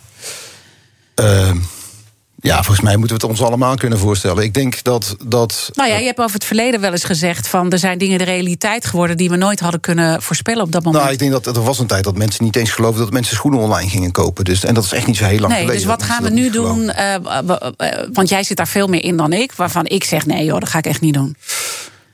Ja, 2.42 2.56
volgens 2.56 2.82
mij 2.82 2.98
moeten 2.98 3.18
we 3.18 3.22
het 3.24 3.32
ons 3.32 3.42
allemaal 3.42 3.76
kunnen 3.76 4.00
voorstellen. 4.00 4.44
Ik 4.44 4.54
denk 4.54 4.84
dat. 4.84 5.16
dat 5.26 5.70
Nou 5.74 5.90
ja, 5.90 5.98
je 5.98 6.06
hebt 6.06 6.20
over 6.20 6.34
het 6.34 6.46
verleden 6.46 6.82
wel 6.82 6.92
eens 6.92 7.04
gezegd 7.04 7.48
van 7.48 7.72
er 7.72 7.80
zijn 7.80 7.98
dingen 7.98 8.18
de 8.18 8.24
realiteit 8.24 8.86
geworden 8.86 9.18
die 9.18 9.30
we 9.30 9.36
nooit 9.36 9.60
hadden 9.60 9.80
kunnen 9.80 10.22
voorspellen 10.22 10.64
op 10.64 10.72
dat 10.72 10.84
moment. 10.84 11.02
nou, 11.04 11.14
ik 11.16 11.20
denk 11.20 11.32
dat 11.44 11.56
er 11.56 11.64
was 11.64 11.80
een 11.80 11.88
tijd 11.88 12.04
dat 12.04 12.18
mensen 12.18 12.44
niet 12.44 12.56
eens 12.56 12.70
geloofden 12.72 13.04
dat 13.04 13.14
mensen 13.14 13.36
schoenen 13.36 13.60
online 13.60 13.90
gingen 13.90 14.12
kopen. 14.12 14.44
Dus, 14.46 14.64
en 14.64 14.74
dat 14.74 14.84
is 14.84 14.92
echt 14.94 15.08
niet 15.08 15.18
zo 15.18 15.26
heel 15.26 15.40
lang 15.40 15.52
Nee, 15.52 15.62
geleden. 15.62 15.82
dus 15.82 15.90
wat 15.90 16.04
gaan 16.04 16.24
we 16.24 16.30
nu 16.30 16.50
doen? 16.50 16.90
Eh, 16.90 17.16
w- 17.46 17.70
want 18.14 18.30
jij 18.30 18.44
zit 18.44 18.58
daar 18.58 18.68
veel 18.68 18.88
meer 18.88 19.04
in 19.04 19.18
dan 19.18 19.34
ik. 19.34 19.52
Waarvan 19.56 19.86
ik 19.86 20.04
zeg: 20.04 20.26
nee, 20.26 20.46
joh, 20.46 20.60
dat 20.60 20.70
ga 20.70 20.78
ik 20.78 20.86
echt 20.86 21.02
niet 21.02 21.14
doen. 21.14 21.36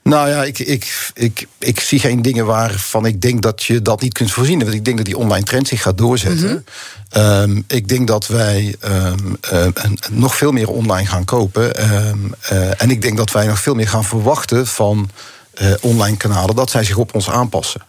Nou 0.08 0.30
ja, 0.30 0.43
ik, 0.43 0.60
ik, 0.60 1.12
ik, 1.13 1.48
ik 1.58 1.80
zie 1.80 2.00
geen 2.00 2.22
dingen 2.22 2.46
waarvan 2.46 3.06
ik 3.06 3.22
denk 3.22 3.41
dat 3.41 3.63
je 3.63 3.82
dat 3.82 4.02
niet 4.02 4.13
kunt 4.13 4.32
voorzien. 4.32 4.60
Want 4.60 4.74
ik 4.74 4.86
denk 4.86 4.98
dat 4.98 5.06
die 5.06 5.17
online 5.17 5.46
trend 5.46 5.67
zich 5.67 5.82
gaat 5.82 5.98
doorzetten. 5.98 6.65
Ehm, 7.10 7.62
ik 7.67 7.88
denk 7.88 8.08
dat 8.08 8.28
wij 8.28 8.76
ehm, 8.80 9.17
ehm, 9.41 9.72
nog 10.12 10.36
veel 10.36 10.52
meer 10.52 10.70
online 10.70 11.08
gaan 11.08 11.26
kopen. 11.26 11.76
Eh, 11.76 12.82
en 12.82 12.89
ik 12.89 13.02
denk 13.02 13.17
dat 13.17 13.32
wij 13.32 13.48
nog 13.48 13.60
veel 13.60 13.76
meer 13.76 13.88
gaan 13.88 14.06
verwachten 14.06 14.67
van. 14.67 15.10
Eh, 15.58 15.72
online 15.82 16.17
kanalen, 16.17 16.56
dat 16.56 16.70
zij 16.70 16.84
zich 16.84 16.98
op 16.98 17.15
ons 17.15 17.30
aanpassen. 17.30 17.82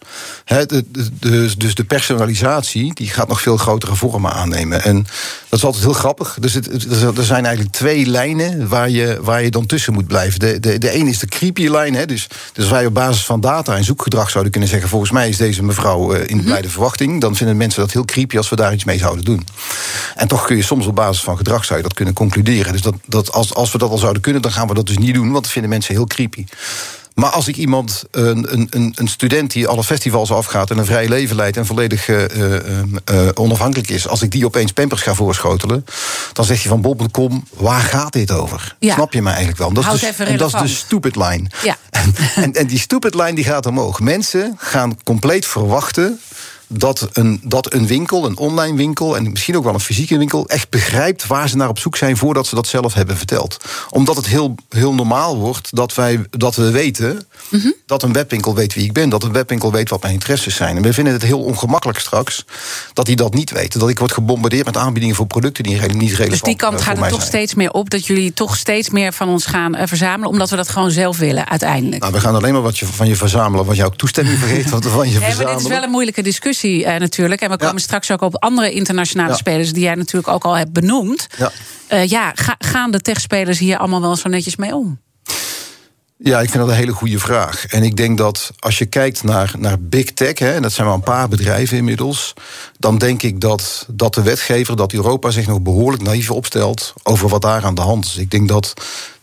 De, 0.45 0.67
de- 0.67 1.55
dus, 1.59 1.75
de 1.75 1.85
personalisatie 1.85 2.95
die 2.95 3.09
gaat 3.09 3.29
nog 3.29 3.41
veel 3.41 3.57
grotere 3.57 3.95
vormen 3.95 4.33
aannemen. 4.33 4.83
En 4.83 5.07
dat 5.49 5.59
is 5.59 5.65
altijd 5.65 5.85
heel 5.85 5.93
grappig. 5.93 6.37
Dus 6.41 6.55
het, 6.55 6.67
het- 6.67 7.19
er 7.19 7.25
zijn 7.25 7.45
eigenlijk 7.45 7.75
twee 7.77 8.07
lijnen 8.07 8.69
waar 8.69 8.91
je, 8.91 9.19
waar 9.23 9.43
je 9.43 9.51
dan 9.51 9.67
tussen 9.67 9.93
moet 9.93 10.07
blijven. 10.07 10.41
De, 10.41 10.61
de, 10.61 10.79
de 10.79 10.91
ene 10.91 11.11
is 11.11 11.19
de 11.19 11.27
creepy 11.27 11.69
lijn. 11.69 11.95
Hè, 11.95 12.07
dus, 12.07 12.27
dus 12.53 12.69
wij 12.69 12.87
op 12.87 12.95
basis 12.95 13.25
van 13.25 13.41
data 13.41 13.77
en 13.77 13.85
zoekgedrag 13.85 14.31
zouden 14.31 14.53
kunnen 14.53 14.71
zeggen... 14.71 14.89
volgens 14.89 15.11
mij 15.11 15.29
is 15.29 15.37
deze 15.37 15.63
mevrouw 15.63 16.13
eh, 16.13 16.29
in 16.29 16.43
blijde 16.45 16.69
verwachting. 16.69 17.21
Dan 17.21 17.37
vinden 17.37 17.57
mensen 17.57 17.81
dat 17.81 17.93
heel 17.93 18.05
creepy 18.05 18.37
als 18.37 18.49
we 18.49 18.57
daar 18.57 18.73
iets 18.73 18.85
mee 18.85 18.99
zouden 18.99 19.25
doen. 19.25 19.47
En 20.15 20.29
toch 20.29 20.45
kun 20.47 20.57
je 20.57 20.63
soms 20.63 20.87
op 20.87 20.95
basis 20.95 21.23
van 21.23 21.37
gedrag 21.37 21.65
zou 21.65 21.79
je 21.79 21.85
dat 21.85 21.95
kunnen 21.95 22.15
concluderen. 22.15 22.73
Dus 22.73 22.83
dat, 22.83 22.95
dat 23.07 23.33
als, 23.33 23.55
als 23.55 23.73
we 23.73 23.79
dat 23.79 23.91
al 23.91 23.99
zouden 23.99 24.23
kunnen, 24.23 24.43
dan 24.43 24.53
gaan 24.53 24.69
we 24.69 24.75
dat 24.75 24.87
dus 24.87 24.99
niet 24.99 25.15
doen... 25.15 25.31
want 25.31 25.43
dat 25.45 25.53
vinden 25.53 25.71
mensen 25.71 25.95
heel 25.95 26.07
creepy. 26.07 26.45
Maar 27.19 27.31
als 27.31 27.49
ik 27.49 27.57
iemand, 27.57 28.05
een, 28.11 28.47
een, 28.53 28.93
een- 28.95 29.09
student 29.09 29.51
die 29.53 29.69
alle 29.69 29.85
festivals 29.85 30.33
afgaat 30.33 30.71
en 30.71 30.79
een 30.79 30.87
vrij 30.87 31.09
leven 31.09 31.37
leidt 31.37 31.57
en 31.57 31.67
volledig 31.67 32.09
eh, 32.09 32.25
eh, 32.25 32.79
eh, 33.05 33.29
onafhankelijk 33.35 33.91
is, 33.91 34.09
als 34.09 34.23
ik 34.23 34.31
die 34.31 34.45
opeens 34.47 34.73
pampers 34.73 35.03
ga 35.03 35.15
voorschotelen, 35.15 35.85
dan 36.33 36.45
zegt 36.45 36.61
hij 36.61 36.71
van 36.71 36.81
bol.com, 36.81 37.45
waar 37.55 37.81
gaat 37.81 38.13
dit 38.13 38.31
over? 38.31 38.77
Ja. 38.79 38.95
Snap 38.95 39.13
je 39.13 39.23
mij 39.23 39.33
eigenlijk 39.33 39.61
wel? 39.61 39.73
Dat 39.73 39.85
Houd 39.85 39.95
is, 39.95 40.01
de, 40.01 40.07
even 40.07 40.27
en 40.27 40.37
dat 40.37 40.55
is 40.55 40.61
de 40.61 40.69
stupid 40.69 41.17
line. 41.17 41.45
Ja. 41.63 41.77
En, 41.99 42.15
en, 42.35 42.53
en 42.53 42.67
die 42.67 42.79
stupid 42.79 43.15
line 43.15 43.35
die 43.35 43.45
gaat 43.45 43.67
omhoog. 43.67 44.01
Mensen 44.01 44.55
gaan 44.59 44.99
compleet 45.05 45.47
verwachten 45.47 46.21
dat 46.69 47.09
een, 47.13 47.41
dat 47.43 47.73
een 47.73 47.87
winkel, 47.87 48.25
een 48.27 48.37
online 48.37 48.77
winkel 48.77 49.17
en 49.17 49.31
misschien 49.31 49.57
ook 49.57 49.65
wel 49.65 49.75
een 49.75 49.81
fysieke 49.81 50.19
winkel, 50.19 50.49
echt 50.49 50.71
begrijpt 50.71 51.27
waar 51.27 51.49
ze 51.49 51.57
naar 51.57 51.69
op 51.69 51.79
zoek 51.79 51.97
zijn 51.97 52.17
voordat 52.17 52.47
ze 52.47 52.55
dat 52.55 52.67
zelf 52.67 52.95
hebben 52.95 53.17
verteld. 53.17 53.57
Omdat 53.91 54.17
het 54.17 54.27
heel, 54.27 54.55
heel 54.69 54.95
normaal 54.95 55.37
wordt 55.37 55.77
dat, 55.77 55.95
wij, 55.95 56.25
dat 56.31 56.57
we 56.57 56.71
weten 56.71 57.27
Mhm. 57.51 57.69
dat 57.87 58.03
een 58.03 58.13
webwinkel 58.13 58.55
weet 58.55 58.75
wie 58.75 58.85
ik 58.85 58.93
ben, 58.93 59.09
dat 59.09 59.23
een 59.23 59.33
webwinkel 59.33 59.73
weet 59.73 59.91
wat 59.91 60.03
mijn 60.03 60.13
interesses 60.13 60.55
zijn. 60.55 60.77
En 60.77 60.83
we 60.83 60.93
vinden 60.93 61.13
het 61.13 61.23
heel 61.23 61.41
ongemakkelijk 61.41 61.99
straks 61.99 62.45
dat 62.93 63.07
die 63.07 63.17
dat 63.17 63.35
niet 63.35 63.51
weten. 63.51 63.81
Dat 63.81 63.89
ik 63.89 63.99
word 63.99 64.13
gebombardeerd 64.13 64.65
met 64.65 64.77
aanbiedingen 64.77 65.15
voor 65.15 65.27
producten 65.27 65.65
die 65.65 65.73
niet 65.73 65.83
relevant 65.93 66.31
Dus 66.31 66.41
die 66.43 66.57
kant 66.57 66.79
eh, 66.79 66.87
gaat 66.87 66.97
er 66.97 67.09
toch 67.09 67.19
zijn. 67.19 67.29
steeds 67.29 67.55
meer 67.55 67.71
op 67.71 67.91
dat 67.91 68.07
jullie 68.07 68.33
toch 68.33 68.57
steeds 68.57 68.91
meer 68.91 69.13
van 69.13 69.29
ons 69.29 69.47
gaan 69.47 69.75
eh, 69.75 69.87
verzamelen, 69.87 70.31
omdat 70.31 70.51
we 70.51 70.57
dat 70.57 70.69
gewoon 70.69 70.91
zelf 70.91 71.19
willen 71.19 71.49
uiteindelijk. 71.49 72.01
Nou, 72.03 72.13
we 72.13 72.21
gaan 72.21 72.35
alleen 72.35 72.53
maar 72.53 72.63
wat 72.63 72.79
je, 72.79 72.87
van 72.87 73.09
je 73.09 73.17
verzamelen, 73.17 73.65
wat 73.65 73.83
ook 73.83 73.97
toestemming 73.97 74.39
vergeet 74.39 74.71
wat 74.79 74.87
van 74.87 75.07
je 75.07 75.11
Nee, 75.11 75.21
maar 75.21 75.29
verzamelen. 75.29 75.57
dit 75.57 75.67
is 75.67 75.73
wel 75.73 75.83
een 75.83 75.91
moeilijke 75.91 76.23
discussie 76.23 76.58
eh, 76.63 77.01
natuurlijk. 77.01 77.41
En 77.41 77.51
we 77.51 77.57
komen 77.57 77.75
Ja. 77.75 77.81
straks 77.81 78.11
ook 78.11 78.21
op 78.21 78.37
andere 78.43 78.73
internationale 78.73 79.31
Ja. 79.31 79.37
spelers 79.37 79.73
die 79.73 79.83
jij 79.83 79.95
natuurlijk 79.95 80.29
ook 80.29 80.45
al 80.45 80.57
hebt 80.57 80.73
benoemd. 80.73 81.27
Ja. 81.39 81.51
Eh, 81.87 82.07
ja, 82.07 82.33
ga- 82.35 82.57
gaan 82.59 82.91
de 82.91 83.01
techspelers 83.01 83.59
hier 83.59 83.77
allemaal 83.79 84.01
wel 84.01 84.17
zo 84.17 84.29
netjes 84.29 84.57
mee 84.57 84.75
om? 84.75 85.01
Ja, 86.21 86.41
ik 86.41 86.51
vind 86.51 86.63
dat 86.63 86.69
een 86.73 86.79
hele 86.79 86.93
goede 86.93 87.19
vraag. 87.19 87.67
En 87.67 87.83
ik 87.83 87.97
denk 87.97 88.19
dat 88.19 88.51
als 88.59 88.79
je 88.79 88.87
kijkt 88.87 89.23
naar, 89.23 89.55
naar 89.59 89.81
big 89.81 90.13
tech, 90.13 90.39
hè, 90.39 90.53
en 90.53 90.63
dat 90.63 90.73
zijn 90.73 90.87
maar 90.87 90.97
een 90.97 91.03
paar 91.03 91.29
bedrijven 91.29 91.77
inmiddels, 91.77 92.35
dan 92.79 92.99
denk 92.99 93.23
ik 93.23 93.41
dat, 93.41 93.87
dat 93.91 94.15
de 94.15 94.23
wetgever, 94.23 94.77
dat 94.77 94.93
Europa 94.93 95.31
zich 95.31 95.47
nog 95.47 95.61
behoorlijk 95.61 96.03
naïef 96.03 96.31
opstelt 96.31 96.95
over 97.03 97.29
wat 97.29 97.43
daar 97.43 97.65
aan 97.65 97.75
de 97.75 97.81
hand 97.81 98.05
is. 98.05 98.17
Ik 98.17 98.31
denk 98.31 98.49
dat 98.49 98.75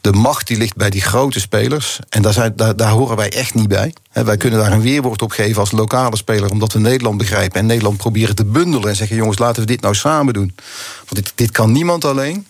de 0.01 0.11
macht 0.11 0.47
die 0.47 0.57
ligt 0.57 0.75
bij 0.75 0.89
die 0.89 1.01
grote 1.01 1.39
spelers, 1.39 1.99
en 2.09 2.21
daar, 2.21 2.33
zijn, 2.33 2.53
daar, 2.55 2.75
daar 2.75 2.91
horen 2.91 3.15
wij 3.15 3.31
echt 3.31 3.53
niet 3.53 3.67
bij. 3.67 3.93
Wij 4.11 4.37
kunnen 4.37 4.59
daar 4.59 4.71
een 4.71 4.81
weerwoord 4.81 5.21
op 5.21 5.31
geven 5.31 5.59
als 5.59 5.71
lokale 5.71 6.17
speler, 6.17 6.51
omdat 6.51 6.73
we 6.73 6.79
Nederland 6.79 7.17
begrijpen 7.17 7.59
en 7.59 7.65
Nederland 7.65 7.97
proberen 7.97 8.35
te 8.35 8.45
bundelen 8.45 8.89
en 8.89 8.95
zeggen: 8.95 9.15
jongens, 9.15 9.37
laten 9.37 9.61
we 9.61 9.67
dit 9.67 9.81
nou 9.81 9.95
samen 9.95 10.33
doen. 10.33 10.55
Want 10.95 11.15
dit, 11.15 11.31
dit 11.35 11.51
kan 11.51 11.71
niemand 11.71 12.05
alleen. 12.05 12.47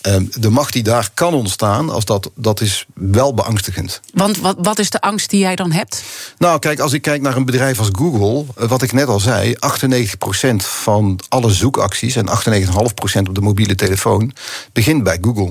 Ehm, 0.00 0.24
de 0.34 0.50
macht 0.50 0.72
die 0.72 0.82
daar 0.82 1.10
kan 1.14 1.34
ontstaan, 1.34 1.90
als 1.90 2.04
dat, 2.04 2.30
dat 2.34 2.60
is 2.60 2.86
wel 2.94 3.34
beangstigend. 3.34 4.00
Want 4.14 4.38
wat, 4.38 4.56
wat 4.58 4.78
is 4.78 4.90
de 4.90 5.00
angst 5.00 5.30
die 5.30 5.40
jij 5.40 5.56
dan 5.56 5.72
hebt? 5.72 6.02
Nou, 6.38 6.58
kijk, 6.58 6.80
als 6.80 6.92
ik 6.92 7.02
kijk 7.02 7.22
naar 7.22 7.36
een 7.36 7.44
bedrijf 7.44 7.78
als 7.78 7.88
Google, 7.92 8.44
eh, 8.56 8.68
wat 8.68 8.82
ik 8.82 8.92
net 8.92 9.06
al 9.06 9.20
zei, 9.20 9.54
98% 9.58 10.64
van 10.64 11.20
alle 11.28 11.50
zoekacties 11.50 12.16
en 12.16 12.28
98,5% 12.28 13.28
op 13.28 13.34
de 13.34 13.40
mobiele 13.40 13.74
telefoon 13.74 14.32
begint 14.72 15.02
bij 15.02 15.18
Google. 15.20 15.50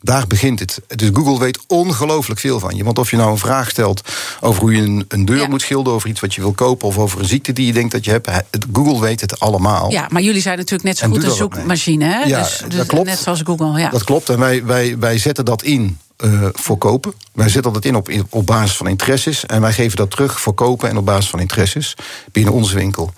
Daar 0.00 0.26
begint 0.26 0.58
het. 0.58 0.80
Dus 0.86 1.10
Google 1.12 1.38
weet 1.38 1.58
ongelooflijk 1.66 2.40
veel 2.40 2.60
van 2.60 2.76
je. 2.76 2.84
Want 2.84 2.98
of 2.98 3.10
je 3.10 3.16
nou 3.16 3.30
een 3.30 3.38
vraag 3.38 3.70
stelt 3.70 4.02
over 4.40 4.60
hoe 4.60 4.74
je 4.74 4.82
een, 4.82 5.04
een 5.08 5.24
deur 5.24 5.36
Ja. 5.36 5.48
moet 5.48 5.62
schilderen, 5.62 5.92
over 5.92 6.08
iets 6.08 6.20
wat 6.20 6.34
je 6.34 6.40
wil 6.40 6.52
kopen, 6.52 6.88
of 6.88 6.98
over 6.98 7.20
een 7.20 7.28
ziekte 7.28 7.52
die 7.52 7.66
je 7.66 7.72
denkt 7.72 7.92
dat 7.92 8.04
je 8.04 8.10
hebt, 8.10 8.30
Google 8.72 9.00
weet 9.00 9.20
het 9.20 9.40
allemaal. 9.40 9.90
Ja, 9.90 10.06
maar 10.10 10.22
jullie 10.22 10.40
zijn 10.40 10.56
natuurlijk 10.56 10.84
net 10.84 10.98
zo 10.98 11.04
En 11.04 11.10
goed 11.10 11.24
een 11.24 11.30
zoekmachine. 11.30 12.04
Hè? 12.04 12.22
Ja, 12.22 12.42
dus, 12.42 12.58
dat 12.58 12.70
dus 12.70 12.86
klopt. 12.86 13.06
Net 13.06 13.18
zoals 13.18 13.40
Google. 13.44 13.78
Ja. 13.78 13.90
Dat 13.90 14.04
klopt. 14.04 14.28
En 14.28 14.38
wij, 14.38 14.64
wij, 14.64 14.98
wij 14.98 15.18
zetten 15.18 15.44
dat 15.44 15.62
in 15.62 15.98
eh, 16.16 16.48
voor 16.52 16.78
kopen. 16.78 17.12
Wij 17.32 17.48
zetten 17.48 17.72
dat 17.72 17.84
in 17.84 17.96
op, 17.96 18.10
op 18.30 18.46
basis 18.46 18.76
van 18.76 18.88
interesses. 18.88 19.46
En 19.46 19.60
wij 19.60 19.72
geven 19.72 19.96
dat 19.96 20.10
terug 20.10 20.40
voor 20.40 20.54
kopen 20.54 20.88
en 20.88 20.96
op 20.96 21.04
basis 21.04 21.30
van 21.30 21.40
interesses 21.40 21.96
binnen 22.32 22.52
onze 22.52 22.74
winkel. 22.74 23.12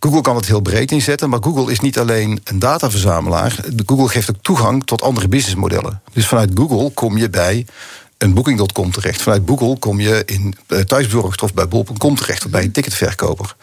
Google 0.00 0.20
kan 0.20 0.36
het 0.36 0.46
heel 0.46 0.60
breed 0.60 0.92
inzetten, 0.92 1.28
maar 1.30 1.38
Google 1.42 1.72
is 1.72 1.80
niet 1.80 1.98
alleen 1.98 2.40
een 2.44 2.58
dataverzamelaar. 2.58 3.56
Google 3.86 4.08
geeft 4.08 4.30
ook 4.30 4.42
toegang 4.42 4.86
tot 4.86 5.02
andere 5.02 5.28
businessmodellen. 5.28 6.02
Dus 6.12 6.26
vanuit 6.26 6.50
Google 6.54 6.90
kom 6.90 7.16
je 7.18 7.30
bij 7.30 7.66
een 8.18 8.34
Booking.com 8.34 8.90
terecht. 8.90 9.22
Vanuit 9.22 9.42
Google 9.46 9.78
kom 9.78 10.00
je 10.00 10.22
in 10.26 10.54
eh, 10.66 10.78
thuisbezorgd 10.80 11.42
of 11.42 11.54
bij 11.54 11.68
bol.com 11.68 12.14
terecht 12.16 12.44
of 12.44 12.50
bij 12.50 12.62
een 12.64 12.72
ticketverkoper. 12.72 13.56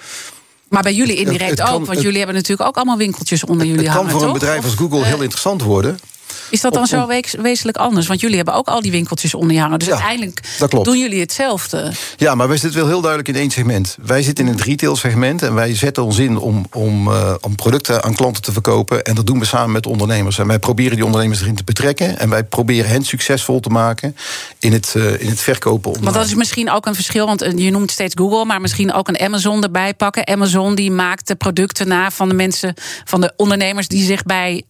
Maar 0.69 0.81
bij 0.83 0.93
jullie 0.93 1.15
indirect 1.15 1.41
Het- 1.49 1.49
het 1.49 1.59
kan- 1.59 1.67
ook, 1.73 1.79
want 1.85 1.91
het- 1.91 2.01
jullie 2.01 2.17
hebben 2.17 2.35
natuurlijk 2.35 2.67
ook 2.69 2.75
allemaal 2.75 2.97
winkeltjes 2.97 3.43
onder 3.43 3.67
jullie 3.67 3.85
Het 3.87 3.95
kan 3.97 4.09
voor 4.09 4.23
een 4.23 4.33
bedrijf 4.33 4.63
als 4.63 4.73
Google 4.73 4.99
eh, 4.99 5.05
heel 5.05 5.21
interessant 5.21 5.61
worden. 5.61 5.99
Is 6.49 6.61
dat 6.61 6.73
dan 6.73 6.81
op- 6.81 6.87
zo 6.87 7.07
wees- 7.07 7.35
wezenlijk 7.41 7.77
anders? 7.77 8.07
Want 8.07 8.19
jullie 8.19 8.35
hebben 8.35 8.53
ook 8.53 8.67
al 8.67 8.81
die 8.81 8.91
winkeltjes 8.91 9.33
onder 9.33 9.53
je 9.53 9.59
hangen. 9.59 9.79
Dus 9.79 9.87
Ja, 9.87 9.93
uiteindelijk 9.93 10.41
doen 10.83 10.99
jullie 10.99 11.19
hetzelfde. 11.19 11.91
Ja, 12.17 12.35
maar 12.35 12.47
wij 12.47 12.57
zitten 12.57 12.79
wel 12.79 12.89
heel 12.89 13.01
duidelijk 13.01 13.29
in 13.29 13.41
één 13.41 13.51
segment. 13.51 13.97
Wij 14.05 14.23
zitten 14.23 14.45
in 14.45 14.51
het 14.51 14.61
retail 14.61 14.95
segment 14.95 15.41
en 15.41 15.53
wij 15.53 15.75
zetten 15.75 16.03
ons 16.03 16.17
in 16.17 16.37
om, 16.37 16.65
om, 16.71 17.07
eh, 17.11 17.33
om 17.41 17.55
producten 17.55 18.03
aan 18.03 18.15
klanten 18.15 18.41
te 18.41 18.51
verkopen. 18.51 19.03
En 19.03 19.15
dat 19.15 19.27
doen 19.27 19.39
we 19.39 19.45
samen 19.45 19.71
met 19.71 19.85
ondernemers. 19.85 20.37
En 20.37 20.47
wij 20.47 20.59
proberen 20.59 20.95
die 20.95 21.05
ondernemers 21.05 21.41
erin 21.41 21.55
te 21.55 21.63
betrekken. 21.63 22.19
En 22.19 22.29
wij 22.29 22.43
proberen 22.43 22.89
hen 22.89 23.03
succesvol 23.03 23.59
te 23.59 23.69
maken 23.69 24.15
in 24.59 24.73
het, 24.73 24.93
eh, 24.95 25.21
in 25.21 25.29
het 25.29 25.39
verkopen. 25.39 25.91
Want 26.01 26.15
dat 26.15 26.25
is 26.25 26.35
misschien 26.35 26.71
ook 26.71 26.85
een 26.85 26.95
verschil. 26.95 27.25
Want 27.25 27.41
eh, 27.41 27.57
je 27.57 27.71
noemt 27.71 27.91
steeds 27.91 28.13
Google, 28.17 28.45
maar 28.45 28.61
misschien 28.61 28.93
ook 28.93 29.07
een 29.07 29.19
Amazon 29.19 29.63
erbij 29.63 29.93
pakken. 29.93 30.27
Amazon 30.27 30.75
die 30.75 30.91
maakt 30.91 31.27
de 31.27 31.35
producten 31.35 31.87
na 31.87 32.11
van 32.11 32.29
de 32.29 32.35
mensen, 32.35 32.73
van 33.05 33.21
de 33.21 33.33
ondernemers 33.37 33.87
die 33.87 34.05
zich 34.05 34.23
bij 34.23 34.63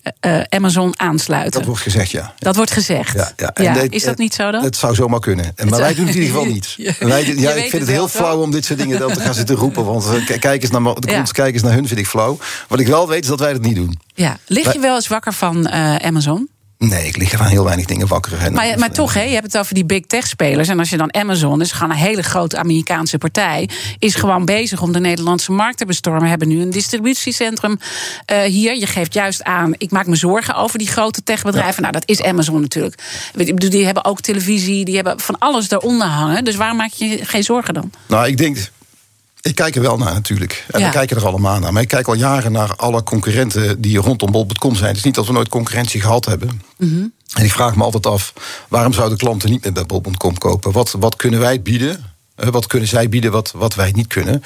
Amazon 0.49 0.99
aansluiten. 0.99 1.64
Dat 1.65 1.73
wordt 1.75 1.81
gezegd, 1.93 2.11
ja. 2.11 2.33
Dat 2.37 2.55
wordt 2.55 2.71
gezegd. 2.71 3.13
Ja, 3.13 3.31
ja. 3.35 3.51
Ja, 3.53 3.73
En 3.75 3.81
dit- 3.81 3.93
is 3.93 4.03
dat 4.03 4.17
niet 4.17 4.33
zo 4.33 4.51
dan? 4.51 4.63
Het 4.63 4.75
zou 4.77 4.95
zomaar 4.95 5.19
kunnen. 5.19 5.51
En, 5.55 5.69
maar 5.69 5.79
wij 5.79 5.93
doen 5.93 6.05
het 6.05 6.15
in 6.15 6.21
ieder 6.21 6.35
geval 6.37 6.53
niet. 6.55 6.75
Wij, 6.99 7.25
ja, 7.35 7.51
ik 7.51 7.59
vind 7.59 7.71
het 7.71 7.81
het 7.81 7.89
heel 7.89 8.07
flauw 8.07 8.41
om 8.41 8.51
dit 8.51 8.65
soort 8.65 8.79
dingen 8.79 8.99
dan 8.99 9.13
te 9.13 9.19
gaan 9.19 9.33
zitten 9.33 9.55
roepen. 9.55 9.85
Want 9.85 10.05
eh, 10.05 10.39
kijk 10.39 10.61
eens 10.61 10.71
naar, 10.71 10.81
de 10.83 11.11
Ja. 11.11 11.61
naar 11.61 11.73
hun, 11.73 11.87
vind 11.87 11.99
ik 11.99 12.07
flauw. 12.07 12.37
Wat 12.67 12.79
ik 12.79 12.87
wel 12.87 13.07
weet 13.07 13.23
is 13.23 13.29
dat 13.29 13.39
wij 13.39 13.53
dat 13.53 13.61
niet 13.61 13.75
doen. 13.75 13.99
Ja. 14.13 14.37
Lig 14.47 14.73
je 14.73 14.79
wel 14.79 14.95
eens 14.95 15.07
wakker 15.07 15.33
van 15.33 15.67
eh, 15.67 15.95
Amazon? 15.95 16.49
Nee, 16.89 17.07
ik 17.07 17.17
lig 17.17 17.31
er 17.31 17.37
van 17.37 17.47
heel 17.47 17.63
weinig 17.63 17.85
dingen 17.85 18.07
wakker. 18.07 18.37
En, 18.37 18.53
Maar, 18.53 18.79
maar 18.79 18.91
toch, 18.91 19.13
hè, 19.13 19.21
je 19.21 19.33
hebt 19.33 19.45
het 19.45 19.57
over 19.57 19.73
die 19.73 19.85
big 19.85 20.05
tech 20.05 20.27
spelers. 20.27 20.67
En 20.67 20.79
als 20.79 20.89
je 20.89 20.97
dan 20.97 21.13
Amazon, 21.13 21.61
is 21.61 21.71
gewoon 21.71 21.91
een 21.91 21.97
hele 21.97 22.23
grote 22.23 22.57
Amerikaanse 22.57 23.17
partij, 23.17 23.69
is 23.99 24.15
gewoon 24.15 24.45
bezig 24.45 24.81
om 24.81 24.91
de 24.91 24.99
Nederlandse 24.99 25.51
markt 25.51 25.77
te 25.77 25.85
bestormen. 25.85 26.21
We 26.21 26.27
hebben 26.27 26.47
nu 26.47 26.61
een 26.61 26.69
distributiecentrum 26.69 27.79
eh, 28.25 28.41
hier. 28.41 28.75
Je 28.75 28.87
geeft 28.87 29.13
juist 29.13 29.43
aan, 29.43 29.73
ik 29.77 29.91
maak 29.91 30.07
me 30.07 30.15
zorgen 30.15 30.55
over 30.55 30.79
die 30.79 30.87
grote 30.87 31.23
techbedrijven. 31.23 31.81
Nou, 31.81 31.93
dat 31.93 32.03
is 32.05 32.21
Amazon 32.21 32.61
natuurlijk. 32.61 33.01
Die 33.55 33.85
hebben 33.85 34.05
ook 34.05 34.21
televisie, 34.21 34.85
die 34.85 34.95
hebben 34.95 35.19
van 35.19 35.37
alles 35.37 35.71
eronder 35.71 36.07
hangen. 36.07 36.43
Dus 36.43 36.55
waar 36.55 36.75
maak 36.75 36.91
je 36.91 37.19
geen 37.25 37.43
zorgen 37.43 37.73
dan? 37.73 37.91
Nou, 38.07 38.27
ik 38.27 38.37
denk. 38.37 38.57
Ik 39.45 39.55
kijk 39.55 39.75
er 39.75 39.81
wel 39.81 39.97
naar 39.97 40.13
natuurlijk. 40.13 40.65
En 40.71 40.79
Ja. 40.79 40.85
we 40.85 40.91
kijken 40.91 41.17
er 41.17 41.25
allemaal 41.25 41.59
naar. 41.59 41.73
Maar 41.73 41.81
ik 41.81 41.87
kijk 41.87 42.07
al 42.07 42.13
jaren 42.15 42.51
naar 42.51 42.75
alle 42.75 43.03
concurrenten 43.03 43.81
die 43.81 43.97
rondom 43.97 44.31
bol.com 44.31 44.75
zijn. 44.75 44.87
Het 44.87 44.97
is 44.97 45.03
niet 45.03 45.15
dat 45.15 45.25
we 45.27 45.33
nooit 45.33 45.49
concurrentie 45.49 46.01
gehad 46.01 46.25
hebben. 46.25 46.61
Mhm. 46.77 47.05
En 47.33 47.43
ik 47.43 47.51
vraag 47.51 47.75
me 47.75 47.83
altijd 47.83 48.05
af, 48.05 48.33
waarom 48.69 48.93
zouden 48.93 49.17
klanten 49.17 49.49
niet 49.49 49.63
meer 49.63 49.73
bij 49.73 49.85
bol.com 49.85 50.37
kopen? 50.37 50.71
Wat, 50.71 50.91
wat 50.99 51.15
kunnen 51.15 51.39
wij 51.39 51.61
bieden? 51.61 52.03
Eh, 52.35 52.49
Wat 52.49 52.67
kunnen 52.67 52.87
zij 52.89 53.09
bieden 53.09 53.31
wat, 53.31 53.51
wat 53.55 53.75
wij 53.75 53.91
niet 53.91 54.07
kunnen? 54.07 54.43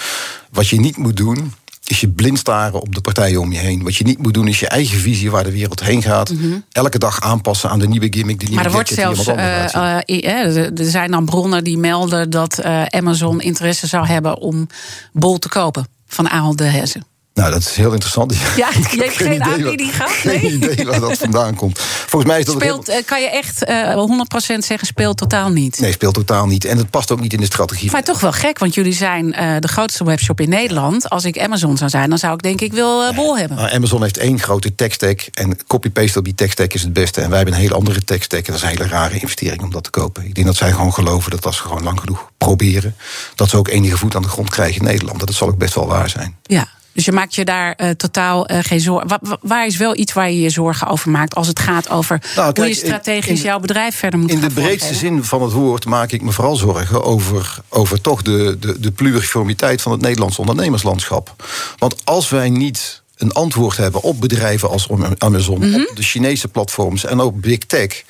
Wat 0.51 0.67
je 0.67 0.79
niet 0.79 0.97
moet 0.97 1.17
doen, 1.17 1.53
is 1.89 1.99
je 1.99 2.07
blind 2.09 2.37
staren 2.39 2.81
op 2.81 2.95
de 2.95 3.01
partijen 3.01 3.39
om 3.39 3.51
je 3.51 3.57
heen. 3.59 3.83
Wat 3.83 3.95
je 3.95 4.03
niet 4.03 4.17
moet 4.17 4.33
doen, 4.33 4.47
is 4.47 4.59
je 4.59 4.67
eigen 4.67 4.99
visie 4.99 5.31
waar 5.31 5.43
de 5.43 5.51
wereld 5.51 5.83
heen 5.83 6.01
gaat. 6.01 6.33
Elke 6.71 6.97
dag 6.99 7.21
aanpassen 7.21 7.69
aan 7.69 7.79
de 7.79 7.87
nieuwe 7.87 8.07
gimmick, 8.09 8.39
de 8.39 8.45
nieuwe 8.45 8.49
Mhm. 8.49 8.55
Maar 8.55 8.65
er 8.65 8.71
wordt 8.71 8.89
zelfs, 8.89 9.23
zien. 9.23 9.35
eh, 9.37 10.55
eh, 10.55 10.79
er- 10.79 10.85
zijn 10.91 11.11
dan 11.11 11.25
bronnen 11.25 11.63
die 11.63 11.77
melden 11.77 12.29
dat 12.29 12.59
eh, 12.59 12.83
Amazon 12.85 13.41
interesse 13.41 13.87
zou 13.87 14.05
hebben 14.05 14.37
om 14.37 14.67
Bol 15.13 15.37
te 15.39 15.49
kopen 15.49 15.87
van 16.07 16.29
Ahold 16.29 16.57
de 16.57 16.63
Hesse. 16.63 17.01
Nou, 17.39 17.51
dat 17.51 17.61
is 17.61 17.75
heel 17.75 17.91
interessant. 17.91 18.35
Ja, 18.55 18.69
Ik 18.75 18.75
je 18.75 18.81
heb 18.97 18.99
hebt 18.99 19.15
geen 19.17 19.25
idee 19.27 19.39
waar- 19.39 19.47
aanbieding 19.53 19.95
gehad? 19.95 20.11
Geen 20.25 20.41
Nee? 20.41 20.51
idee 20.71 20.85
waar 20.85 20.99
dat 20.99 21.17
vandaan 21.17 21.55
komt. 21.55 21.79
Volgens 21.79 22.31
mij 22.31 22.39
is 22.39 22.45
dat 22.45 22.55
Speelt, 22.55 22.87
eh, 22.87 23.05
kan 23.05 23.21
je 23.21 23.29
echt 23.29 23.63
eh 23.63 23.93
100% 23.93 24.65
zeggen, 24.65 24.87
speelt 24.87 25.17
totaal 25.17 25.49
niet. 25.49 25.79
Nee, 25.79 25.91
speelt 25.91 26.13
totaal 26.13 26.45
niet. 26.45 26.65
En 26.65 26.77
het 26.77 26.89
past 26.89 27.11
ook 27.11 27.19
niet 27.19 27.33
in 27.33 27.39
de 27.39 27.45
strategie. 27.45 27.91
Maar 27.91 28.03
toch 28.03 28.19
wel 28.19 28.31
gek, 28.31 28.59
want 28.59 28.73
jullie 28.73 28.93
zijn 28.93 29.33
eh, 29.33 29.55
de 29.59 29.67
grootste 29.67 30.03
webshop 30.03 30.39
in 30.41 30.49
Nederland. 30.49 31.09
Als 31.09 31.25
ik 31.25 31.39
Amazon 31.39 31.77
zou 31.77 31.89
zijn, 31.89 32.09
dan 32.09 32.17
zou 32.17 32.33
ik 32.33 32.41
denk 32.41 32.61
ik 32.61 32.73
wil 32.73 33.03
eh, 33.03 33.15
Bol 33.15 33.37
hebben. 33.37 33.71
Amazon 33.71 34.01
heeft 34.01 34.17
één 34.17 34.39
grote 34.39 34.75
tech-stack. 34.75 35.21
En 35.33 35.57
copy-paste 35.67 36.19
op 36.19 36.23
die 36.25 36.35
tech-stack 36.35 36.73
is 36.73 36.81
het 36.81 36.93
beste. 36.93 37.21
En 37.21 37.27
wij 37.27 37.37
hebben 37.37 37.55
een 37.55 37.61
hele 37.61 37.73
andere 37.75 38.03
tech-stack. 38.03 38.39
En 38.39 38.45
dat 38.53 38.55
is 38.55 38.61
een 38.61 38.67
hele 38.77 38.87
rare 38.87 39.19
investering 39.19 39.61
om 39.61 39.71
dat 39.71 39.83
te 39.83 39.89
kopen. 39.89 40.25
Ik 40.25 40.35
denk 40.35 40.47
dat 40.47 40.55
zij 40.55 40.71
gewoon 40.71 40.93
geloven 40.93 41.31
dat 41.31 41.45
als 41.45 41.57
ze 41.57 41.61
gewoon 41.63 41.83
lang 41.83 41.99
genoeg 41.99 42.31
proberen... 42.37 42.95
dat 43.35 43.49
ze 43.49 43.57
ook 43.57 43.67
enige 43.67 43.97
voet 43.97 44.15
aan 44.15 44.21
de 44.21 44.27
grond 44.27 44.49
krijgen 44.49 44.79
in 44.81 44.87
Nederland. 44.87 45.19
Dat 45.19 45.33
zal 45.33 45.47
ook 45.47 45.57
best 45.57 45.75
wel 45.75 45.87
waar 45.87 46.09
zijn. 46.09 46.35
Ja. 46.43 46.67
Dus 46.99 47.07
je 47.07 47.13
maakt 47.13 47.35
je 47.35 47.45
daar 47.45 47.73
eh, 47.75 47.89
totaal 47.89 48.45
eh, 48.47 48.57
geen 48.61 48.79
zorgen. 48.79 49.19
Waar 49.41 49.65
is 49.65 49.77
wel 49.77 49.97
iets 49.97 50.13
waar 50.13 50.31
je 50.31 50.39
je 50.39 50.49
zorgen 50.49 50.87
over 50.87 51.09
maakt 51.11 51.35
als 51.35 51.47
het 51.47 51.59
gaat 51.59 51.89
over 51.89 52.21
Nou, 52.35 52.53
hoe 52.55 52.67
je 52.67 52.73
strategisch 52.73 53.39
in- 53.39 53.45
jouw 53.45 53.59
bedrijf 53.59 53.95
verder 53.95 54.19
moet 54.19 54.31
In 54.31 54.39
gaan 54.39 54.47
de 54.47 54.53
breedste 54.53 54.93
zin 54.93 55.23
van 55.23 55.41
het 55.41 55.51
woord 55.51 55.85
maak 55.85 56.11
ik 56.11 56.21
me 56.21 56.31
vooral 56.31 56.55
zorgen 56.55 57.03
over, 57.03 57.57
over 57.69 58.01
toch 58.01 58.21
de, 58.21 58.57
de, 58.59 58.79
de 58.79 58.91
pluriformiteit 58.91 59.81
van 59.81 59.91
het 59.91 60.01
Nederlandse 60.01 60.39
ondernemerslandschap. 60.41 61.35
Want 61.77 61.95
als 62.03 62.29
wij 62.29 62.49
niet 62.49 63.01
een 63.17 63.31
antwoord 63.31 63.77
hebben 63.77 64.01
op 64.01 64.21
bedrijven 64.21 64.69
als 64.69 64.87
Amazon, 65.17 65.59
Mhm. 65.69 65.79
op 65.79 65.95
de 65.95 66.03
Chinese 66.03 66.47
platforms 66.47 67.05
en 67.05 67.19
ook 67.21 67.41
Big 67.41 67.57
Tech, 67.57 68.03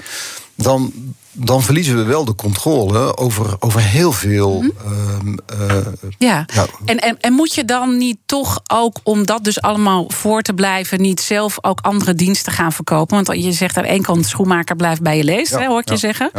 dan, 0.64 0.94
dan 1.32 1.62
verliezen 1.62 1.96
we 1.98 2.04
wel 2.04 2.26
de 2.26 2.36
controle 2.36 3.18
over, 3.18 3.56
over 3.60 3.82
heel 3.82 4.12
veel. 4.12 4.64
ehm, 4.86 5.38
eh, 5.70 5.78
Ja, 6.18 6.46
Ja. 6.54 6.66
En, 6.86 7.00
en, 7.00 7.18
en 7.20 7.34
moet 7.34 7.54
je 7.54 7.66
dan 7.66 7.98
niet 7.98 8.18
toch 8.26 8.60
ook, 8.74 8.98
om 9.04 9.26
dat 9.26 9.44
dus 9.44 9.62
allemaal 9.62 10.06
voor 10.08 10.42
te 10.42 10.54
blijven, 10.54 11.02
niet 11.02 11.22
zelf 11.22 11.58
ook 11.62 11.80
andere 11.82 12.14
diensten 12.16 12.52
gaan 12.52 12.72
verkopen? 12.72 13.24
Want 13.24 13.42
je 13.44 13.52
zegt 13.52 13.78
aan 13.78 13.84
één 13.84 14.02
kant, 14.02 14.26
schoenmaker 14.26 14.76
blijft 14.76 15.02
bij 15.02 15.18
je 15.18 15.24
leest, 15.24 15.52
Ja, 15.52 15.60
hè, 15.60 15.68
hoor 15.68 15.80
ik 15.80 15.88
ja, 15.88 15.94
je 15.94 16.00
zeggen. 16.00 16.32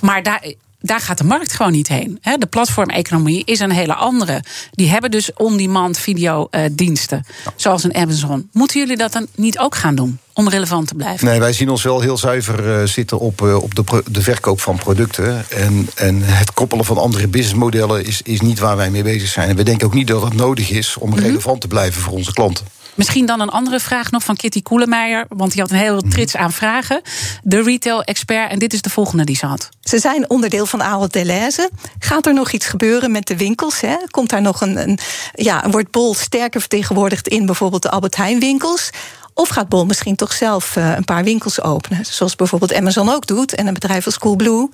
Maar 0.00 0.22
daar, 0.22 0.52
daar 0.80 1.00
gaat 1.00 1.18
de 1.18 1.24
markt 1.24 1.52
gewoon 1.52 1.72
niet 1.72 1.88
heen. 1.88 2.18
De 2.38 2.46
platformeconomie 2.46 3.42
is 3.44 3.60
een 3.60 3.70
hele 3.70 3.94
andere. 3.94 4.42
Die 4.70 4.88
hebben 4.88 5.10
dus 5.10 5.32
on-demand 5.34 5.98
videodiensten, 5.98 7.24
zoals 7.56 7.84
een 7.84 7.94
Amazon. 7.94 8.48
Moeten 8.52 8.80
jullie 8.80 8.96
dat 8.96 9.12
dan 9.12 9.26
niet 9.34 9.58
ook 9.58 9.74
gaan 9.74 9.94
doen, 9.94 10.18
om 10.32 10.48
relevant 10.48 10.88
te 10.88 10.94
blijven? 10.94 11.26
Nee, 11.26 11.38
wij 11.38 11.52
zien 11.52 11.68
ons 11.68 11.82
wel 11.82 12.00
heel 12.00 12.18
zuiver 12.18 12.80
eh, 12.80 12.86
zitten 12.86 13.18
op, 13.18 13.42
eh, 13.42 13.62
op 13.62 13.74
de, 13.74 14.02
de 14.10 14.22
verkoop 14.22 14.60
van 14.60 14.76
producten. 14.76 15.50
En, 15.50 15.88
en 15.94 16.22
het 16.22 16.52
koppelen 16.52 16.84
van 16.84 16.98
andere 16.98 17.28
businessmodellen 17.28 18.04
is, 18.04 18.22
is 18.22 18.40
niet 18.40 18.58
waar 18.58 18.76
wij 18.76 18.90
mee 18.90 19.02
bezig 19.02 19.28
zijn. 19.28 19.48
En 19.48 19.56
we 19.56 19.62
denken 19.62 19.86
ook 19.86 19.94
niet 19.94 20.06
dat 20.06 20.22
het 20.22 20.34
nodig 20.34 20.70
is 20.70 20.96
om 20.96 21.14
relevant 21.14 21.60
te 21.60 21.68
blijven 21.68 22.02
voor 22.02 22.12
onze 22.12 22.32
klanten. 22.32 22.66
Misschien 22.96 23.26
dan 23.26 23.40
een 23.40 23.48
andere 23.48 23.80
vraag 23.80 24.10
nog 24.10 24.24
van 24.24 24.36
Kitty 24.36 24.62
Koelemeijer. 24.62 25.24
Want 25.28 25.52
die 25.52 25.60
had 25.60 25.70
een 25.70 25.76
hele 25.76 26.02
trits 26.02 26.36
aan 26.36 26.52
vragen. 26.52 27.00
De 27.42 27.62
retail-expert. 27.62 28.50
En 28.50 28.58
dit 28.58 28.72
is 28.72 28.82
de 28.82 28.90
volgende 28.90 29.24
die 29.24 29.36
ze 29.36 29.46
had. 29.46 29.68
Ze 29.80 29.98
zijn 29.98 30.30
onderdeel 30.30 30.66
van 30.66 30.82
Ahold 30.82 31.12
Delhaize. 31.12 31.70
Gaat 31.98 32.26
er 32.26 32.34
nog 32.34 32.50
iets 32.50 32.66
gebeuren 32.66 33.10
met 33.10 33.26
de 33.26 33.36
winkels? 33.36 33.80
Hè? 33.80 33.96
Komt 34.10 34.30
daar 34.30 34.42
nog 34.42 34.60
een, 34.60 34.76
een, 34.88 34.98
ja, 35.34 35.70
wordt 35.70 35.90
Bol 35.90 36.14
sterker 36.14 36.60
vertegenwoordigd 36.60 37.28
in 37.28 37.46
bijvoorbeeld 37.46 37.82
de 37.82 37.90
Albert 37.90 38.16
Heijn 38.16 38.40
winkels? 38.40 38.90
Of 39.34 39.48
gaat 39.48 39.68
Bol 39.68 39.86
misschien 39.86 40.16
toch 40.16 40.32
zelf 40.32 40.76
eh, 40.76 40.96
een 40.96 41.04
paar 41.04 41.24
winkels 41.24 41.62
openen? 41.62 42.04
Zoals 42.04 42.36
bijvoorbeeld 42.36 42.74
Amazon 42.74 43.08
ook 43.08 43.26
doet 43.26 43.54
en 43.54 43.66
een 43.66 43.74
bedrijf 43.74 44.06
als 44.06 44.18
Coolblue. 44.18 44.68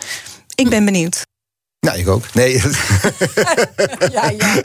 Ik 0.55 0.69
ben 0.69 0.85
benieuwd. 0.85 1.25
Ja, 1.87 1.93
ik 1.93 2.09
ook. 2.09 2.25
Nee. 2.33 2.61
Ja, 4.13 4.33
ja. 4.39 4.61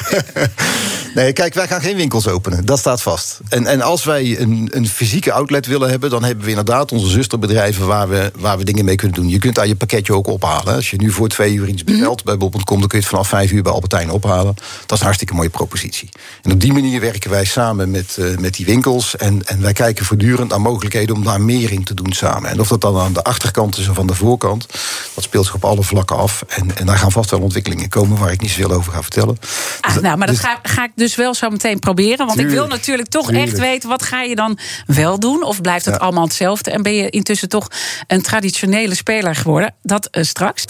nee, 1.15 1.33
kijk, 1.33 1.53
wij 1.53 1.67
gaan 1.67 1.81
geen 1.81 1.95
winkels 1.95 2.27
openen. 2.27 2.65
Dat 2.65 2.79
staat 2.79 3.01
vast. 3.01 3.39
En, 3.49 3.67
en 3.67 3.81
als 3.81 4.03
wij 4.03 4.39
een, 4.39 4.69
een 4.71 4.87
fysieke 4.87 5.31
outlet 5.31 5.65
willen 5.65 5.89
hebben, 5.89 6.09
dan 6.09 6.23
hebben 6.23 6.43
we 6.43 6.49
inderdaad 6.49 6.91
onze 6.91 7.07
zusterbedrijven 7.07 7.87
waar 7.87 8.09
we, 8.09 8.31
waar 8.35 8.57
we 8.57 8.63
dingen 8.63 8.85
mee 8.85 8.95
kunnen 8.95 9.21
doen. 9.21 9.29
Je 9.29 9.39
kunt 9.39 9.55
daar 9.55 9.67
je 9.67 9.75
pakketje 9.75 10.13
ook 10.13 10.27
ophalen. 10.27 10.75
Als 10.75 10.89
je 10.89 10.97
nu 10.97 11.11
voor 11.11 11.27
twee 11.27 11.53
uur 11.53 11.67
iets 11.67 11.83
bestelt 11.83 12.23
bij 12.23 12.37
bol.com, 12.37 12.79
dan 12.79 12.87
kun 12.87 12.97
je 12.97 13.03
het 13.03 13.05
vanaf 13.05 13.27
vijf 13.27 13.51
uur 13.51 13.63
bij 13.63 13.71
Albertijn 13.71 14.11
ophalen. 14.11 14.55
Dat 14.55 14.91
is 14.91 14.97
een 14.99 15.03
hartstikke 15.05 15.33
mooie 15.33 15.49
propositie. 15.49 16.09
En 16.41 16.51
op 16.51 16.59
die 16.59 16.73
manier 16.73 16.99
werken 16.99 17.29
wij 17.29 17.45
samen 17.45 17.91
met, 17.91 18.17
eh, 18.17 18.37
met 18.37 18.53
die 18.53 18.65
winkels. 18.65 19.15
En, 19.15 19.45
en 19.45 19.61
wij 19.61 19.73
kijken 19.73 20.05
voortdurend 20.05 20.49
naar 20.49 20.61
mogelijkheden 20.61 21.15
om 21.15 21.23
daar 21.23 21.41
meer 21.41 21.71
in 21.71 21.83
te 21.83 21.93
doen 21.93 22.13
samen. 22.13 22.49
En 22.49 22.59
of 22.59 22.67
dat 22.67 22.81
dan 22.81 22.97
aan 22.97 23.13
de 23.13 23.23
achterkant 23.23 23.77
is 23.77 23.87
of 23.87 23.99
aan 23.99 24.07
de 24.07 24.15
voorkant, 24.15 24.65
dat 25.13 25.23
speelt 25.23 25.45
zich 25.45 25.55
op 25.55 25.65
alle 25.65 25.83
vlakken 25.83 26.17
af. 26.17 26.43
En, 26.47 26.77
en 26.77 26.85
daar 26.85 26.97
gaan 26.97 27.05
vast 27.11 27.29
wel 27.29 27.39
ontwikkelingen 27.39 27.89
komen 27.89 28.17
waar 28.17 28.31
ik 28.31 28.41
niet 28.41 28.49
zoveel 28.51 28.71
over 28.71 28.93
ga 28.93 29.01
vertellen. 29.01 29.37
Ah, 29.81 29.93
Dus- 29.93 30.01
nou, 30.01 30.17
maar 30.17 30.27
dat 30.27 30.35
dus- 30.35 30.45
ga, 30.45 30.59
ga 30.63 30.83
ik 30.83 30.91
dus 30.95 31.15
wel 31.15 31.33
zo 31.33 31.49
meteen 31.49 31.79
proberen. 31.79 32.25
Want 32.25 32.39
ik 32.39 32.45
wil 32.45 32.49
Tuurlijk, 32.49 32.71
natuurlijk 32.71 33.09
toch 33.09 33.25
tuurlijk. 33.25 33.47
echt 33.47 33.59
weten... 33.59 33.89
wat 33.89 34.03
ga 34.03 34.21
je 34.21 34.35
dan 34.35 34.57
wel 34.85 35.19
doen? 35.19 35.43
Of 35.43 35.61
blijft 35.61 35.85
het 35.85 35.93
Ja. 35.93 35.99
allemaal 35.99 36.23
hetzelfde? 36.23 36.71
En 36.71 36.81
ben 36.81 36.95
je 36.95 37.09
intussen 37.09 37.49
toch 37.49 37.67
een 38.07 38.21
traditionele 38.21 38.95
speler 38.95 39.35
geworden? 39.35 39.73
Dat 39.83 40.05
eh, 40.05 40.23
straks. 40.23 40.65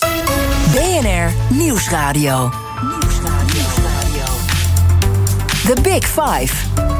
BNR 0.71 1.31
Nieuwsradio. 1.49 2.51
The 5.65 5.81
Big 5.81 6.05
Five. 6.05 6.96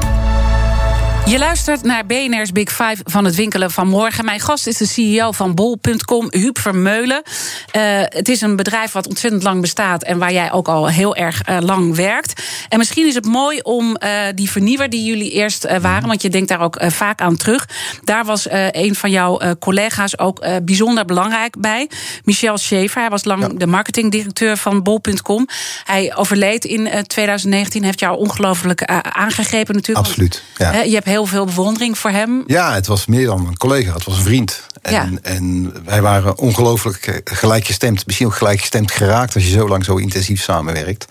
Je 1.28 1.38
luistert 1.38 1.84
naar 1.84 2.06
BNR's 2.06 2.52
Big 2.52 2.70
Five 2.70 2.98
van 3.04 3.26
het 3.26 3.36
winkelen 3.36 3.72
van 3.72 3.88
morgen. 3.88 4.26
Mijn 4.26 4.40
gast 4.40 4.68
is 4.68 4.78
de 4.78 4.86
CEO 4.86 5.32
van 5.32 5.56
bol.com, 5.56 6.28
Huub 6.30 6.60
Vermeulen. 6.60 7.22
Uh, 7.26 7.82
het 8.04 8.30
is 8.30 8.42
een 8.42 8.56
bedrijf 8.56 8.92
wat 8.92 9.08
ontzettend 9.08 9.44
lang 9.44 9.62
bestaat 9.62 10.04
en 10.04 10.18
waar 10.18 10.34
jij 10.34 10.52
ook 10.52 10.68
al 10.68 10.88
heel 10.88 11.16
erg 11.16 11.50
uh, 11.50 11.58
lang 11.60 11.96
werkt. 11.96 12.42
En 12.70 12.78
misschien 12.78 13.08
is 13.08 13.16
het 13.16 13.26
mooi 13.26 13.60
om 13.60 13.98
uh, 14.00 14.20
die 14.36 14.52
vernieuwer 14.52 14.90
die 14.90 15.04
jullie 15.04 15.32
eerst 15.32 15.80
waren, 15.80 16.08
want 16.08 16.22
je 16.22 16.30
denkt 16.30 16.50
daar 16.50 16.62
ook 16.62 16.80
vaak 16.88 17.22
aan 17.22 17.36
terug. 17.36 17.68
Daar 18.04 18.26
was 18.26 18.48
een 18.72 18.96
van 18.96 19.12
jouw 19.12 19.40
collega's 19.60 20.20
ook 20.20 20.46
bijzonder 20.64 21.06
belangrijk 21.06 21.60
bij. 21.60 21.90
Michel 22.24 22.58
Schaefer, 22.58 23.02
hij 23.02 23.10
was 23.10 23.24
lang 23.24 23.42
ja. 23.42 23.50
de 23.58 23.68
marketingdirecteur 23.68 24.58
van 24.58 24.84
bol.com. 24.84 25.48
Hij 25.84 26.16
overleed 26.16 26.66
in 26.66 26.90
2019, 27.08 27.84
heeft 27.84 28.00
jou 28.00 28.18
ongelooflijk 28.18 28.84
aangegrepen 29.02 29.76
natuurlijk. 29.76 30.08
Absoluut. 30.08 30.44
Ja. 30.58 30.82
je 30.82 30.94
hebt 30.94 31.06
heel 31.06 31.17
veel 31.26 31.46
bewondering 31.46 31.98
voor 31.98 32.10
hem. 32.10 32.44
Ja, 32.48 32.74
het 32.74 32.88
was 32.88 33.06
meer 33.06 33.26
dan 33.26 33.48
een 33.48 33.58
collega, 33.58 33.94
het 33.94 34.04
was 34.04 34.18
een 34.18 34.24
vriend. 34.24 34.62
En, 34.82 34.94
Ja. 34.94 35.10
en 35.22 35.74
wij 35.86 36.02
waren 36.02 36.38
ongelooflijk 36.38 37.22
gelijkgestemd, 37.24 38.06
misschien 38.06 38.28
ook 38.28 38.36
gelijkgestemd 38.36 38.92
geraakt 38.92 39.36
als 39.36 39.44
je 39.44 39.50
zo 39.50 39.68
lang 39.68 39.86
zo 39.86 39.96
intensief 39.96 40.42
samenwerkt. 40.42 41.06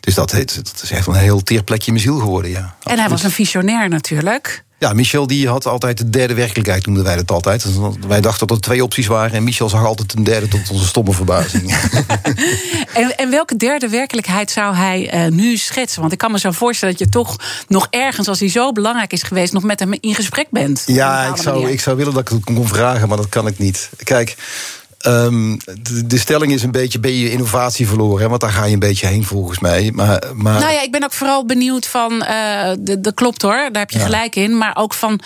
Dus 0.00 0.14
dat, 0.14 0.30
heet, 0.30 0.54
dat 0.54 0.80
is 0.82 0.90
echt 0.90 1.06
een 1.06 1.14
heel 1.14 1.42
teer 1.42 1.62
plekje 1.62 1.86
in 1.86 1.92
mijn 1.92 2.04
ziel 2.04 2.18
geworden, 2.18 2.50
ja. 2.50 2.74
En 2.82 2.98
hij 2.98 3.08
was 3.08 3.22
een 3.22 3.30
visionair 3.30 3.88
natuurlijk. 3.88 4.64
Ja, 4.82 4.92
Michel 4.92 5.26
die 5.26 5.48
had 5.48 5.66
altijd 5.66 5.98
de 5.98 6.10
derde 6.10 6.34
werkelijkheid, 6.34 6.86
noemden 6.86 7.04
wij 7.04 7.16
dat 7.16 7.30
altijd. 7.30 7.62
Dus 7.62 7.74
wij 8.06 8.20
dachten 8.20 8.46
dat 8.46 8.56
er 8.56 8.62
twee 8.62 8.82
opties 8.82 9.06
waren 9.06 9.32
en 9.32 9.44
Michel 9.44 9.68
zag 9.68 9.84
altijd 9.84 10.14
een 10.14 10.24
derde 10.24 10.48
tot 10.48 10.70
onze 10.70 10.86
stomme 10.86 11.12
verbazing. 11.12 11.74
En, 12.92 13.16
en 13.16 13.30
welke 13.30 13.56
derde 13.56 13.88
werkelijkheid 13.88 14.50
zou 14.50 14.74
hij 14.74 15.10
eh, 15.10 15.30
nu 15.30 15.56
schetsen? 15.56 16.00
Want 16.00 16.12
ik 16.12 16.18
kan 16.18 16.30
me 16.32 16.38
zo 16.38 16.50
voorstellen 16.50 16.96
dat 16.96 17.06
je 17.06 17.12
toch 17.12 17.36
nog 17.68 17.86
ergens, 17.90 18.28
als 18.28 18.40
hij 18.40 18.48
zo 18.48 18.72
belangrijk 18.72 19.12
is 19.12 19.22
geweest, 19.22 19.52
nog 19.52 19.62
met 19.62 19.78
hem 19.78 19.92
in 20.00 20.14
gesprek 20.14 20.46
bent. 20.50 20.82
Ja, 20.86 21.24
ik 21.24 21.36
zou, 21.36 21.56
manier. 21.56 21.72
ik 21.72 21.80
zou 21.80 21.96
willen 21.96 22.14
dat 22.14 22.22
ik 22.22 22.28
het 22.28 22.44
kon 22.44 22.68
vragen, 22.68 23.08
maar 23.08 23.16
dat 23.16 23.28
kan 23.28 23.46
ik 23.46 23.58
niet. 23.58 23.90
Kijk, 24.02 24.36
ehm, 25.02 25.56
de, 25.82 26.06
de 26.06 26.18
stelling 26.18 26.52
is 26.52 26.62
een 26.62 26.70
beetje, 26.70 27.00
ben 27.00 27.12
je 27.14 27.30
innovatie 27.30 27.88
verloren? 27.88 28.22
Hè? 28.22 28.28
Want 28.28 28.40
daar 28.40 28.50
ga 28.50 28.64
je 28.64 28.72
een 28.72 28.78
beetje 28.78 29.06
heen 29.06 29.24
volgens 29.24 29.58
mij. 29.58 29.90
Maar, 29.94 30.22
maar 30.34 30.60
Nou 30.60 30.72
ja, 30.72 30.82
ik 30.82 30.90
ben 30.92 31.04
ook 31.04 31.12
vooral 31.12 31.46
benieuwd 31.46 31.86
van. 31.86 32.22
eh 32.22 32.70
de, 32.78 33.00
de 33.00 33.12
klopt 33.14 33.42
hoor, 33.42 33.52
daar 33.72 33.82
heb 33.82 33.90
je 33.90 33.98
Ja. 33.98 34.04
gelijk 34.04 34.36
in. 34.36 34.58
Maar 34.58 34.76
ook 34.76 34.94
van. 34.94 35.20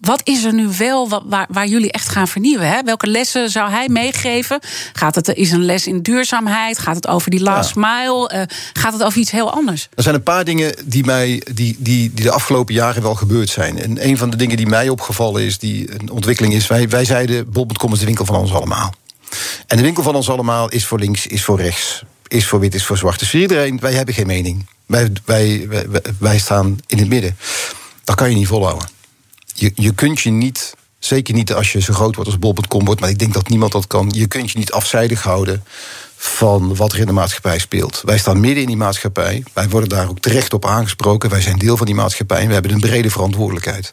Wat 0.00 0.20
is 0.24 0.44
er 0.44 0.52
nu 0.54 0.68
wel 0.78 1.08
wa- 1.08 1.22
waar, 1.24 1.46
waar 1.50 1.66
jullie 1.66 1.92
echt 1.92 2.08
gaan 2.08 2.28
vernieuwen? 2.28 2.68
Hè? 2.68 2.82
Welke 2.84 3.06
lessen 3.06 3.50
zou 3.50 3.70
hij 3.70 3.88
meegeven? 3.88 4.58
Gaat 4.92 5.14
het, 5.14 5.28
is 5.28 5.50
een 5.50 5.64
les 5.64 5.86
in 5.86 6.02
duurzaamheid? 6.02 6.78
Gaat 6.78 6.94
het 6.96 7.06
over 7.06 7.30
die 7.30 7.40
last 7.42 7.74
mile? 7.74 8.28
Eh, 8.28 8.42
gaat 8.72 8.92
het 8.92 9.02
over 9.02 9.18
iets 9.20 9.30
heel 9.30 9.52
anders? 9.52 9.88
er 9.94 10.02
zijn 10.02 10.14
een 10.14 10.22
paar 10.22 10.44
dingen 10.44 10.74
die, 10.84 11.04
mij, 11.04 11.42
die, 11.54 11.76
die, 11.78 12.10
die 12.14 12.24
de 12.24 12.30
afgelopen 12.30 12.74
jaren 12.74 13.02
wel 13.02 13.14
gebeurd 13.14 13.48
zijn. 13.48 13.78
En 13.82 14.06
een 14.08 14.18
van 14.18 14.30
de 14.30 14.36
dingen 14.36 14.56
die 14.56 14.66
mij 14.66 14.88
opgevallen 14.88 15.42
is, 15.42 15.58
die 15.58 15.92
een 16.00 16.10
ontwikkeling 16.10 16.54
is... 16.54 16.66
wij, 16.66 16.88
wij 16.88 17.04
zeiden, 17.04 17.50
bol.com 17.50 17.92
is 17.92 17.98
de 17.98 18.04
winkel 18.06 18.24
van 18.24 18.36
ons 18.36 18.52
allemaal. 18.52 18.94
En 19.66 19.76
de 19.76 19.82
winkel 19.82 20.02
van 20.02 20.14
ons 20.14 20.30
allemaal 20.30 20.68
is 20.68 20.86
voor 20.86 20.98
links, 20.98 21.26
is 21.26 21.44
voor 21.44 21.60
rechts... 21.60 22.02
is 22.26 22.46
voor 22.46 22.60
wit, 22.60 22.74
is 22.74 22.86
voor 22.86 22.96
zwart. 22.96 23.18
Dus 23.18 23.30
voor 23.30 23.40
iedereen, 23.40 23.80
wij 23.80 23.92
hebben 23.92 24.14
geen 24.14 24.26
mening. 24.26 24.66
Wij, 24.86 25.12
wij, 25.24 25.68
wij, 26.18 26.38
staan 26.38 26.78
in 26.86 26.98
het 26.98 27.08
midden. 27.08 27.36
Dat 28.04 28.16
kan 28.16 28.30
je 28.30 28.36
niet 28.36 28.46
volhouden. 28.46 28.88
Je, 29.54 29.72
je 29.74 29.94
kunt 29.94 30.20
je 30.20 30.30
niet, 30.30 30.74
zeker 30.98 31.34
niet 31.34 31.52
als 31.52 31.72
je 31.72 31.80
zo 31.80 31.92
groot 31.92 32.14
wordt 32.14 32.30
als 32.30 32.38
bol.com 32.38 32.84
wordt... 32.84 33.00
maar 33.00 33.10
ik 33.10 33.18
denk 33.18 33.34
dat 33.34 33.48
niemand 33.48 33.72
dat 33.72 33.86
kan... 33.86 34.10
je 34.14 34.26
kunt 34.26 34.50
je 34.50 34.58
niet 34.58 34.72
afzijdig 34.72 35.22
houden 35.22 35.64
van 36.16 36.76
wat 36.76 36.92
er 36.92 36.98
in 36.98 37.06
de 37.06 37.12
maatschappij 37.12 37.58
speelt. 37.58 38.02
Wij 38.04 38.18
staan 38.18 38.40
midden 38.40 38.60
in 38.60 38.66
die 38.66 38.76
maatschappij. 38.76 39.42
Wij 39.52 39.68
worden 39.68 39.88
daar 39.88 40.08
ook 40.08 40.18
terecht 40.18 40.52
op 40.52 40.66
aangesproken. 40.66 41.30
Wij 41.30 41.40
zijn 41.40 41.58
deel 41.58 41.76
van 41.76 41.86
die 41.86 41.94
maatschappij 41.94 42.40
en 42.40 42.46
we 42.46 42.52
hebben 42.52 42.72
een 42.72 42.80
brede 42.80 43.10
verantwoordelijkheid. 43.10 43.90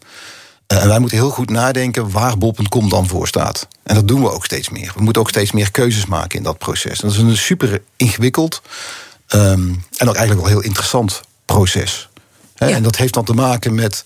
Uh, 0.67 0.81
en 0.81 0.87
wij 0.87 0.99
moeten 0.99 1.17
heel 1.17 1.29
goed 1.29 1.49
nadenken 1.49 2.11
waar 2.11 2.37
bol.com 2.37 2.89
dan 2.89 3.07
voor 3.07 3.27
staat. 3.27 3.67
En 3.83 3.95
dat 3.95 4.07
doen 4.07 4.21
we 4.21 4.31
ook 4.31 4.45
steeds 4.45 4.69
meer. 4.69 4.91
We 4.95 5.03
moeten 5.03 5.21
ook 5.21 5.29
steeds 5.29 5.51
meer 5.51 5.71
keuzes 5.71 6.05
maken 6.05 6.37
in 6.37 6.43
dat 6.43 6.57
proces. 6.57 7.01
En 7.01 7.07
dat 7.07 7.17
is 7.17 7.23
een 7.23 7.37
super 7.37 7.81
ingewikkeld 7.95 8.61
um, 9.29 9.83
en 9.97 10.09
ook 10.09 10.15
eigenlijk 10.15 10.47
wel 10.47 10.57
heel 10.57 10.67
interessant 10.67 11.21
proces. 11.45 12.09
He, 12.55 12.67
ja. 12.67 12.75
En 12.75 12.83
dat 12.83 12.95
heeft 12.95 13.13
dan 13.13 13.25
te 13.25 13.33
maken 13.33 13.75
met 13.75 14.03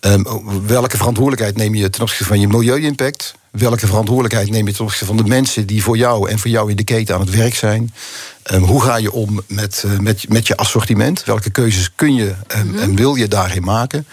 um, 0.00 0.26
welke 0.66 0.96
verantwoordelijkheid 0.96 1.56
neem 1.56 1.74
je 1.74 1.90
ten 1.90 2.02
opzichte 2.02 2.24
van 2.24 2.40
je 2.40 2.48
milieu-impact. 2.48 3.34
Welke 3.50 3.86
verantwoordelijkheid 3.86 4.50
neem 4.50 4.66
je 4.66 4.72
ten 4.72 4.84
opzichte 4.84 5.06
van 5.06 5.16
de 5.16 5.24
mensen 5.24 5.66
die 5.66 5.82
voor 5.82 5.96
jou 5.96 6.30
en 6.30 6.38
voor 6.38 6.50
jou 6.50 6.70
in 6.70 6.76
de 6.76 6.84
keten 6.84 7.14
aan 7.14 7.20
het 7.20 7.36
werk 7.36 7.54
zijn? 7.54 7.94
Um, 8.52 8.62
hoe 8.62 8.82
ga 8.82 8.96
je 8.96 9.12
om 9.12 9.42
met, 9.46 9.82
uh, 9.86 9.98
met, 9.98 10.28
met 10.28 10.46
je 10.46 10.56
assortiment? 10.56 11.24
Welke 11.24 11.50
keuzes 11.50 11.94
kun 11.94 12.14
je 12.14 12.34
um, 12.56 12.66
mm 12.66 12.72
-hmm. 12.72 12.78
en 12.78 12.96
wil 12.96 13.14
je 13.14 13.28
daarin 13.28 13.62
maken? 13.62 14.06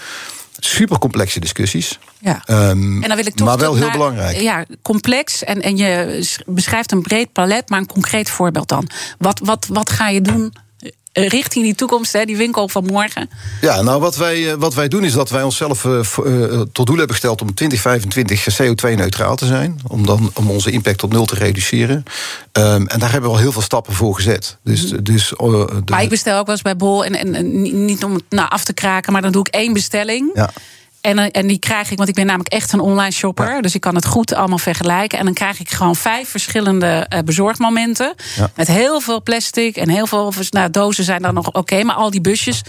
Super 0.60 1.00
complexe 1.00 1.40
discussies. 1.40 2.00
Ja. 2.20 2.44
Um, 2.48 3.04
en 3.04 3.08
dan 3.08 3.18
wil 3.18 3.26
ik 3.26 3.36
toch 3.36 3.48
maar 3.48 3.58
wel 3.58 3.74
heel 3.74 3.84
naar, 3.84 3.92
belangrijk. 3.92 4.38
Ja, 4.38 4.66
complex. 4.82 5.44
En, 5.44 5.62
en 5.62 5.78
je 5.78 6.24
beschrijft 6.46 6.92
een 6.92 7.02
breed 7.02 7.32
palet, 7.32 7.70
maar 7.70 7.80
een 7.80 7.86
concreet 7.86 8.30
voorbeeld 8.30 8.68
dan. 8.68 8.90
Wat, 9.18 9.40
wat, 9.44 9.68
wat 9.70 9.90
ga 9.90 10.10
je 10.10 10.22
doen 10.22 10.54
richting 11.28 11.66
die 11.66 11.76
toekomst, 11.76 12.14
hè, 12.14 12.26
die 12.26 12.38
winkel 12.38 12.70
van 12.70 12.86
morgen? 12.86 13.30
Ja, 13.62 13.82
nou 13.82 14.00
wat 14.00 14.16
wij, 14.16 14.58
wat 14.58 14.74
wij 14.74 14.88
doen 14.88 15.04
is 15.04 15.14
dat 15.14 15.30
wij 15.30 15.44
onszelf 15.44 15.86
uh, 15.86 16.00
uh, 16.26 16.62
tot 16.72 16.86
doel 16.86 16.98
hebben 16.98 17.16
gesteld 17.16 17.42
om 17.42 17.54
2025 17.54 18.62
CO2-neutraal 18.62 19.36
te 19.36 19.46
zijn. 19.46 19.80
Om, 19.88 20.06
dan, 20.06 20.32
om 20.34 20.50
onze 20.50 20.72
impact 20.72 20.98
tot 20.98 21.12
nul 21.12 21.26
te 21.26 21.36
reduceren. 21.36 22.04
Um, 22.54 22.88
en 22.88 23.00
daar 23.00 23.12
hebben 23.12 23.30
we 23.30 23.36
al 23.36 23.42
heel 23.42 23.52
veel 23.52 23.62
stappen 23.62 23.94
voor 23.94 24.16
gezet. 24.16 24.58
Dus, 24.64 24.94
dus, 25.02 25.32
uh, 25.32 25.68
de... 25.68 25.82
Maar 25.86 26.02
ik 26.02 26.10
bestel 26.10 26.38
ook 26.40 26.46
wel 26.46 26.56
eens 26.56 26.64
bij 26.64 26.76
Bol, 26.76 27.06
en, 27.06 27.16
en, 27.16 27.36
en 27.36 27.86
niet 27.86 28.04
om 28.04 28.14
het 28.14 28.24
nou 28.30 28.50
af 28.50 28.64
te 28.64 28.74
kraken, 28.74 29.14
maar 29.14 29.22
dan 29.22 29.32
doe 29.32 29.46
ik 29.48 29.54
één 29.54 29.74
bestelling. 29.74 30.32
Ja. 30.34 30.50
En, 31.02 31.32
en 31.32 31.48
die 31.48 31.60
krijg 31.60 31.92
ik, 31.92 31.98
want 31.98 32.10
ik 32.10 32.16
ben 32.16 32.26
namelijk 32.26 32.54
echt 32.54 32.74
een 32.74 32.80
online 32.80 33.12
shopper. 33.12 33.50
Ja. 33.50 33.62
Dus 33.62 33.76
ik 33.76 33.82
kan 33.82 33.96
het 33.96 34.06
goed 34.06 34.34
allemaal 34.34 34.58
vergelijken. 34.58 35.20
En 35.20 35.26
dan 35.26 35.34
krijg 35.34 35.60
ik 35.60 35.70
gewoon 35.70 35.96
vijf 35.96 36.30
verschillende 36.30 37.08
uh, 37.14 37.20
bezorgmomenten. 37.20 38.14
Ja. 38.36 38.52
Met 38.56 38.68
heel 38.68 39.02
veel 39.02 39.22
plastic 39.22 39.76
en 39.76 39.90
heel 39.90 40.08
veel. 40.08 40.34
Nou, 40.50 40.70
dozen 40.70 41.04
zijn 41.04 41.22
dan 41.22 41.34
nog 41.34 41.48
oké. 41.48 41.58
Okay, 41.58 41.82
maar 41.82 41.96
al 41.96 42.12
die 42.12 42.22
busjes 42.22 42.62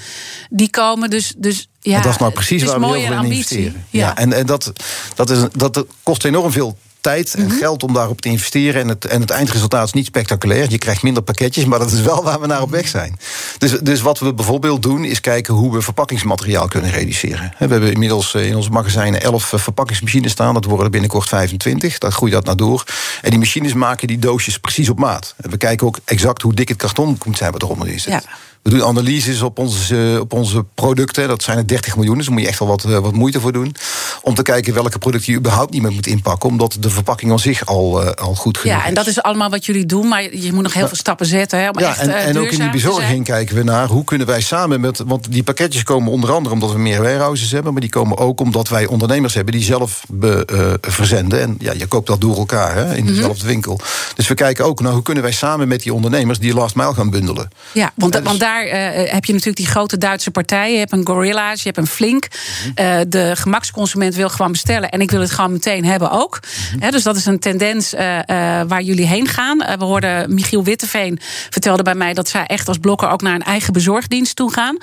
die 0.51 0.71
komen. 0.71 1.11
Dus, 1.11 1.35
dus 1.37 1.69
ja. 1.81 2.01
Dat 2.01 2.13
is 2.13 2.19
nou 2.19 2.33
precies 2.33 2.63
waar 2.63 2.81
we 2.81 2.87
heel 2.87 3.07
veel 3.07 3.23
in 3.23 3.25
investeren. 3.25 3.85
Ja, 3.91 4.07
ja. 4.07 4.17
en, 4.17 4.33
en 4.33 4.47
dat, 4.47 4.73
dat, 5.15 5.31
is, 5.31 5.39
dat 5.53 5.85
kost 6.03 6.25
enorm 6.25 6.53
veel 6.53 6.79
tijd 7.01 7.35
en 7.35 7.43
mm 7.43 7.49
-hmm. 7.49 7.59
geld 7.59 7.83
om 7.83 7.93
daarop 7.93 8.21
te 8.21 8.29
investeren. 8.29 8.81
En 8.83 8.89
het, 8.89 9.05
en 9.05 9.21
het 9.21 9.31
eindresultaat 9.31 9.87
is 9.87 9.93
niet 9.93 10.07
spectaculair. 10.07 10.71
Je 10.71 10.79
krijgt 10.79 11.03
minder 11.03 11.23
pakketjes, 11.23 11.65
maar 11.65 11.79
dat 11.79 11.91
is 11.91 12.01
wel 12.01 12.23
waar 12.23 12.41
we 12.41 12.47
naar 12.47 12.63
op 12.63 12.71
weg 12.71 12.89
zijn. 12.89 13.19
Dus, 13.59 13.71
dus 13.71 14.01
wat 14.01 14.19
we 14.19 14.35
bijvoorbeeld 14.35 14.83
doen, 14.83 15.05
is 15.05 15.21
kijken 15.21 15.55
hoe 15.55 15.73
we 15.73 15.83
verpakkingsmateriaal 15.83 16.69
kunnen 16.69 16.91
reduceren. 16.91 17.55
We 17.59 17.67
hebben 17.67 17.93
inmiddels 17.93 18.35
in 18.35 18.57
onze 18.57 18.71
magazijnen 18.71 19.23
11 19.23 19.53
verpakkingsmachines 19.57 20.33
staan. 20.33 20.55
Dat 20.55 20.65
worden 20.65 20.91
binnenkort 20.91 21.29
25. 21.29 21.99
Dat 21.99 22.15
groeit 22.15 22.33
dat 22.33 22.45
naar 22.45 22.57
door. 22.57 22.85
En 23.23 23.31
die 23.31 23.39
machines 23.39 23.75
maken 23.75 24.07
die 24.07 24.19
doosjes 24.19 24.59
precies 24.59 24.89
op 24.89 24.99
maat. 24.99 25.35
We 25.37 25.57
kijken 25.57 25.87
ook 25.87 25.99
exact 26.05 26.43
hoe 26.43 26.55
dik 26.55 26.69
het 26.69 26.79
karton 26.79 27.19
moet 27.25 27.37
zijn 27.37 27.53
wat 27.53 27.63
eronder 27.63 27.89
is. 27.89 28.05
Ja. 28.05 28.23
We 28.63 28.71
doen 28.71 28.85
analyses 28.85 29.43
op 29.43 29.59
onze, 29.59 30.19
op 30.21 30.33
onze 30.33 30.65
producten. 30.75 31.29
Dat 31.29 31.43
zijn 31.43 31.59
er 31.59 31.67
30 31.67 31.97
miljoen, 31.97 32.17
dus 32.17 32.25
daar 32.25 32.35
moet 32.35 32.43
je 32.43 32.49
echt 32.49 32.59
wel 32.59 32.69
wat, 32.69 32.83
wat 32.83 33.13
moeite 33.13 33.41
voor 33.41 33.53
doen. 33.53 33.77
Om 34.23 34.35
te 34.35 34.43
kijken 34.43 34.75
welke 34.75 34.99
producten 34.99 35.33
je 35.33 35.39
überhaupt 35.39 35.73
niet 35.73 35.83
meer 35.83 35.93
moet 35.93 36.07
inpakken. 36.07 36.49
Omdat 36.49 36.77
de 36.81 36.91
verpakking 36.91 37.33
aan 37.33 37.39
zich 37.39 37.67
al, 37.67 38.03
uh, 38.03 38.11
al 38.11 38.35
goed 38.35 38.59
genoeg 38.59 38.77
Ja, 38.77 38.87
en 38.87 38.95
dat 38.95 39.07
is 39.07 39.23
allemaal 39.23 39.51
wat 39.51 39.67
jullie 39.67 39.87
doen. 39.87 40.09
Maar 40.09 40.35
je 40.37 40.53
moet 40.53 40.63
nog 40.63 40.75
heel 40.75 40.87
veel 40.87 40.97
stappen 40.97 41.27
zetten. 41.27 41.59
Hè, 41.59 41.69
om 41.69 41.79
ja, 41.79 41.89
echt, 41.89 41.99
en, 41.99 42.15
en 42.15 42.39
ook 42.39 42.51
in 42.51 42.59
die 42.59 42.71
bezorging 42.71 43.25
kijken 43.25 43.57
we 43.57 43.63
naar 43.63 43.87
hoe 43.87 44.05
kunnen 44.05 44.27
wij 44.27 44.41
samen 44.41 44.81
met. 44.81 45.03
Want 45.07 45.33
die 45.33 45.43
pakketjes 45.43 45.83
komen 45.83 46.13
onder 46.13 46.33
andere 46.33 46.55
omdat 46.55 46.73
we 46.73 46.79
meer 46.79 47.03
warehouses 47.03 47.51
hebben. 47.51 47.73
Maar 47.73 47.81
die 47.81 47.91
komen 47.91 48.19
ook 48.19 48.41
omdat 48.41 48.69
wij 48.69 48.87
ondernemers 48.87 49.35
hebben 49.35 49.55
die 49.55 49.65
zelf 49.65 50.05
be, 50.09 50.49
uh, 50.53 50.91
verzenden. 50.93 51.41
En 51.41 51.57
ja, 51.59 51.73
je 51.73 51.87
koopt 51.87 52.07
dat 52.07 52.21
door 52.21 52.37
elkaar 52.37 52.75
hè, 52.75 52.97
in 52.97 53.07
dezelfde 53.07 53.33
mm 53.33 53.41
-hmm. 53.41 53.49
winkel. 53.49 53.81
Dus 54.15 54.29
we 54.29 54.35
kijken 54.35 54.65
ook 54.65 54.81
naar 54.81 54.93
hoe 54.93 55.03
kunnen 55.03 55.23
wij 55.23 55.33
samen 55.33 55.69
met 55.69 55.83
die 55.83 55.95
ondernemers 55.95 56.39
die 56.39 56.55
last 56.55 56.75
mile 56.75 56.95
gaan 56.95 57.11
bundelen. 57.11 57.51
Ja, 57.73 57.93
want, 57.95 58.13
dus, 58.13 58.23
want 58.23 58.41
daar 58.41 58.50
heb 59.11 59.25
je 59.25 59.33
natuurlijk 59.33 59.57
die 59.57 59.67
grote 59.67 59.99
Duitse 59.99 60.31
partijen. 60.31 60.73
Je 60.73 60.79
hebt 60.79 60.93
een 60.93 61.07
Gorilla's, 61.07 61.63
je 61.63 61.65
hebt 61.65 61.77
een 61.77 61.87
Flink. 61.87 62.29
Uh, 62.81 62.99
de 63.09 63.33
gemaksconsument 63.37 64.15
wil 64.15 64.29
gewoon 64.29 64.53
bestellen. 64.53 64.91
En 64.91 65.01
ik 65.01 65.11
wil 65.11 65.21
het 65.21 65.31
gewoon 65.31 65.53
meteen 65.53 65.85
hebben 65.85 66.11
ook. 66.11 66.41
He, 66.79 66.91
dus 66.91 67.03
dat 67.03 67.17
is 67.17 67.27
een 67.27 67.39
tendens 67.39 67.95
uh, 67.95 68.01
waar 68.69 68.83
jullie 68.83 69.07
heen 69.07 69.29
gaan. 69.29 69.59
we 69.59 69.85
hoorden 69.85 70.35
Michiel 70.35 70.65
Witteveen 70.65 71.19
vertelde 71.51 71.83
bij 71.83 71.95
mij... 71.95 72.15
dat 72.15 72.29
zij 72.29 72.47
echt 72.47 72.69
als 72.69 72.79
blokker 72.79 73.09
ook 73.09 73.23
naar 73.23 73.35
een 73.35 73.43
eigen 73.43 73.73
bezorgdienst 73.73 74.37
toe 74.37 74.53
gaan. 74.53 74.77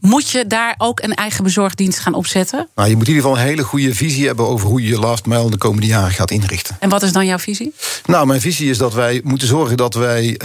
Moet 0.00 0.30
je 0.30 0.46
daar 0.46 0.74
ook 0.78 1.02
een 1.02 1.14
eigen 1.14 1.44
bezorgdienst 1.44 1.98
gaan 1.98 2.14
opzetten? 2.14 2.68
Nou, 2.74 2.88
je 2.88 2.96
moet 2.96 3.08
in 3.08 3.14
ieder 3.14 3.28
geval 3.28 3.42
een 3.42 3.48
hele 3.48 3.62
goede 3.62 3.94
visie 3.94 4.26
hebben... 4.26 4.48
over 4.48 4.68
hoe 4.68 4.82
je 4.82 4.88
je 4.88 4.98
last 4.98 5.26
mile 5.26 5.50
de 5.50 5.56
komende 5.56 5.86
jaren 5.86 6.12
gaat 6.12 6.30
inrichten. 6.30 6.76
En 6.80 6.88
wat 6.88 7.02
is 7.02 7.12
dan 7.12 7.26
jouw 7.26 7.38
visie? 7.38 7.74
Nou, 8.06 8.26
mijn 8.26 8.40
visie 8.40 8.70
is 8.70 8.78
dat 8.78 8.94
wij 8.94 9.20
moeten 9.24 9.48
zorgen 9.48 9.76
dat 9.76 9.94
wij 9.94 10.40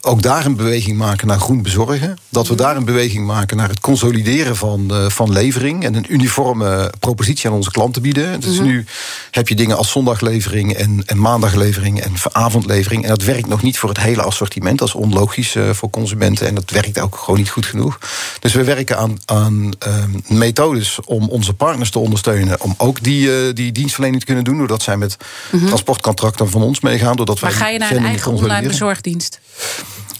ook 0.00 0.22
daar 0.22 0.46
een 0.46 0.56
beweging 0.56 0.96
maken 0.96 1.26
naar 1.26 1.38
groen 1.44 1.62
bezorgen. 1.62 2.18
Dat 2.28 2.48
we 2.48 2.54
daar 2.54 2.76
een 2.76 2.84
beweging 2.84 3.26
maken 3.26 3.56
naar 3.56 3.68
het 3.68 3.80
consolideren 3.80 4.56
van, 4.56 4.88
uh, 4.90 5.08
van 5.08 5.32
levering 5.32 5.84
en 5.84 5.94
een 5.94 6.12
uniforme 6.12 6.92
propositie 6.98 7.50
aan 7.50 7.56
onze 7.56 7.70
klanten 7.70 8.02
bieden. 8.02 8.40
Dus 8.40 8.50
mm 8.50 8.56
-hmm. 8.56 8.66
nu 8.66 8.84
heb 9.30 9.48
je 9.48 9.54
dingen 9.54 9.76
als 9.76 9.90
zondaglevering 9.90 10.72
en, 10.72 11.02
en 11.06 11.18
maandaglevering 11.20 12.00
en 12.00 12.12
avondlevering. 12.32 13.02
En 13.02 13.08
dat 13.08 13.22
werkt 13.22 13.48
nog 13.48 13.62
niet 13.62 13.78
voor 13.78 13.88
het 13.88 14.00
hele 14.00 14.22
assortiment. 14.22 14.78
Dat 14.78 14.88
is 14.88 14.94
onlogisch 14.94 15.54
uh, 15.54 15.70
voor 15.70 15.90
consumenten. 15.90 16.46
En 16.46 16.54
dat 16.54 16.70
werkt 16.70 17.00
ook 17.00 17.16
gewoon 17.16 17.38
niet 17.38 17.50
goed 17.50 17.66
genoeg. 17.66 17.98
Dus 18.40 18.52
we 18.52 18.64
werken 18.64 18.98
aan, 18.98 19.18
aan 19.24 19.72
ehm, 19.78 20.10
methodes 20.26 20.98
om 21.04 21.28
onze 21.28 21.52
partners 21.52 21.90
te 21.90 21.98
ondersteunen. 21.98 22.60
Om 22.60 22.74
ook 22.76 23.02
die, 23.02 23.52
die 23.52 23.72
dienstverlening 23.72 24.20
te 24.20 24.26
kunnen 24.26 24.44
doen. 24.44 24.58
Doordat 24.58 24.82
zij 24.82 24.96
met 24.96 25.16
transportcontracten 25.50 26.50
van 26.50 26.62
ons 26.62 26.80
meegaan. 26.80 27.16
Doordat 27.16 27.40
maar 27.40 27.50
wij 27.50 27.58
ga 27.58 27.68
je 27.68 27.78
naar 27.78 27.90
een 27.90 28.04
eigen 28.04 28.32
online 28.32 28.68
bezorgdienst? 28.68 29.40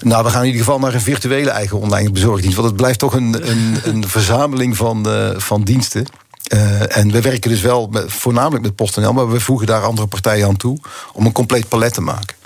Nou, 0.04 0.24
we 0.24 0.30
gaan 0.30 0.40
in 0.40 0.46
ieder 0.46 0.64
geval 0.64 0.78
naar 0.78 0.94
een 0.94 1.00
virtuele 1.00 1.50
eigen 1.50 1.80
online 1.80 2.10
bezorgdienst. 2.10 2.56
Want 2.56 2.68
het 2.68 2.76
blijft 2.76 2.98
toch 2.98 3.14
een, 3.14 3.50
een, 3.50 3.76
een 3.84 4.08
verzameling 4.16 4.76
van, 4.76 5.08
uh, 5.08 5.30
van 5.36 5.62
diensten. 5.62 6.06
Uh, 6.52 6.96
en 6.96 7.10
we 7.10 7.20
werken 7.20 7.50
dus 7.50 7.60
wel 7.60 7.86
met, 7.86 8.12
voornamelijk 8.12 8.62
met 8.62 8.74
PostNL, 8.74 9.12
maar 9.12 9.30
we 9.30 9.40
voegen 9.40 9.66
daar 9.66 9.82
andere 9.82 10.06
partijen 10.06 10.46
aan 10.46 10.56
toe 10.56 10.78
om 11.12 11.26
een 11.26 11.32
compleet 11.32 11.68
palet 11.68 11.94
te 11.94 12.00
maken. 12.00 12.36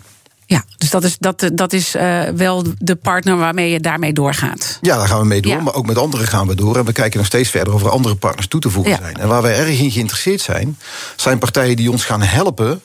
Ja, 0.46 0.64
dus 0.76 0.90
dat 0.90 1.04
is, 1.04 1.16
dat, 1.18 1.50
dat 1.52 1.72
is 1.72 1.96
uh, 1.96 2.22
wel 2.22 2.64
de 2.78 2.96
partner 2.96 3.36
waarmee 3.36 3.70
je 3.70 3.80
daarmee 3.80 4.12
doorgaat. 4.12 4.78
Ja, 4.80 4.96
daar 4.96 5.08
gaan 5.08 5.20
we 5.20 5.26
mee 5.26 5.40
door, 5.40 5.52
ja. 5.52 5.60
maar 5.60 5.74
ook 5.74 5.86
met 5.86 5.98
anderen 5.98 6.26
gaan 6.26 6.46
we 6.46 6.54
door. 6.54 6.76
En 6.76 6.84
we 6.84 6.92
kijken 6.92 7.18
nog 7.18 7.26
steeds 7.26 7.50
verder 7.50 7.74
of 7.74 7.82
er 7.82 7.90
andere 7.90 8.14
partners 8.14 8.46
toe 8.46 8.60
te 8.60 8.70
voegen 8.70 8.92
ja. 8.92 8.98
zijn. 8.98 9.16
En 9.16 9.28
waar 9.28 9.42
wij 9.42 9.58
erg 9.58 9.78
in 9.80 9.90
geïnteresseerd 9.90 10.40
zijn, 10.40 10.78
zijn 11.16 11.38
partijen 11.38 11.76
die 11.76 11.90
ons 11.90 12.04
gaan 12.04 12.22
helpen 12.22 12.80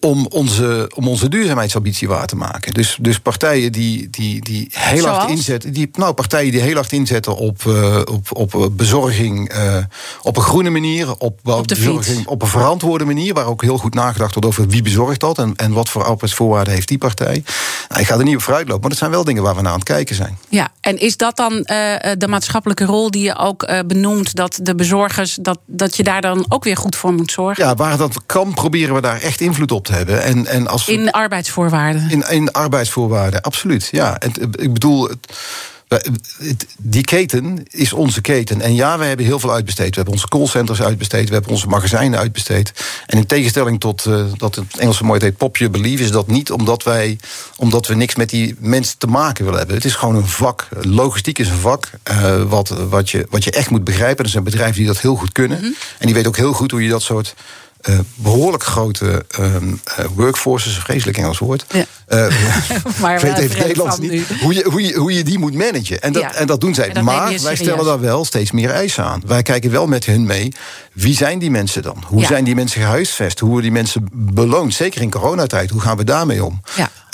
om 0.00 0.26
onze, 0.26 0.90
om 0.94 1.08
onze 1.08 1.28
duurzaamheidsambitie 1.28 2.08
waar 2.08 2.26
te 2.26 2.36
maken. 2.36 2.74
Dus, 2.74 2.98
dus 3.00 3.18
partijen 3.18 3.72
die, 3.72 4.10
die, 4.10 4.44
die 4.44 4.68
heel 4.70 5.02
Zoals? 5.02 5.16
hard 5.18 5.30
inzetten. 5.30 5.72
Die, 5.72 5.90
nou, 5.92 6.12
partijen 6.12 6.52
die 6.52 6.60
heel 6.60 6.74
hard 6.74 6.92
inzetten 6.92 7.36
op, 7.36 7.62
uh, 7.66 8.00
op, 8.04 8.52
op 8.54 8.70
bezorging 8.72 9.54
uh, 9.54 9.76
op 10.22 10.36
een 10.36 10.42
groene 10.42 10.70
manier, 10.70 11.10
op, 11.18 11.40
op, 11.44 11.68
de 11.68 11.74
bezorging 11.74 12.16
fiets. 12.16 12.28
op 12.28 12.42
een 12.42 12.48
verantwoorde 12.48 13.04
manier, 13.04 13.34
waar 13.34 13.46
ook 13.46 13.62
heel 13.62 13.78
goed 13.78 13.94
nagedacht 13.94 14.34
wordt 14.34 14.48
over 14.48 14.68
wie 14.68 14.82
bezorgt 14.82 15.20
dat 15.20 15.38
en, 15.38 15.56
en 15.56 15.72
wat 15.72 15.88
voor 15.88 16.04
arbeidsvoorwaarden 16.04 16.74
heeft 16.74 16.88
die 16.88 16.98
partij. 16.98 17.42
Nou, 17.88 18.00
ik 18.00 18.06
ga 18.06 18.16
er 18.16 18.24
niet 18.24 18.36
op 18.36 18.42
vooruit 18.42 18.66
lopen, 18.66 18.80
maar 18.80 18.90
dat 18.90 18.98
zijn 18.98 19.10
wel 19.10 19.24
dingen 19.24 19.42
waar 19.42 19.54
we 19.54 19.62
naar 19.62 19.72
aan 19.72 19.78
het 19.78 19.88
kijken 19.88 20.14
zijn. 20.14 20.38
Ja, 20.48 20.68
en 20.80 21.00
is 21.00 21.16
dat 21.16 21.36
dan 21.36 21.52
uh, 21.52 21.64
de 22.18 22.26
maatschappelijke 22.28 22.84
rol 22.84 23.10
die 23.10 23.22
je 23.22 23.36
ook 23.36 23.68
benoemt, 23.86 24.34
dat 24.34 24.58
de 24.62 24.74
bezorgers, 24.74 25.38
dat, 25.40 25.58
dat 25.66 25.96
je 25.96 26.02
daar 26.02 26.20
dan 26.20 26.44
ook 26.48 26.64
weer 26.64 26.76
goed 26.76 26.96
voor 26.96 27.12
moet 27.12 27.30
zorgen? 27.30 27.64
Ja, 27.64 27.74
waar 27.74 27.96
dat 27.96 28.26
kan, 28.26 28.54
proberen 28.54 28.94
we 28.94 29.00
daar 29.00 29.20
echt 29.20 29.40
invloed 29.40 29.72
op 29.72 29.84
te 29.84 29.89
hebben. 29.90 30.22
En, 30.22 30.46
en 30.46 30.66
als 30.66 30.86
we, 30.86 30.92
in 30.92 31.10
arbeidsvoorwaarden? 31.10 32.10
In, 32.10 32.24
in 32.30 32.52
arbeidsvoorwaarden, 32.52 33.40
absoluut. 33.40 33.88
Ja, 33.90 34.18
en, 34.18 34.32
ik 34.52 34.72
bedoel. 34.72 35.08
Die 36.76 37.04
keten 37.04 37.62
is 37.70 37.92
onze 37.92 38.20
keten. 38.20 38.60
En 38.60 38.74
ja, 38.74 38.98
we 38.98 39.04
hebben 39.04 39.26
heel 39.26 39.38
veel 39.38 39.52
uitbesteed. 39.52 39.88
We 39.88 39.94
hebben 39.94 40.12
onze 40.12 40.28
callcenters 40.28 40.82
uitbesteed. 40.82 41.28
We 41.28 41.34
hebben 41.34 41.50
onze 41.50 41.66
magazijnen 41.66 42.18
uitbesteed. 42.18 42.72
En 43.06 43.18
in 43.18 43.26
tegenstelling 43.26 43.80
tot 43.80 44.04
uh, 44.04 44.24
dat 44.36 44.54
het 44.54 44.78
Engelse 44.78 45.04
mooi 45.04 45.20
heet 45.22 45.36
pop 45.36 45.56
believe... 45.70 46.02
is 46.02 46.10
dat 46.10 46.26
niet 46.26 46.50
omdat, 46.50 46.82
wij, 46.82 47.18
omdat 47.56 47.86
we 47.86 47.94
niks 47.94 48.14
met 48.14 48.30
die 48.30 48.56
mensen 48.58 48.98
te 48.98 49.06
maken 49.06 49.44
willen 49.44 49.58
hebben. 49.58 49.76
Het 49.76 49.84
is 49.84 49.94
gewoon 49.94 50.14
een 50.14 50.28
vak. 50.28 50.68
Logistiek 50.80 51.38
is 51.38 51.48
een 51.48 51.56
vak 51.56 51.90
uh, 52.10 52.42
wat, 52.42 52.68
wat, 52.68 53.10
je, 53.10 53.26
wat 53.30 53.44
je 53.44 53.50
echt 53.50 53.70
moet 53.70 53.84
begrijpen. 53.84 54.24
Er 54.24 54.30
zijn 54.30 54.44
bedrijven 54.44 54.76
die 54.76 54.86
dat 54.86 55.00
heel 55.00 55.16
goed 55.16 55.32
kunnen. 55.32 55.58
Mm 55.58 55.64
-hmm. 55.64 55.74
En 55.98 56.06
die 56.06 56.14
weten 56.14 56.30
ook 56.30 56.36
heel 56.36 56.52
goed 56.52 56.70
hoe 56.70 56.82
je 56.82 56.90
dat 56.90 57.02
soort 57.02 57.34
uh, 57.88 57.98
behoorlijk 58.14 58.62
grote 58.62 59.24
um, 59.38 59.80
uh, 59.98 60.04
workforces, 60.14 60.76
een 60.76 60.82
vreselijk 60.82 61.18
Engels 61.18 61.38
woord. 61.38 61.64
Ja. 61.68 61.84
Uh, 62.08 62.32
maar 63.00 63.14
ik 63.16 63.20
weet 63.20 63.38
even 63.38 63.56
het 63.56 63.66
Nederlands 63.66 63.98
niet. 63.98 64.26
Hoe 64.40 64.54
je, 64.54 64.64
hoe, 64.64 64.82
je, 64.82 64.94
hoe 64.94 65.12
je 65.12 65.22
die 65.22 65.38
moet 65.38 65.54
managen. 65.54 66.02
En 66.02 66.12
dat, 66.12 66.22
ja. 66.22 66.34
en 66.34 66.46
dat 66.46 66.60
doen 66.60 66.74
zij. 66.74 66.88
Dat 66.88 67.02
maar 67.02 67.42
wij 67.42 67.56
stellen 67.56 67.84
daar 67.84 68.00
wel 68.00 68.24
steeds 68.24 68.50
meer 68.50 68.70
eisen 68.70 69.04
aan. 69.04 69.22
Wij 69.26 69.42
kijken 69.42 69.70
wel 69.70 69.86
met 69.86 70.04
hun 70.04 70.26
mee. 70.26 70.54
Wie 70.92 71.14
zijn 71.14 71.38
die 71.38 71.50
mensen 71.50 71.82
dan? 71.82 72.04
Hoe 72.06 72.20
ja. 72.20 72.26
zijn 72.26 72.44
die 72.44 72.54
mensen 72.54 72.80
gehuisvest? 72.80 73.38
Hoe 73.38 73.48
worden 73.48 73.70
die 73.70 73.78
mensen 73.80 74.08
beloond? 74.12 74.74
Zeker 74.74 75.02
in 75.02 75.10
coronatijd. 75.10 75.70
Hoe 75.70 75.80
gaan 75.80 75.96
we 75.96 76.04
daarmee 76.04 76.44
om? 76.44 76.60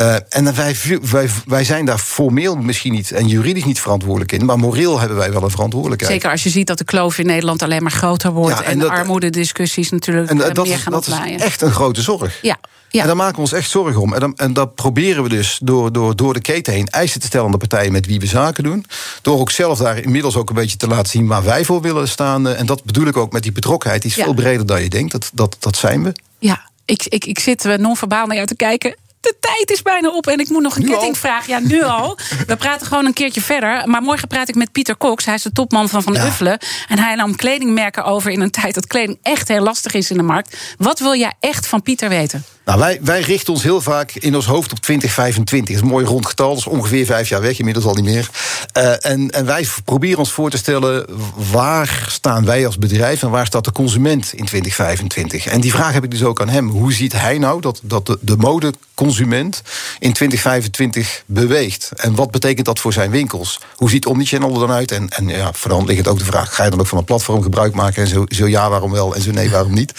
Uh, 0.01 0.17
en 0.29 0.55
wij, 0.55 0.77
wij, 1.11 1.29
wij 1.47 1.65
zijn 1.65 1.85
daar 1.85 1.99
formeel 1.99 2.57
misschien 2.57 2.93
niet 2.93 3.13
en 3.13 3.27
juridisch 3.27 3.65
niet 3.65 3.81
verantwoordelijk 3.81 4.33
in. 4.33 4.45
Maar 4.45 4.59
moreel 4.59 4.99
hebben 4.99 5.17
wij 5.17 5.33
wel 5.33 5.43
een 5.43 5.51
verantwoordelijkheid. 5.51 6.13
Zeker 6.13 6.31
als 6.31 6.43
je 6.43 6.51
ziet 6.51 6.67
dat 6.67 6.79
de 6.79 6.85
kloof 6.85 7.19
in 7.19 7.27
Nederland 7.27 7.63
alleen 7.63 7.83
maar 7.83 7.93
groter 7.93 8.33
wordt. 8.33 8.59
Ja, 8.59 8.63
en, 8.63 8.71
en 8.71 8.79
dat, 8.79 8.89
de 8.89 8.95
armoedediscussies 8.95 9.91
natuurlijk 9.91 10.31
en, 10.31 10.37
uh, 10.37 10.53
dat, 10.53 10.67
meer 10.67 10.79
gaan 10.79 10.93
dat 10.93 11.07
is 11.07 11.43
echt 11.43 11.63
een 11.63 11.71
grote 11.71 12.03
zorg. 12.03 12.39
Ja. 12.43 12.57
Ja. 12.91 13.01
En 13.01 13.07
daar 13.07 13.17
maken 13.17 13.35
we 13.35 13.41
ons 13.41 13.53
echt 13.53 13.71
zorgen 13.71 14.01
om. 14.01 14.15
En, 14.15 14.21
dan, 14.21 14.37
en 14.37 14.53
dat 14.53 14.75
proberen 14.75 15.23
we 15.23 15.29
dus 15.29 15.59
door, 15.63 15.93
door, 15.93 16.17
door 16.17 16.35
de 16.35 16.41
keten 16.41 16.73
heen 16.73 16.87
eisen 16.87 17.21
te 17.21 17.27
stellen 17.27 17.47
aan 17.47 17.53
de 17.53 17.59
partijen 17.59 17.93
met 17.93 18.07
wie 18.07 18.21
we 18.21 18.27
zaken 18.27 18.65
doen. 18.65 18.87
Door 19.23 19.39
ook 19.39 19.51
zelf 19.51 19.79
daar 19.79 19.99
inmiddels 19.99 20.37
ook 20.37 20.49
een 20.49 20.55
beetje 20.55 20.77
te 20.77 20.87
laten 20.87 21.11
zien 21.11 21.27
waar 21.27 21.45
wij 21.45 21.65
voor 21.65 21.81
willen 21.81 22.09
staan. 22.09 22.49
En 22.49 22.67
dat 22.67 22.85
bedoel 22.85 23.07
ik 23.07 23.17
ook 23.17 23.33
met 23.33 23.43
die 23.43 23.53
betrokkenheid. 23.53 24.03
Die 24.03 24.11
is 24.11 24.17
ja. 24.17 24.25
veel 24.25 24.35
breder 24.35 24.67
dan 24.67 24.83
je 24.83 24.89
denkt. 24.89 25.13
Dat, 25.13 25.31
dat, 25.33 25.57
dat 25.59 25.77
zijn 25.77 26.03
we. 26.03 26.13
Ja, 26.39 26.71
ik, 26.85 27.07
ik, 27.09 27.25
ik 27.25 27.39
zit 27.39 27.79
non-verbaal 27.79 28.27
naar 28.27 28.37
jou 28.37 28.49
te 28.49 28.57
kijken 28.57 28.97
de 29.21 29.37
tijd 29.41 29.71
is 29.71 29.83
bijna 29.83 30.09
op 30.09 30.27
en 30.27 30.39
ik 30.39 30.49
moet 30.49 30.63
nog 30.63 30.77
een 30.77 30.85
kettingvraag. 30.85 31.47
Ja, 31.47 31.59
nu 31.59 31.83
al. 31.83 32.19
We 32.47 32.57
praten 32.57 32.87
gewoon 32.87 33.07
een 33.07 33.13
keertje 33.13 33.41
verder. 33.41 33.89
Maar 33.89 34.03
morgen 34.03 34.29
praat 34.29 34.49
ik 34.49 34.55
met 34.55 34.73
Pieter 34.73 34.97
Cox. 34.97 35.25
Hij 35.25 35.35
is 35.35 35.43
de 35.43 35.53
topman 35.53 35.89
van 35.89 36.03
Van 36.03 36.13
ja. 36.13 36.27
Uffelen. 36.27 36.59
En 36.89 36.99
hij 36.99 37.15
nam 37.15 37.37
kledingmerken 37.37 38.05
over 38.05 38.31
in 38.31 38.41
een 38.41 38.51
tijd 38.51 38.75
dat 38.75 38.87
kleding 38.87 39.19
echt 39.23 39.49
heel 39.49 39.63
lastig 39.63 39.95
is 39.95 40.11
in 40.11 40.17
de 40.17 40.23
markt. 40.23 40.57
Wat 40.79 40.99
wil 40.99 41.15
jij 41.15 41.33
echt 41.41 41.67
van 41.67 41.83
Pieter 41.83 42.09
weten? 42.09 42.45
Nou, 42.67 42.79
wij, 42.79 42.99
wij 43.03 43.21
richten 43.21 43.53
ons 43.53 43.63
heel 43.63 43.81
vaak 43.81 44.13
in 44.13 44.35
ons 44.35 44.47
hoofd 44.47 44.73
op 44.73 44.81
2025. 44.81 45.75
Dat 45.75 45.85
is 45.85 45.89
een 45.89 45.95
mooi 45.95 46.07
rond 46.07 46.27
getal, 46.27 46.49
dat 46.49 46.59
is 46.59 46.67
ongeveer 46.67 47.07
vijf 47.07 47.29
jaar 47.29 47.41
weg, 47.41 47.59
inmiddels 47.59 47.85
al 47.85 47.95
niet 47.95 48.05
meer. 48.05 48.31
Uh, 48.77 49.05
en, 49.05 49.31
en 49.31 49.47
wij 49.47 49.67
proberen 49.85 50.19
ons 50.19 50.33
voor 50.33 50.51
te 50.51 50.57
stellen, 50.57 51.07
waar 51.53 52.07
staan 52.09 52.45
wij 52.45 52.67
als 52.67 52.79
bedrijf... 52.79 53.23
en 53.23 53.31
waar 53.31 53.47
staat 53.47 53.65
de 53.65 53.73
consument 53.73 54.33
in 54.33 54.45
2025? 54.45 55.47
En 55.47 55.61
die 55.61 55.71
vraag 55.71 55.93
heb 55.93 56.05
ik 56.05 56.11
dus 56.11 56.23
ook 56.23 56.41
aan 56.41 56.49
hem. 56.49 56.69
Hoe 56.69 56.93
ziet 56.93 57.13
hij 57.13 57.39
nou 57.39 57.61
dat, 57.61 57.81
dat 57.83 58.07
de, 58.07 58.19
de 58.21 58.37
modeconsument 58.37 59.63
in 59.99 60.13
2025 60.13 61.23
beweegt? 61.27 61.93
En 61.97 62.15
wat 62.15 62.31
betekent 62.31 62.67
dat 62.67 62.79
voor 62.79 62.93
zijn 62.93 63.11
winkels? 63.11 63.61
Hoe 63.75 63.91
ziet 63.91 64.07
Omnichannel 64.07 64.53
er 64.53 64.59
dan 64.59 64.71
uit? 64.71 64.93
En, 64.93 65.09
en 65.09 65.29
ja, 65.29 65.53
voor 65.53 65.85
ligt 65.85 65.99
het 65.99 66.09
ook 66.09 66.19
de 66.19 66.25
vraag, 66.25 66.55
ga 66.55 66.65
je 66.65 66.71
dan 66.71 66.81
ook 66.81 66.87
van 66.87 66.99
een 66.99 67.05
platform 67.05 67.43
gebruik 67.43 67.75
maken? 67.75 68.03
En 68.03 68.09
zo, 68.09 68.25
zo 68.29 68.47
ja, 68.49 68.71
waarom 68.71 68.91
wel? 68.91 69.15
En 69.15 69.23
zo 69.23 69.31
nee, 69.31 69.51
waarom 69.51 69.75
niet? 69.75 69.93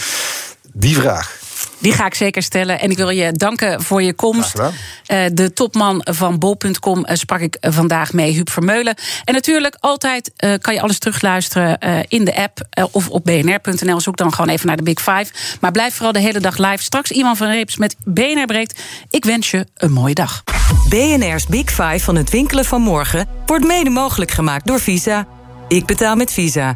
Die 0.74 0.95
vraag. 0.95 1.45
Die 1.78 1.93
ga 1.93 2.05
ik 2.05 2.13
zeker 2.13 2.43
stellen. 2.43 2.80
En 2.80 2.89
ik 2.89 2.97
wil 2.97 3.09
je 3.09 3.32
danken 3.32 3.82
voor 3.82 4.01
je 4.01 4.13
komst. 4.13 4.59
Uh, 4.59 5.25
de 5.34 5.53
topman 5.53 6.01
van 6.03 6.39
bol.com 6.39 6.97
uh, 6.97 7.15
sprak 7.15 7.39
ik 7.39 7.57
vandaag 7.59 8.13
mee, 8.13 8.34
Huub 8.34 8.49
Vermeulen. 8.49 8.95
En 9.23 9.34
natuurlijk, 9.34 9.75
altijd 9.80 10.32
uh, 10.38 10.53
kan 10.61 10.73
je 10.73 10.82
alles 10.82 10.99
terugluisteren 10.99 11.78
in 12.07 12.25
de 12.25 12.36
app 12.36 12.67
of 12.91 13.09
op 13.09 13.23
bnr.nl. 13.23 13.99
Zoek 13.99 14.17
dan 14.17 14.34
gewoon 14.34 14.49
even 14.49 14.67
naar 14.67 14.78
de 14.78 14.84
Big 14.84 14.99
Five. 15.01 15.25
Maar 15.59 15.71
blijf 15.71 15.93
vooral 15.93 16.11
de 16.11 16.19
hele 16.19 16.39
dag 16.39 16.57
live. 16.57 16.84
Straks 16.84 17.11
iemand 17.11 17.38
van 17.38 17.47
Reeps 17.47 17.78
met 17.78 17.95
BNR 18.05 18.45
Breekt. 18.45 18.82
Ik 19.09 19.25
wens 19.25 19.51
je 19.51 19.65
een 19.75 19.91
mooie 19.91 20.13
dag. 20.13 20.43
BNR's 20.89 21.45
Big 21.45 21.69
Five 21.69 21.99
van 21.99 22.15
het 22.15 22.30
winkelen 22.30 22.65
van 22.65 22.82
morgen 22.82 23.28
wordt 23.45 23.65
mede 23.65 23.89
mogelijk 23.89 24.32
gemaakt 24.32 24.67
door 24.67 24.80
Visa. 24.80 25.28
Ik 25.67 25.86
betaal 25.86 26.15
met 26.15 26.32
Visa. 26.32 26.75